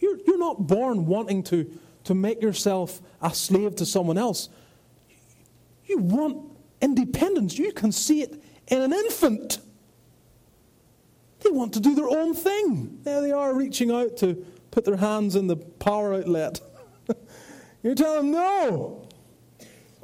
You're, 0.00 0.18
you're 0.26 0.38
not 0.38 0.66
born 0.66 1.06
wanting 1.06 1.44
to 1.44 1.70
to 2.02 2.14
make 2.16 2.42
yourself 2.42 3.00
a 3.22 3.32
slave 3.32 3.76
to 3.76 3.86
someone 3.86 4.18
else. 4.18 4.48
You 5.84 5.98
want 5.98 6.50
independence. 6.80 7.56
You 7.56 7.70
can 7.70 7.92
see 7.92 8.22
it 8.22 8.42
in 8.66 8.82
an 8.82 8.92
infant. 8.92 9.60
They 11.44 11.50
want 11.50 11.74
to 11.74 11.80
do 11.80 11.94
their 11.94 12.08
own 12.08 12.34
thing. 12.34 12.98
There 13.04 13.20
they 13.20 13.30
are 13.30 13.54
reaching 13.54 13.92
out 13.92 14.16
to 14.16 14.44
put 14.72 14.84
their 14.84 14.96
hands 14.96 15.36
in 15.36 15.46
the 15.46 15.56
power 15.56 16.14
outlet. 16.14 16.60
you 17.84 17.94
tell 17.94 18.16
them 18.16 18.32
no. 18.32 19.06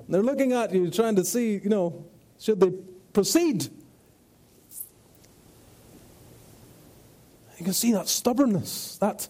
They're 0.08 0.22
looking 0.22 0.52
at 0.52 0.72
you, 0.72 0.88
trying 0.88 1.16
to 1.16 1.24
see, 1.24 1.54
you 1.54 1.68
know, 1.68 2.04
should 2.38 2.60
they 2.60 2.70
proceed? 3.12 3.70
You 7.58 7.64
can 7.64 7.74
see 7.74 7.92
that 7.92 8.08
stubbornness, 8.08 8.98
that 8.98 9.28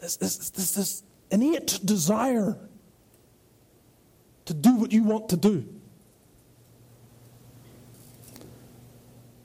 this, 0.00 0.16
this, 0.16 0.50
this, 0.50 0.72
this 0.72 1.02
innate 1.30 1.78
desire 1.84 2.58
to 4.46 4.54
do 4.54 4.76
what 4.76 4.92
you 4.92 5.04
want 5.04 5.28
to 5.28 5.36
do. 5.36 5.66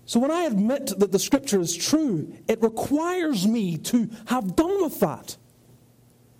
So 0.06 0.20
when 0.20 0.32
I 0.32 0.44
admit 0.44 0.88
that 1.00 1.12
the 1.12 1.20
scripture 1.20 1.60
is 1.60 1.76
true, 1.76 2.34
it 2.48 2.62
requires 2.62 3.48
me 3.48 3.78
to 3.78 4.10
have 4.28 4.56
done 4.56 4.84
with 4.84 5.00
that. 5.00 5.36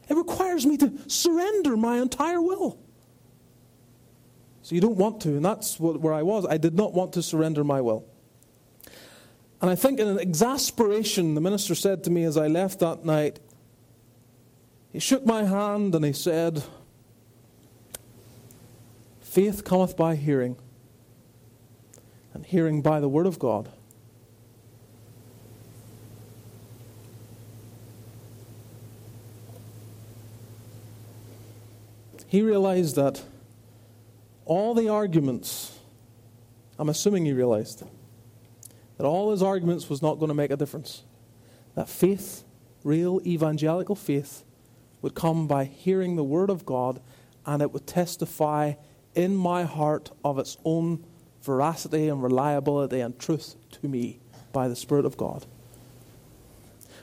It 0.08 0.16
requires 0.16 0.66
me 0.66 0.78
to 0.78 0.94
surrender 1.08 1.76
my 1.76 1.98
entire 1.98 2.42
will. 2.42 2.80
So 4.62 4.76
you 4.76 4.82
don't 4.82 4.98
want 4.98 5.22
to, 5.22 5.30
and 5.30 5.46
that's 5.46 5.80
what, 5.80 6.00
where 6.00 6.14
I 6.14 6.24
was. 6.24 6.46
I 6.46 6.58
did 6.58 6.76
not 6.76 6.94
want 6.94 7.14
to 7.14 7.24
surrender 7.24 7.64
my 7.64 7.82
will. 7.82 8.08
And 9.62 9.70
I 9.72 9.76
think 9.76 10.00
in 10.00 10.08
an 10.08 10.20
exasperation, 10.20 11.36
the 11.36 11.42
minister 11.42 11.76
said 11.76 12.04
to 12.04 12.12
me 12.12 12.24
as 12.24 12.38
I 12.38 12.48
left 12.48 12.80
that 12.80 13.06
night, 13.06 13.40
he 14.92 15.00
shook 15.00 15.26
my 15.26 15.44
hand 15.44 15.96
and 15.96 16.06
he 16.06 16.14
said, 16.14 16.64
Faith 19.22 19.66
cometh 19.66 19.98
by 19.98 20.16
hearing, 20.16 20.56
and 22.34 22.46
hearing 22.46 22.82
by 22.82 23.00
the 23.00 23.10
word 23.10 23.26
of 23.26 23.38
God. 23.38 23.70
He 32.28 32.42
realized 32.42 32.96
that 32.96 33.24
all 34.46 34.74
the 34.74 34.90
arguments, 34.90 35.78
I'm 36.80 36.90
assuming 36.90 37.26
he 37.26 37.34
realized, 37.34 37.84
that 38.98 39.06
all 39.06 39.32
his 39.32 39.44
arguments 39.44 39.90
was 39.90 40.02
not 40.02 40.16
going 40.16 40.30
to 40.30 40.36
make 40.36 40.52
a 40.52 40.58
difference. 40.58 41.04
That 41.76 41.90
faith, 41.90 42.44
real 42.84 43.22
evangelical 43.26 43.96
faith, 43.96 44.44
would 45.02 45.16
come 45.16 45.48
by 45.48 45.66
hearing 45.66 46.16
the 46.16 46.24
Word 46.24 46.50
of 46.50 46.66
God 46.66 47.02
and 47.46 47.62
it 47.62 47.72
would 47.72 47.86
testify 47.86 48.74
in 49.14 49.36
my 49.36 49.64
heart 49.64 50.12
of 50.24 50.40
its 50.40 50.58
own 50.66 51.04
veracity 51.42 52.10
and 52.10 52.24
reliability 52.24 53.02
and 53.02 53.18
truth 53.20 53.56
to 53.72 53.88
me 53.88 54.20
by 54.52 54.68
the 54.68 54.76
Spirit 54.76 55.06
of 55.06 55.16
God. 55.16 55.46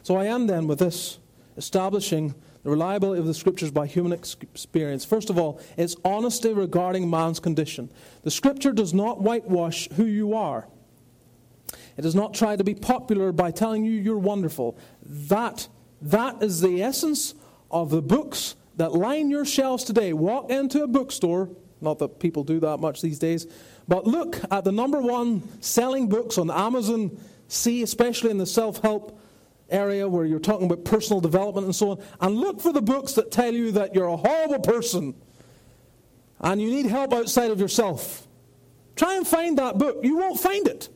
So 0.02 0.16
I 0.16 0.24
am 0.26 0.46
then 0.46 0.66
with 0.66 0.80
this 0.80 1.18
establishing 1.56 2.34
the 2.64 2.70
reliability 2.70 3.20
of 3.20 3.26
the 3.26 3.34
Scriptures 3.34 3.70
by 3.70 3.86
human 3.86 4.12
experience. 4.12 5.04
First 5.04 5.30
of 5.30 5.38
all, 5.38 5.60
it's 5.76 5.96
honesty 6.04 6.52
regarding 6.52 7.08
man's 7.08 7.40
condition. 7.40 7.90
The 8.22 8.30
Scripture 8.30 8.72
does 8.72 8.94
not 8.94 9.20
whitewash 9.20 9.88
who 9.92 10.06
you 10.06 10.34
are. 10.34 10.66
It 11.96 12.02
does 12.02 12.14
not 12.14 12.34
try 12.34 12.56
to 12.56 12.64
be 12.64 12.74
popular 12.74 13.32
by 13.32 13.50
telling 13.50 13.84
you 13.84 13.92
you're 13.92 14.18
wonderful. 14.18 14.78
That, 15.04 15.68
that 16.00 16.42
is 16.42 16.60
the 16.60 16.82
essence 16.82 17.34
of 17.70 17.90
the 17.90 18.02
books 18.02 18.56
that 18.76 18.92
line 18.92 19.30
your 19.30 19.44
shelves 19.44 19.84
today. 19.84 20.12
Walk 20.12 20.50
into 20.50 20.82
a 20.82 20.86
bookstore, 20.86 21.50
not 21.80 21.98
that 21.98 22.18
people 22.18 22.44
do 22.44 22.60
that 22.60 22.78
much 22.78 23.02
these 23.02 23.18
days, 23.18 23.46
but 23.86 24.06
look 24.06 24.40
at 24.50 24.64
the 24.64 24.72
number 24.72 25.00
one 25.00 25.42
selling 25.60 26.08
books 26.08 26.38
on 26.38 26.50
Amazon 26.50 27.18
See, 27.52 27.82
especially 27.82 28.30
in 28.30 28.38
the 28.38 28.46
self 28.46 28.80
help 28.80 29.20
area 29.68 30.08
where 30.08 30.24
you're 30.24 30.38
talking 30.38 30.64
about 30.64 30.86
personal 30.86 31.20
development 31.20 31.66
and 31.66 31.76
so 31.76 31.90
on, 31.90 32.02
and 32.18 32.34
look 32.34 32.62
for 32.62 32.72
the 32.72 32.80
books 32.80 33.12
that 33.12 33.30
tell 33.30 33.52
you 33.52 33.72
that 33.72 33.94
you're 33.94 34.06
a 34.06 34.16
horrible 34.16 34.60
person 34.60 35.14
and 36.40 36.62
you 36.62 36.70
need 36.70 36.86
help 36.86 37.12
outside 37.12 37.50
of 37.50 37.60
yourself. 37.60 38.26
Try 38.96 39.16
and 39.16 39.26
find 39.26 39.58
that 39.58 39.76
book. 39.76 39.98
You 40.02 40.16
won't 40.16 40.40
find 40.40 40.66
it. 40.66 40.88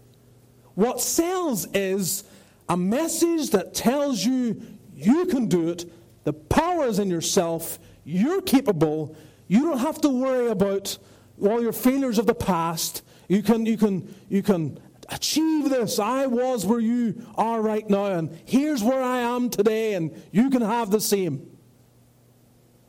What 0.77 1.01
sells 1.01 1.67
is 1.75 2.23
a 2.69 2.77
message 2.77 3.51
that 3.51 3.75
tells 3.75 4.25
you 4.25 4.63
you 4.95 5.27
can 5.27 5.49
do 5.49 5.69
it 5.69 5.91
the 6.27 6.33
power 6.33 6.87
is 6.87 6.99
in 6.99 7.09
yourself. 7.09 7.79
You're 8.05 8.43
capable. 8.43 9.17
You 9.47 9.63
don't 9.63 9.79
have 9.79 10.01
to 10.01 10.09
worry 10.09 10.49
about 10.49 10.99
all 11.41 11.63
your 11.63 11.73
failures 11.73 12.19
of 12.19 12.27
the 12.27 12.35
past. 12.35 13.03
You 13.29 13.45
can, 13.45 13.65
you 13.65 13.77
can, 13.77 14.13
you 14.29 14.43
can 14.43 14.81
achieve 15.09 15.71
this. 15.71 16.01
I 16.01 16.27
was 16.27 16.67
where 16.67 16.81
you 16.81 17.25
are 17.37 17.63
right 17.63 17.89
now, 17.89 18.07
and 18.07 18.37
here's 18.45 18.83
where 18.83 19.01
I 19.01 19.21
am 19.21 19.51
today, 19.51 19.95
and 19.95 20.21
you 20.33 20.51
can 20.51 20.63
have 20.63 20.91
the 20.91 21.01
same. 21.01 21.49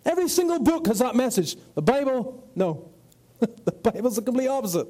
Every 0.04 0.30
single 0.30 0.58
book 0.58 0.88
has 0.88 0.98
that 0.98 1.16
message. 1.16 1.58
The 1.76 1.84
Bible, 1.84 2.50
no. 2.56 2.90
the 3.40 3.72
Bible's 3.72 4.16
the 4.16 4.24
complete 4.24 4.48
opposite. 4.48 4.88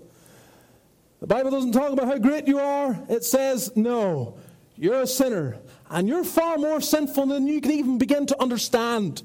The 1.20 1.28
Bible 1.28 1.52
doesn't 1.52 1.72
talk 1.72 1.92
about 1.92 2.08
how 2.08 2.18
great 2.18 2.48
you 2.48 2.60
are, 2.60 3.00
it 3.10 3.24
says, 3.24 3.76
no, 3.76 4.38
you're 4.76 5.02
a 5.02 5.08
sinner, 5.08 5.58
and 5.90 6.08
you're 6.08 6.24
far 6.24 6.58
more 6.58 6.80
sinful 6.80 7.26
than 7.28 7.48
you 7.48 7.60
can 7.60 7.72
even 7.72 7.98
begin 7.98 8.28
to 8.28 8.42
understand. 8.42 9.24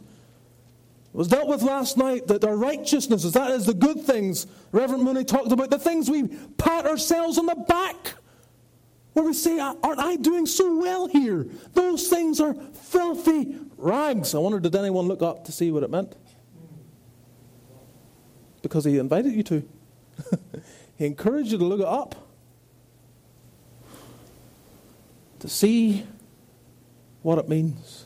It 1.12 1.16
was 1.16 1.28
dealt 1.28 1.48
with 1.48 1.62
last 1.62 1.98
night 1.98 2.28
that 2.28 2.44
our 2.44 2.56
righteousness 2.56 3.24
is 3.24 3.32
that 3.34 3.50
is 3.50 3.66
the 3.66 3.74
good 3.74 4.00
things. 4.00 4.46
Reverend 4.72 5.04
Mooney 5.04 5.24
talked 5.24 5.52
about 5.52 5.68
the 5.68 5.78
things 5.78 6.08
we 6.08 6.28
pat 6.56 6.86
ourselves 6.86 7.36
on 7.36 7.44
the 7.44 7.54
back. 7.54 8.14
Where 9.12 9.26
we 9.26 9.34
say, 9.34 9.58
Aren't 9.58 10.00
I 10.00 10.16
doing 10.16 10.46
so 10.46 10.78
well 10.78 11.06
here? 11.06 11.46
Those 11.74 12.08
things 12.08 12.40
are 12.40 12.54
filthy 12.54 13.58
rags. 13.76 14.34
I 14.34 14.38
wonder, 14.38 14.58
did 14.58 14.74
anyone 14.74 15.06
look 15.06 15.20
up 15.20 15.44
to 15.44 15.52
see 15.52 15.70
what 15.70 15.82
it 15.82 15.90
meant? 15.90 16.16
Because 18.62 18.86
he 18.86 18.96
invited 18.96 19.34
you 19.34 19.42
to. 19.42 19.68
he 21.02 21.06
encouraged 21.06 21.50
you 21.50 21.58
to 21.58 21.64
look 21.64 21.80
up. 21.80 22.14
To 25.40 25.48
see 25.48 26.06
what 27.22 27.38
it 27.38 27.48
means. 27.48 28.04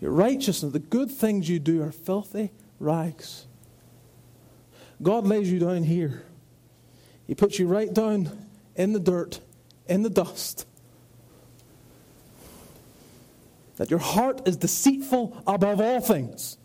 Your 0.00 0.12
righteousness, 0.12 0.72
the 0.72 0.78
good 0.78 1.10
things 1.10 1.48
you 1.48 1.58
do 1.58 1.82
are 1.82 1.90
filthy 1.90 2.52
rags. 2.78 3.48
God 5.02 5.26
lays 5.26 5.50
you 5.50 5.58
down 5.58 5.82
here. 5.82 6.22
He 7.26 7.34
puts 7.34 7.58
you 7.58 7.66
right 7.66 7.92
down 7.92 8.30
in 8.76 8.92
the 8.92 9.00
dirt, 9.00 9.40
in 9.88 10.04
the 10.04 10.10
dust. 10.10 10.64
That 13.78 13.90
your 13.90 13.98
heart 13.98 14.46
is 14.46 14.56
deceitful 14.56 15.42
above 15.44 15.80
all 15.80 16.00
things, 16.00 16.56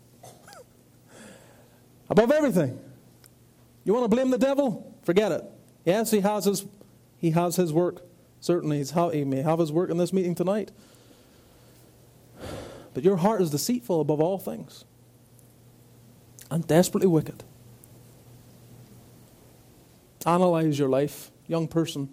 above 2.08 2.30
everything. 2.30 2.78
You 3.84 3.92
want 3.92 4.04
to 4.04 4.08
blame 4.08 4.30
the 4.30 4.38
devil? 4.38 4.96
Forget 5.02 5.32
it. 5.32 5.44
Yes, 5.84 6.10
he 6.10 6.20
has 6.20 6.44
his, 6.46 6.66
he 7.18 7.30
has 7.30 7.56
his 7.56 7.72
work. 7.72 8.02
Certainly, 8.40 8.84
he 9.12 9.24
may 9.24 9.42
have 9.42 9.58
his 9.58 9.72
work 9.72 9.90
in 9.90 9.96
this 9.96 10.12
meeting 10.12 10.34
tonight. 10.34 10.70
But 12.92 13.02
your 13.02 13.16
heart 13.16 13.42
is 13.42 13.50
deceitful 13.50 14.00
above 14.00 14.20
all 14.20 14.38
things 14.38 14.84
and 16.50 16.66
desperately 16.66 17.08
wicked. 17.08 17.42
Analyze 20.24 20.78
your 20.78 20.88
life, 20.88 21.30
young 21.46 21.68
person. 21.68 22.08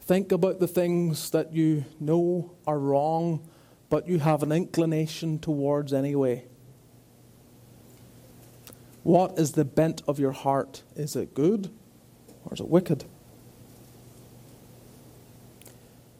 Think 0.00 0.32
about 0.32 0.58
the 0.58 0.66
things 0.66 1.30
that 1.30 1.52
you 1.52 1.84
know 2.00 2.52
are 2.66 2.78
wrong, 2.78 3.46
but 3.90 4.08
you 4.08 4.18
have 4.18 4.42
an 4.42 4.50
inclination 4.50 5.38
towards 5.38 5.92
anyway. 5.92 6.47
What 9.02 9.38
is 9.38 9.52
the 9.52 9.64
bent 9.64 10.02
of 10.06 10.18
your 10.18 10.32
heart? 10.32 10.82
Is 10.96 11.16
it 11.16 11.34
good 11.34 11.70
or 12.44 12.54
is 12.54 12.60
it 12.60 12.68
wicked? 12.68 13.04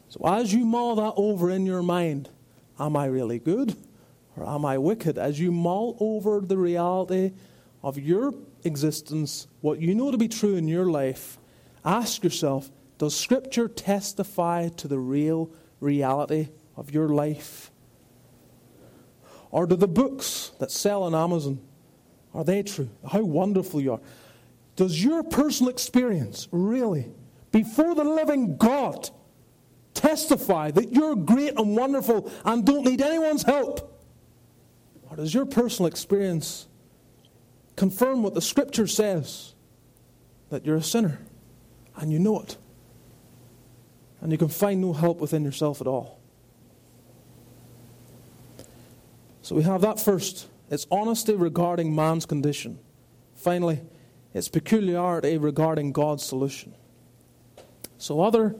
So, 0.09 0.21
as 0.25 0.53
you 0.53 0.65
mull 0.65 0.95
that 0.95 1.13
over 1.15 1.51
in 1.51 1.65
your 1.65 1.83
mind, 1.83 2.29
Am 2.79 2.95
I 2.95 3.05
really 3.07 3.39
good 3.39 3.75
or 4.37 4.47
am 4.47 4.65
I 4.65 4.77
wicked? 4.77 5.17
As 5.17 5.39
you 5.39 5.51
mull 5.51 5.97
over 5.99 6.39
the 6.39 6.57
reality 6.57 7.33
of 7.83 7.97
your 7.99 8.33
existence, 8.63 9.47
what 9.61 9.81
you 9.81 9.93
know 9.93 10.11
to 10.11 10.17
be 10.17 10.29
true 10.29 10.55
in 10.55 10.67
your 10.67 10.85
life, 10.85 11.37
ask 11.83 12.23
yourself 12.23 12.71
Does 12.97 13.15
Scripture 13.15 13.67
testify 13.67 14.69
to 14.69 14.87
the 14.87 14.99
real 14.99 15.51
reality 15.81 16.49
of 16.77 16.93
your 16.93 17.09
life? 17.09 17.69
Or 19.51 19.65
do 19.65 19.75
the 19.75 19.87
books 19.87 20.51
that 20.59 20.71
sell 20.71 21.03
on 21.03 21.13
Amazon, 21.13 21.59
are 22.33 22.43
they 22.43 22.63
true? 22.63 22.89
How 23.11 23.21
wonderful 23.21 23.81
you 23.81 23.93
are. 23.93 24.01
Does 24.75 25.03
your 25.03 25.23
personal 25.23 25.69
experience 25.69 26.47
really, 26.51 27.11
before 27.51 27.95
the 27.95 28.03
living 28.03 28.57
God, 28.57 29.09
testify 29.93 30.71
that 30.71 30.93
you're 30.93 31.15
great 31.15 31.57
and 31.57 31.75
wonderful 31.75 32.31
and 32.45 32.65
don't 32.65 32.85
need 32.85 33.01
anyone's 33.01 33.43
help? 33.43 34.01
Or 35.09 35.17
does 35.17 35.33
your 35.33 35.45
personal 35.45 35.87
experience 35.87 36.67
confirm 37.75 38.23
what 38.23 38.35
the 38.35 38.41
Scripture 38.41 38.87
says 38.87 39.53
that 40.49 40.65
you're 40.65 40.77
a 40.77 40.83
sinner 40.83 41.19
and 41.97 42.11
you 42.11 42.19
know 42.19 42.39
it? 42.41 42.57
And 44.21 44.31
you 44.31 44.37
can 44.37 44.49
find 44.49 44.81
no 44.81 44.93
help 44.93 45.19
within 45.19 45.43
yourself 45.43 45.81
at 45.81 45.87
all. 45.87 46.19
So 49.41 49.55
we 49.55 49.63
have 49.63 49.81
that 49.81 49.99
first. 49.99 50.47
It's 50.69 50.85
honesty 50.91 51.33
regarding 51.33 51.95
man's 51.95 52.25
condition. 52.25 52.79
Finally, 53.35 53.81
it's 54.33 54.49
peculiarity 54.49 55.37
regarding 55.37 55.91
God's 55.91 56.23
solution. 56.23 56.75
So, 57.97 58.21
other 58.21 58.55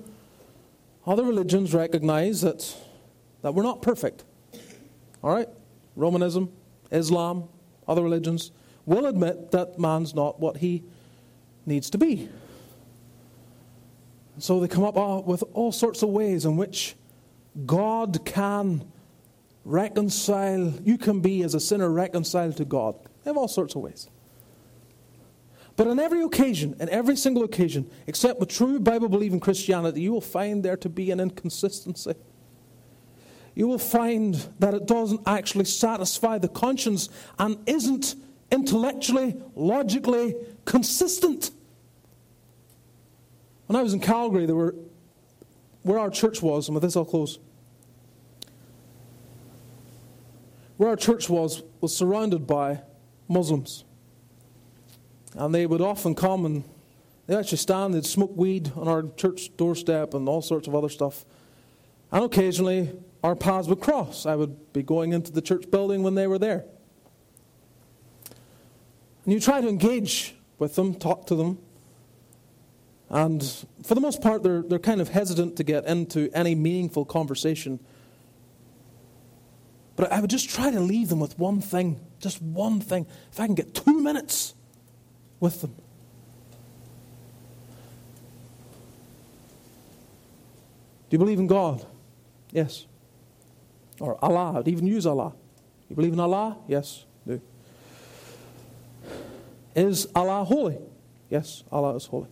other 1.10 1.24
religions 1.24 1.74
recognize 1.74 2.42
that, 2.42 2.76
that 3.42 3.54
we're 3.54 3.64
not 3.64 3.82
perfect. 3.82 4.24
All 5.24 5.34
right? 5.34 5.50
Romanism, 5.96 6.52
Islam, 6.92 7.50
other 7.88 8.04
religions 8.04 8.52
will 8.86 9.08
admit 9.08 9.50
that 9.52 9.80
man's 9.80 10.14
not 10.14 10.40
what 10.40 10.58
he 10.58 10.84
needs 11.66 11.90
to 11.90 11.98
be. 11.98 12.30
So 14.38 14.60
they 14.60 14.68
come 14.68 14.84
up 14.84 14.98
uh, 14.98 15.22
with 15.26 15.44
all 15.54 15.72
sorts 15.72 16.04
of 16.04 16.10
ways 16.10 16.46
in 16.46 16.56
which 16.56 16.96
God 17.66 18.24
can 18.24 18.86
reconcile, 19.70 20.74
you 20.84 20.98
can 20.98 21.22
be 21.22 21.44
as 21.44 21.54
a 21.54 21.60
sinner 21.60 21.90
reconciled 21.90 22.58
to 22.58 22.66
God. 22.66 22.96
They 23.24 23.30
have 23.30 23.38
all 23.38 23.48
sorts 23.48 23.76
of 23.76 23.82
ways. 23.82 24.10
But 25.76 25.88
on 25.88 26.00
every 26.00 26.24
occasion, 26.24 26.76
in 26.80 26.90
every 26.90 27.16
single 27.16 27.44
occasion, 27.44 27.90
except 28.08 28.40
with 28.40 28.50
true 28.50 28.80
Bible 28.80 29.08
believing 29.08 29.40
Christianity, 29.40 30.02
you 30.02 30.12
will 30.12 30.22
find 30.22 30.64
there 30.64 30.76
to 30.78 30.90
be 30.90 31.12
an 31.12 31.20
inconsistency. 31.20 32.16
You 33.56 33.68
will 33.68 33.80
find 33.80 34.36
that 34.60 34.74
it 34.74 34.88
doesn't 34.88 35.22
actually 35.26 35.66
satisfy 35.66 36.38
the 36.40 36.50
conscience 36.50 37.08
and 37.38 37.58
isn't 37.68 38.16
intellectually, 38.52 39.36
logically 39.56 40.36
consistent. 40.66 41.52
When 43.68 43.76
I 43.76 43.84
was 43.84 43.94
in 43.94 44.00
Calgary, 44.00 44.48
there 44.48 44.56
were 44.56 44.76
where 45.84 46.00
our 46.00 46.10
church 46.10 46.42
was, 46.42 46.68
and 46.68 46.76
with 46.76 46.84
this 46.84 46.98
I'll 46.98 47.06
close. 47.06 47.40
Where 50.80 50.88
our 50.88 50.96
church 50.96 51.30
was 51.30 51.62
was 51.82 51.94
surrounded 51.94 52.48
by 52.48 52.80
Muslims. 53.28 53.84
And 55.36 55.54
they 55.54 55.66
would 55.66 55.82
often 55.82 56.16
come 56.16 56.46
and 56.46 56.64
they'd 57.28 57.36
actually 57.36 57.58
stand, 57.58 57.94
they'd 57.94 58.06
smoke 58.06 58.32
weed 58.34 58.72
on 58.78 58.88
our 58.88 59.04
church 59.18 59.50
doorstep 59.58 60.14
and 60.14 60.30
all 60.30 60.42
sorts 60.42 60.70
of 60.70 60.76
other 60.76 60.88
stuff. 60.88 61.26
And 62.14 62.24
occasionally 62.24 62.98
our 63.26 63.36
paths 63.36 63.68
would 63.68 63.82
cross. 63.82 64.26
I 64.26 64.36
would 64.36 64.72
be 64.72 64.82
going 64.82 65.12
into 65.12 65.34
the 65.34 65.42
church 65.42 65.70
building 65.70 66.02
when 66.02 66.16
they 66.16 66.28
were 66.28 66.40
there. 66.40 66.64
And 69.26 69.34
you 69.34 69.42
try 69.42 69.60
to 69.60 69.68
engage 69.68 70.34
with 70.60 70.76
them, 70.76 70.96
talk 70.96 71.28
to 71.28 71.36
them. 71.36 71.58
And 73.10 73.44
for 73.84 73.96
the 73.96 74.02
most 74.02 74.22
part, 74.22 74.44
they're, 74.44 74.62
they're 74.62 74.80
kind 74.80 75.02
of 75.02 75.10
hesitant 75.10 75.58
to 75.58 75.66
get 75.66 75.86
into 75.88 76.30
any 76.34 76.56
meaningful 76.56 77.04
conversation. 77.04 77.82
But 80.00 80.14
I 80.14 80.22
would 80.22 80.30
just 80.30 80.50
try 80.50 80.72
to 80.72 80.80
leave 80.80 81.10
them 81.10 81.20
with 81.20 81.38
one 81.38 81.60
thing, 81.60 82.00
just 82.22 82.42
one 82.42 82.80
thing. 82.80 83.06
If 83.34 83.40
I 83.42 83.48
can 83.48 83.54
get 83.54 83.74
two 83.74 84.00
minutes 84.00 84.54
with 85.42 85.60
them. 85.60 85.76
Do 91.10 91.16
you 91.16 91.18
believe 91.18 91.38
in 91.38 91.48
God? 91.48 91.86
Yes. 92.52 92.86
Or 94.00 94.18
Allah. 94.24 94.60
I'd 94.60 94.70
even 94.70 94.88
use 94.88 95.06
Allah. 95.06 95.34
You 95.90 95.98
believe 95.98 96.14
in 96.14 96.20
Allah? 96.22 96.56
Yes, 96.66 97.04
do. 97.28 97.42
Is 99.76 100.08
Allah 100.16 100.46
holy? 100.46 100.78
Yes, 101.30 101.66
Allah 101.74 101.98
is 101.98 102.06
holy. 102.06 102.30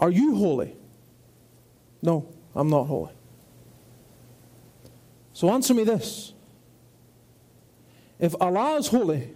Are 0.00 0.10
you 0.10 0.36
holy? 0.36 0.79
No, 2.02 2.26
I'm 2.54 2.68
not 2.68 2.84
holy. 2.84 3.12
So 5.32 5.50
answer 5.50 5.74
me 5.74 5.84
this 5.84 6.32
if 8.18 8.34
Allah 8.40 8.76
is 8.76 8.88
holy 8.88 9.30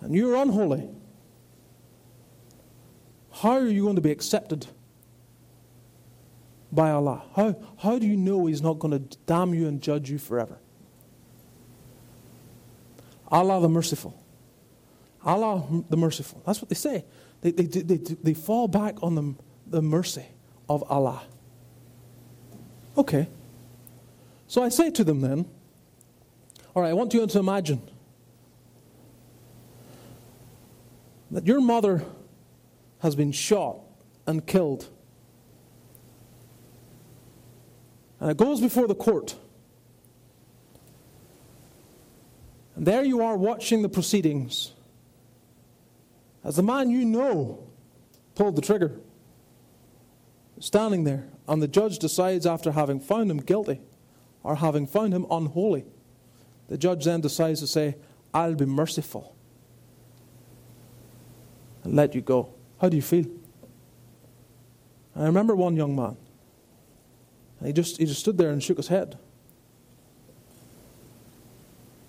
and 0.00 0.14
you're 0.14 0.34
unholy, 0.34 0.88
how 3.30 3.52
are 3.52 3.66
you 3.66 3.84
going 3.84 3.96
to 3.96 4.02
be 4.02 4.10
accepted 4.10 4.66
by 6.72 6.90
Allah? 6.90 7.22
How, 7.36 7.56
how 7.78 7.98
do 7.98 8.06
you 8.06 8.16
know 8.16 8.46
He's 8.46 8.60
not 8.60 8.80
going 8.80 8.92
to 8.92 9.18
damn 9.26 9.54
you 9.54 9.68
and 9.68 9.80
judge 9.80 10.10
you 10.10 10.18
forever? 10.18 10.58
Allah 13.28 13.60
the 13.60 13.68
merciful. 13.68 14.20
Allah 15.24 15.64
the 15.88 15.96
merciful. 15.96 16.42
That's 16.44 16.60
what 16.60 16.68
they 16.68 16.74
say. 16.74 17.04
They, 17.42 17.52
they, 17.52 17.64
they, 17.64 17.96
they, 17.96 18.14
they 18.14 18.34
fall 18.34 18.66
back 18.66 19.00
on 19.02 19.14
the, 19.14 19.34
the 19.66 19.82
mercy 19.82 20.26
of 20.68 20.82
Allah. 20.90 21.22
Okay. 22.96 23.28
So 24.46 24.62
I 24.62 24.68
say 24.68 24.90
to 24.90 25.04
them 25.04 25.20
then, 25.20 25.46
all 26.74 26.82
right, 26.82 26.90
I 26.90 26.94
want 26.94 27.14
you 27.14 27.26
to 27.26 27.38
imagine 27.38 27.82
that 31.30 31.46
your 31.46 31.60
mother 31.60 32.04
has 33.00 33.14
been 33.14 33.32
shot 33.32 33.78
and 34.26 34.46
killed. 34.46 34.88
And 38.20 38.30
it 38.30 38.36
goes 38.36 38.60
before 38.60 38.88
the 38.88 38.94
court. 38.94 39.36
And 42.74 42.86
there 42.86 43.04
you 43.04 43.22
are 43.22 43.36
watching 43.36 43.82
the 43.82 43.88
proceedings 43.88 44.72
as 46.44 46.56
the 46.56 46.62
man 46.62 46.90
you 46.90 47.04
know 47.04 47.66
pulled 48.34 48.56
the 48.56 48.62
trigger, 48.62 48.92
standing 50.60 51.04
there, 51.04 51.24
and 51.46 51.62
the 51.62 51.68
judge 51.68 51.98
decides 51.98 52.46
after 52.46 52.72
having 52.72 53.00
found 53.00 53.30
him 53.30 53.38
guilty 53.38 53.80
or 54.42 54.56
having 54.56 54.86
found 54.86 55.12
him 55.12 55.26
unholy, 55.30 55.84
the 56.68 56.78
judge 56.78 57.04
then 57.04 57.20
decides 57.20 57.60
to 57.60 57.66
say, 57.66 57.96
I'll 58.32 58.54
be 58.54 58.66
merciful 58.66 59.34
and 61.84 61.94
let 61.94 62.14
you 62.14 62.20
go. 62.20 62.52
How 62.80 62.88
do 62.88 62.96
you 62.96 63.02
feel? 63.02 63.26
I 65.16 65.24
remember 65.24 65.56
one 65.56 65.76
young 65.76 65.96
man. 65.96 66.16
he 67.64 67.72
just, 67.72 67.98
he 67.98 68.06
just 68.06 68.20
stood 68.20 68.38
there 68.38 68.50
and 68.50 68.62
shook 68.62 68.76
his 68.76 68.88
head. 68.88 69.18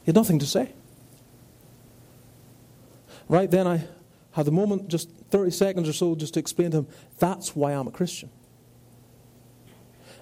He 0.04 0.08
had 0.08 0.16
nothing 0.16 0.40
to 0.40 0.46
say. 0.46 0.74
Right 3.28 3.50
then, 3.50 3.68
I 3.68 3.88
had 4.32 4.46
the 4.46 4.52
moment, 4.52 4.88
just 4.88 5.10
30 5.32 5.52
seconds 5.52 5.90
or 5.90 5.94
so, 5.94 6.16
just 6.16 6.34
to 6.36 6.40
explain 6.40 6.72
to 6.72 6.78
him 6.80 6.88
that's 7.18 7.56
why 7.56 7.72
I'm 7.72 7.88
a 7.88 7.92
Christian. 7.92 8.30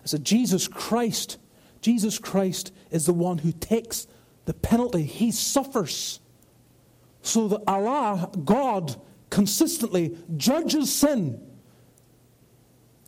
Said, 0.07 0.23
Jesus 0.23 0.67
Christ, 0.67 1.37
Jesus 1.81 2.17
Christ 2.19 2.73
is 2.91 3.05
the 3.05 3.13
one 3.13 3.39
who 3.39 3.51
takes 3.51 4.07
the 4.45 4.53
penalty. 4.53 5.03
He 5.03 5.31
suffers. 5.31 6.19
So 7.21 7.47
that 7.49 7.61
a 7.67 7.73
holy, 7.73 8.45
God, 8.45 8.95
consistently 9.29 10.17
judges 10.37 10.93
sin. 10.93 11.41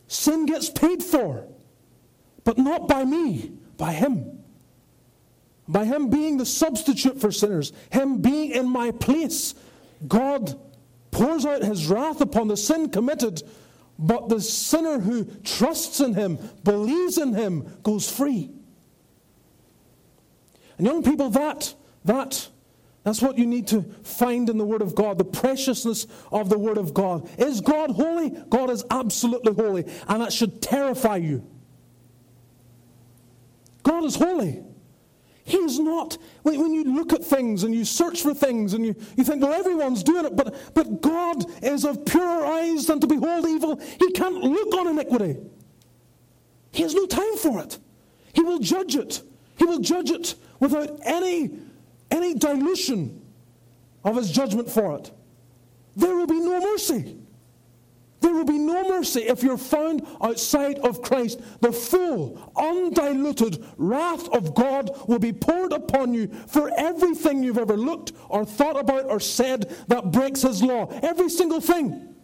Sin 0.08 0.44
gets 0.44 0.68
paid 0.68 1.02
for, 1.02 1.46
but 2.44 2.58
not 2.58 2.88
by 2.88 3.04
me, 3.04 3.52
by 3.76 3.92
Him. 3.92 4.42
By 5.68 5.84
Him 5.84 6.10
being 6.10 6.36
the 6.36 6.44
substitute 6.44 7.20
for 7.20 7.30
sinners, 7.30 7.72
Him 7.90 8.20
being 8.20 8.50
in 8.50 8.68
my 8.68 8.90
place, 8.90 9.54
God 10.06 10.58
pours 11.12 11.46
out 11.46 11.62
His 11.62 11.86
wrath 11.86 12.20
upon 12.20 12.48
the 12.48 12.56
sin 12.56 12.90
committed, 12.90 13.42
but 14.00 14.28
the 14.28 14.40
sinner 14.40 14.98
who 14.98 15.24
trusts 15.44 16.00
in 16.00 16.14
Him, 16.14 16.38
believes 16.64 17.18
in 17.18 17.34
Him, 17.34 17.78
goes 17.82 18.10
free. 18.10 18.50
And 20.78 20.86
young 20.86 21.02
people, 21.02 21.28
that, 21.30 21.74
that 22.06 22.48
that's 23.02 23.20
what 23.20 23.38
you 23.38 23.46
need 23.46 23.66
to 23.68 23.82
find 24.02 24.48
in 24.48 24.58
the 24.58 24.64
Word 24.64 24.82
of 24.82 24.94
God, 24.94 25.18
the 25.18 25.24
preciousness 25.24 26.06
of 26.32 26.48
the 26.48 26.58
Word 26.58 26.78
of 26.78 26.94
God. 26.94 27.28
Is 27.38 27.60
God 27.60 27.90
holy? 27.90 28.30
God 28.48 28.70
is 28.70 28.84
absolutely 28.90 29.52
holy, 29.54 29.84
and 30.08 30.22
that 30.22 30.32
should 30.32 30.62
terrify 30.62 31.16
you. 31.16 31.46
God 33.82 34.04
is 34.04 34.16
holy. 34.16 34.62
He 35.50 35.58
is 35.58 35.78
not. 35.78 36.16
When, 36.42 36.60
when 36.60 36.72
you 36.72 36.84
look 36.84 37.12
at 37.12 37.24
things 37.24 37.64
and 37.64 37.74
you 37.74 37.84
search 37.84 38.22
for 38.22 38.32
things 38.34 38.74
and 38.74 38.86
you, 38.86 38.94
you 39.16 39.24
think, 39.24 39.42
well, 39.42 39.52
everyone's 39.52 40.02
doing 40.02 40.24
it, 40.24 40.36
but, 40.36 40.74
but 40.74 41.00
God 41.00 41.44
is 41.62 41.84
of 41.84 42.04
purer 42.06 42.44
eyes 42.44 42.86
than 42.86 43.00
to 43.00 43.06
behold 43.06 43.46
evil. 43.46 43.76
He 43.98 44.12
can't 44.12 44.36
look 44.36 44.74
on 44.74 44.88
iniquity. 44.88 45.36
He 46.72 46.82
has 46.82 46.94
no 46.94 47.06
time 47.06 47.36
for 47.36 47.60
it. 47.60 47.78
He 48.32 48.42
will 48.42 48.60
judge 48.60 48.94
it. 48.94 49.22
He 49.56 49.64
will 49.64 49.80
judge 49.80 50.10
it 50.10 50.36
without 50.60 51.00
any 51.04 51.50
any 52.10 52.34
dilution 52.34 53.20
of 54.04 54.16
his 54.16 54.30
judgment 54.30 54.70
for 54.70 54.96
it, 54.96 55.10
there 55.96 56.16
will 56.16 56.26
be 56.26 56.40
no 56.40 56.60
mercy. 56.60 57.16
There 58.20 58.34
will 58.34 58.44
be 58.44 58.58
no 58.58 58.86
mercy 58.86 59.20
if 59.20 59.42
you're 59.42 59.56
found 59.56 60.06
outside 60.20 60.78
of 60.80 61.00
Christ. 61.02 61.40
The 61.60 61.72
full, 61.72 62.52
undiluted 62.56 63.64
wrath 63.78 64.28
of 64.28 64.54
God 64.54 64.90
will 65.08 65.18
be 65.18 65.32
poured 65.32 65.72
upon 65.72 66.12
you 66.12 66.28
for 66.46 66.70
everything 66.76 67.42
you've 67.42 67.58
ever 67.58 67.76
looked 67.76 68.12
or 68.28 68.44
thought 68.44 68.78
about 68.78 69.06
or 69.06 69.20
said 69.20 69.74
that 69.88 70.12
breaks 70.12 70.42
His 70.42 70.62
law. 70.62 70.86
Every 71.02 71.30
single 71.30 71.60
thing. 71.60 72.14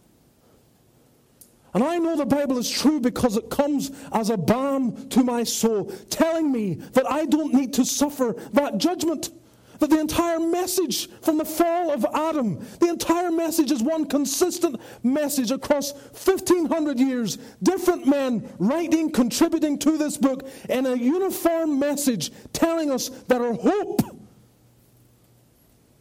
And 1.72 1.84
I 1.84 1.98
know 1.98 2.16
the 2.16 2.24
Bible 2.24 2.56
is 2.56 2.70
true 2.70 3.00
because 3.00 3.36
it 3.36 3.50
comes 3.50 3.90
as 4.12 4.30
a 4.30 4.36
balm 4.38 5.08
to 5.10 5.22
my 5.22 5.44
soul, 5.44 5.92
telling 6.08 6.50
me 6.50 6.74
that 6.92 7.10
I 7.10 7.26
don't 7.26 7.52
need 7.52 7.74
to 7.74 7.84
suffer 7.84 8.34
that 8.52 8.78
judgment. 8.78 9.30
That 9.78 9.90
the 9.90 10.00
entire 10.00 10.40
message 10.40 11.10
from 11.20 11.38
the 11.38 11.44
fall 11.44 11.90
of 11.90 12.06
Adam, 12.14 12.64
the 12.80 12.88
entire 12.88 13.30
message 13.30 13.70
is 13.70 13.82
one 13.82 14.06
consistent 14.06 14.80
message 15.02 15.50
across 15.50 15.92
1500 15.92 16.98
years. 16.98 17.36
Different 17.62 18.06
men 18.06 18.48
writing, 18.58 19.10
contributing 19.10 19.78
to 19.80 19.98
this 19.98 20.16
book 20.16 20.48
in 20.68 20.86
a 20.86 20.94
uniform 20.94 21.78
message 21.78 22.30
telling 22.52 22.90
us 22.90 23.08
that 23.28 23.40
our 23.40 23.54
hope 23.54 24.02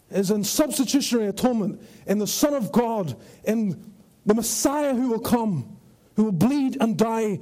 is 0.09 0.31
in 0.31 0.43
substitutionary 0.43 1.27
atonement, 1.27 1.81
in 2.07 2.19
the 2.19 2.27
Son 2.27 2.53
of 2.53 2.71
God, 2.71 3.17
in 3.43 3.91
the 4.25 4.33
Messiah 4.33 4.93
who 4.93 5.09
will 5.09 5.19
come, 5.19 5.77
who 6.15 6.25
will 6.25 6.31
bleed 6.31 6.77
and 6.79 6.97
die 6.97 7.39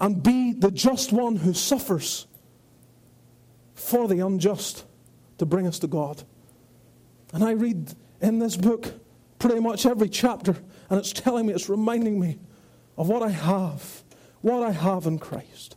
and 0.00 0.22
be 0.22 0.52
the 0.52 0.70
just 0.70 1.12
one 1.12 1.36
who 1.36 1.52
suffers 1.52 2.26
for 3.74 4.08
the 4.08 4.24
unjust 4.24 4.84
to 5.38 5.46
bring 5.46 5.66
us 5.66 5.78
to 5.80 5.86
God. 5.86 6.22
And 7.32 7.42
I 7.42 7.52
read 7.52 7.94
in 8.20 8.38
this 8.38 8.56
book 8.56 8.92
pretty 9.38 9.60
much 9.60 9.86
every 9.86 10.08
chapter, 10.08 10.56
and 10.90 10.98
it's 10.98 11.12
telling 11.12 11.46
me, 11.46 11.52
it's 11.52 11.68
reminding 11.68 12.18
me 12.18 12.38
of 12.96 13.08
what 13.08 13.22
I 13.22 13.30
have, 13.30 14.02
what 14.40 14.62
I 14.62 14.72
have 14.72 15.06
in 15.06 15.18
Christ. 15.18 15.76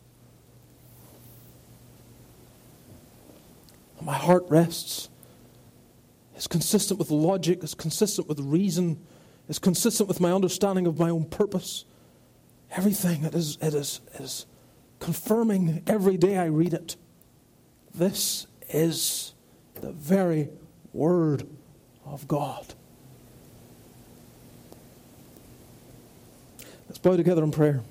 And 3.97 4.05
my 4.07 4.15
heart 4.15 4.43
rests. 4.49 5.09
It's 6.35 6.47
consistent 6.47 6.97
with 6.97 7.11
logic, 7.11 7.59
it's 7.61 7.75
consistent 7.75 8.27
with 8.27 8.39
reason, 8.39 8.99
it's 9.47 9.59
consistent 9.59 10.09
with 10.09 10.19
my 10.19 10.31
understanding 10.31 10.87
of 10.87 10.97
my 10.97 11.09
own 11.09 11.25
purpose. 11.25 11.85
Everything 12.71 13.25
it 13.25 13.35
is, 13.35 13.57
it 13.61 13.75
is, 13.75 14.45
confirming 14.99 15.83
every 15.85 16.17
day 16.17 16.37
I 16.37 16.45
read 16.45 16.73
it. 16.73 16.95
This 17.93 18.47
is 18.69 19.33
the 19.81 19.91
very 19.91 20.49
Word 20.93 21.47
of 22.05 22.27
God. 22.27 22.73
Let's 26.87 26.99
bow 26.99 27.17
together 27.17 27.43
in 27.43 27.51
prayer. 27.51 27.81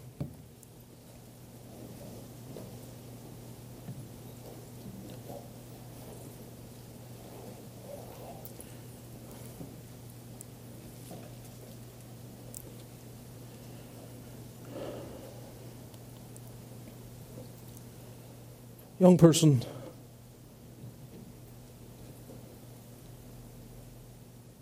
Young 18.99 19.17
person, 19.17 19.65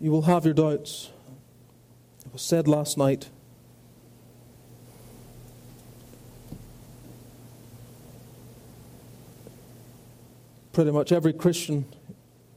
You 0.09 0.13
will 0.13 0.23
have 0.23 0.43
your 0.43 0.55
doubts. 0.55 1.11
It 2.25 2.33
was 2.33 2.41
said 2.41 2.67
last 2.67 2.97
night. 2.97 3.29
Pretty 10.73 10.89
much 10.89 11.11
every 11.11 11.31
Christian 11.31 11.85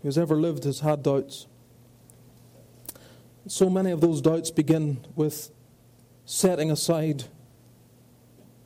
who 0.00 0.08
has 0.08 0.16
ever 0.16 0.36
lived 0.36 0.64
has 0.64 0.80
had 0.80 1.02
doubts. 1.02 1.46
So 3.46 3.68
many 3.68 3.90
of 3.90 4.00
those 4.00 4.22
doubts 4.22 4.50
begin 4.50 5.04
with 5.14 5.50
setting 6.24 6.70
aside 6.70 7.24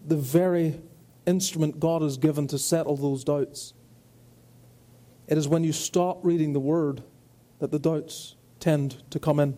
the 0.06 0.16
very 0.16 0.80
instrument 1.26 1.80
God 1.80 2.02
has 2.02 2.18
given 2.18 2.46
to 2.46 2.56
settle 2.56 2.96
those 2.96 3.24
doubts. 3.24 3.74
It 5.26 5.36
is 5.36 5.48
when 5.48 5.64
you 5.64 5.72
stop 5.72 6.24
reading 6.24 6.52
the 6.52 6.60
Word 6.60 7.02
that 7.58 7.72
the 7.72 7.80
doubts 7.80 8.36
tend 8.60 9.02
to 9.10 9.18
come 9.18 9.40
in. 9.40 9.56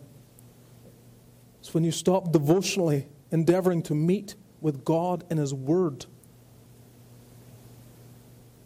It's 1.59 1.73
when 1.73 1.83
you 1.83 1.91
stop 1.91 2.31
devotionally 2.31 3.07
endeavoring 3.31 3.81
to 3.83 3.95
meet 3.95 4.35
with 4.61 4.83
God 4.83 5.23
in 5.29 5.37
His 5.37 5.53
Word 5.53 6.05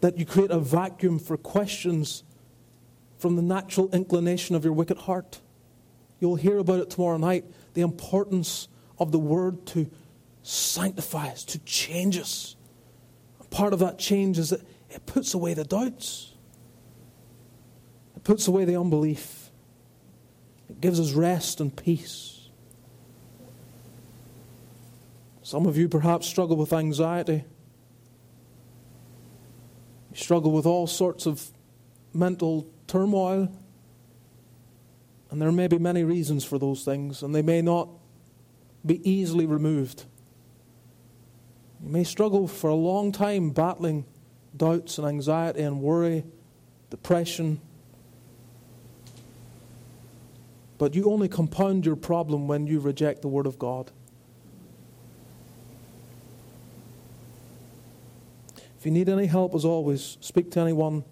that 0.00 0.18
you 0.18 0.26
create 0.26 0.50
a 0.50 0.58
vacuum 0.58 1.18
for 1.18 1.38
questions 1.38 2.24
from 3.16 3.36
the 3.36 3.42
natural 3.42 3.88
inclination 3.90 4.54
of 4.54 4.62
your 4.62 4.74
wicked 4.74 4.98
heart. 4.98 5.40
You'll 6.20 6.36
hear 6.36 6.58
about 6.58 6.80
it 6.80 6.90
tomorrow 6.90 7.16
night 7.16 7.46
the 7.72 7.80
importance 7.80 8.68
of 8.98 9.12
the 9.12 9.18
word 9.18 9.64
to 9.68 9.90
sanctify 10.42 11.28
us, 11.28 11.42
to 11.44 11.58
change 11.60 12.18
us. 12.18 12.54
Part 13.48 13.72
of 13.72 13.78
that 13.78 13.98
change 13.98 14.38
is 14.38 14.50
that 14.50 14.60
it 14.90 15.06
puts 15.06 15.32
away 15.32 15.54
the 15.54 15.64
doubts, 15.64 16.34
it 18.14 18.24
puts 18.24 18.46
away 18.46 18.66
the 18.66 18.78
unbelief, 18.78 19.43
it 20.74 20.80
gives 20.80 20.98
us 20.98 21.12
rest 21.12 21.60
and 21.60 21.74
peace. 21.74 22.48
Some 25.42 25.66
of 25.66 25.78
you 25.78 25.88
perhaps 25.88 26.26
struggle 26.26 26.56
with 26.56 26.72
anxiety. 26.72 27.44
You 30.10 30.16
struggle 30.16 30.50
with 30.50 30.66
all 30.66 30.88
sorts 30.88 31.26
of 31.26 31.48
mental 32.12 32.66
turmoil. 32.88 33.52
And 35.30 35.40
there 35.40 35.52
may 35.52 35.68
be 35.68 35.78
many 35.78 36.02
reasons 36.02 36.44
for 36.44 36.58
those 36.58 36.84
things, 36.84 37.22
and 37.22 37.32
they 37.32 37.42
may 37.42 37.62
not 37.62 37.88
be 38.84 39.08
easily 39.08 39.46
removed. 39.46 40.06
You 41.84 41.90
may 41.90 42.02
struggle 42.02 42.48
for 42.48 42.68
a 42.68 42.74
long 42.74 43.12
time 43.12 43.50
battling 43.50 44.06
doubts 44.56 44.98
and 44.98 45.06
anxiety 45.06 45.62
and 45.62 45.80
worry, 45.80 46.24
depression. 46.90 47.60
But 50.78 50.94
you 50.94 51.10
only 51.10 51.28
compound 51.28 51.86
your 51.86 51.96
problem 51.96 52.48
when 52.48 52.66
you 52.66 52.80
reject 52.80 53.22
the 53.22 53.28
Word 53.28 53.46
of 53.46 53.58
God. 53.58 53.90
If 58.78 58.84
you 58.84 58.90
need 58.90 59.08
any 59.08 59.26
help, 59.26 59.54
as 59.54 59.64
always, 59.64 60.18
speak 60.20 60.50
to 60.52 60.60
anyone 60.60 61.04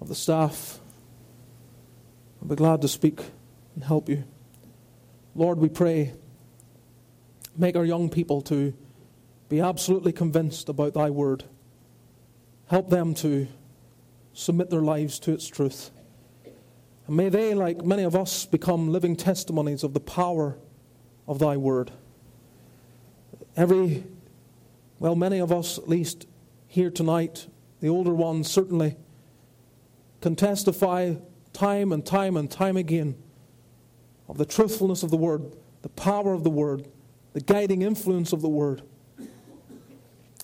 of 0.00 0.08
the 0.08 0.14
staff. 0.14 0.78
I'll 2.42 2.48
be 2.48 2.56
glad 2.56 2.82
to 2.82 2.88
speak 2.88 3.20
and 3.74 3.84
help 3.84 4.08
you. 4.08 4.24
Lord, 5.34 5.58
we 5.58 5.68
pray, 5.68 6.12
make 7.56 7.76
our 7.76 7.84
young 7.84 8.10
people 8.10 8.42
to 8.42 8.74
be 9.48 9.60
absolutely 9.60 10.12
convinced 10.12 10.68
about 10.68 10.92
Thy 10.92 11.08
Word. 11.08 11.44
Help 12.66 12.90
them 12.90 13.14
to 13.14 13.46
submit 14.34 14.68
their 14.70 14.82
lives 14.82 15.18
to 15.20 15.32
its 15.32 15.46
truth. 15.46 15.90
May 17.12 17.28
they, 17.28 17.52
like 17.52 17.84
many 17.84 18.04
of 18.04 18.16
us, 18.16 18.46
become 18.46 18.90
living 18.90 19.16
testimonies 19.16 19.84
of 19.84 19.92
the 19.92 20.00
power 20.00 20.56
of 21.28 21.38
Thy 21.38 21.58
Word. 21.58 21.90
Every, 23.54 24.04
well, 24.98 25.14
many 25.14 25.38
of 25.38 25.52
us 25.52 25.76
at 25.76 25.90
least 25.90 26.26
here 26.66 26.90
tonight, 26.90 27.48
the 27.80 27.88
older 27.88 28.14
ones 28.14 28.50
certainly, 28.50 28.96
can 30.22 30.36
testify 30.36 31.16
time 31.52 31.92
and 31.92 32.06
time 32.06 32.34
and 32.34 32.50
time 32.50 32.78
again 32.78 33.14
of 34.26 34.38
the 34.38 34.46
truthfulness 34.46 35.02
of 35.02 35.10
the 35.10 35.18
Word, 35.18 35.54
the 35.82 35.90
power 35.90 36.32
of 36.32 36.44
the 36.44 36.50
Word, 36.50 36.88
the 37.34 37.42
guiding 37.42 37.82
influence 37.82 38.32
of 38.32 38.40
the 38.40 38.48
Word, 38.48 38.80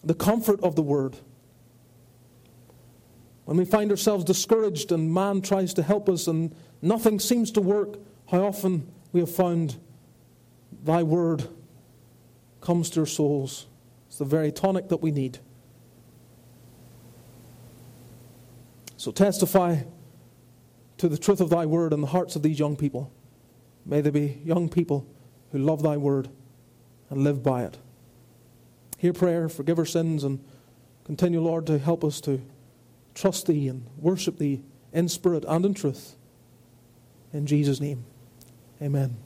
the 0.04 0.14
comfort 0.14 0.62
of 0.62 0.76
the 0.76 0.82
Word. 0.82 1.16
When 3.48 3.56
we 3.56 3.64
find 3.64 3.90
ourselves 3.90 4.24
discouraged 4.24 4.92
and 4.92 5.10
man 5.10 5.40
tries 5.40 5.72
to 5.72 5.82
help 5.82 6.10
us 6.10 6.26
and 6.26 6.54
nothing 6.82 7.18
seems 7.18 7.50
to 7.52 7.62
work, 7.62 7.98
how 8.26 8.44
often 8.44 8.92
we 9.10 9.20
have 9.20 9.34
found 9.34 9.76
Thy 10.84 11.02
Word 11.02 11.48
comes 12.60 12.90
to 12.90 13.00
our 13.00 13.06
souls. 13.06 13.66
It's 14.06 14.18
the 14.18 14.26
very 14.26 14.52
tonic 14.52 14.90
that 14.90 15.00
we 15.00 15.12
need. 15.12 15.38
So 18.98 19.12
testify 19.12 19.78
to 20.98 21.08
the 21.08 21.16
truth 21.16 21.40
of 21.40 21.48
Thy 21.48 21.64
Word 21.64 21.94
in 21.94 22.02
the 22.02 22.08
hearts 22.08 22.36
of 22.36 22.42
these 22.42 22.58
young 22.58 22.76
people. 22.76 23.10
May 23.86 24.02
they 24.02 24.10
be 24.10 24.42
young 24.44 24.68
people 24.68 25.06
who 25.52 25.58
love 25.58 25.82
Thy 25.82 25.96
Word 25.96 26.28
and 27.08 27.24
live 27.24 27.42
by 27.42 27.64
it. 27.64 27.78
Hear 28.98 29.14
prayer, 29.14 29.48
forgive 29.48 29.78
our 29.78 29.86
sins, 29.86 30.22
and 30.22 30.44
continue, 31.04 31.40
Lord, 31.40 31.66
to 31.68 31.78
help 31.78 32.04
us 32.04 32.20
to 32.20 32.42
trust 33.18 33.46
Thee 33.46 33.68
and 33.68 33.84
worship 33.98 34.38
Thee 34.38 34.62
in 34.92 35.08
spirit 35.08 35.44
and 35.46 35.66
in 35.66 35.74
truth. 35.74 36.14
In 37.32 37.46
Jesus' 37.46 37.80
name, 37.80 38.04
amen. 38.80 39.16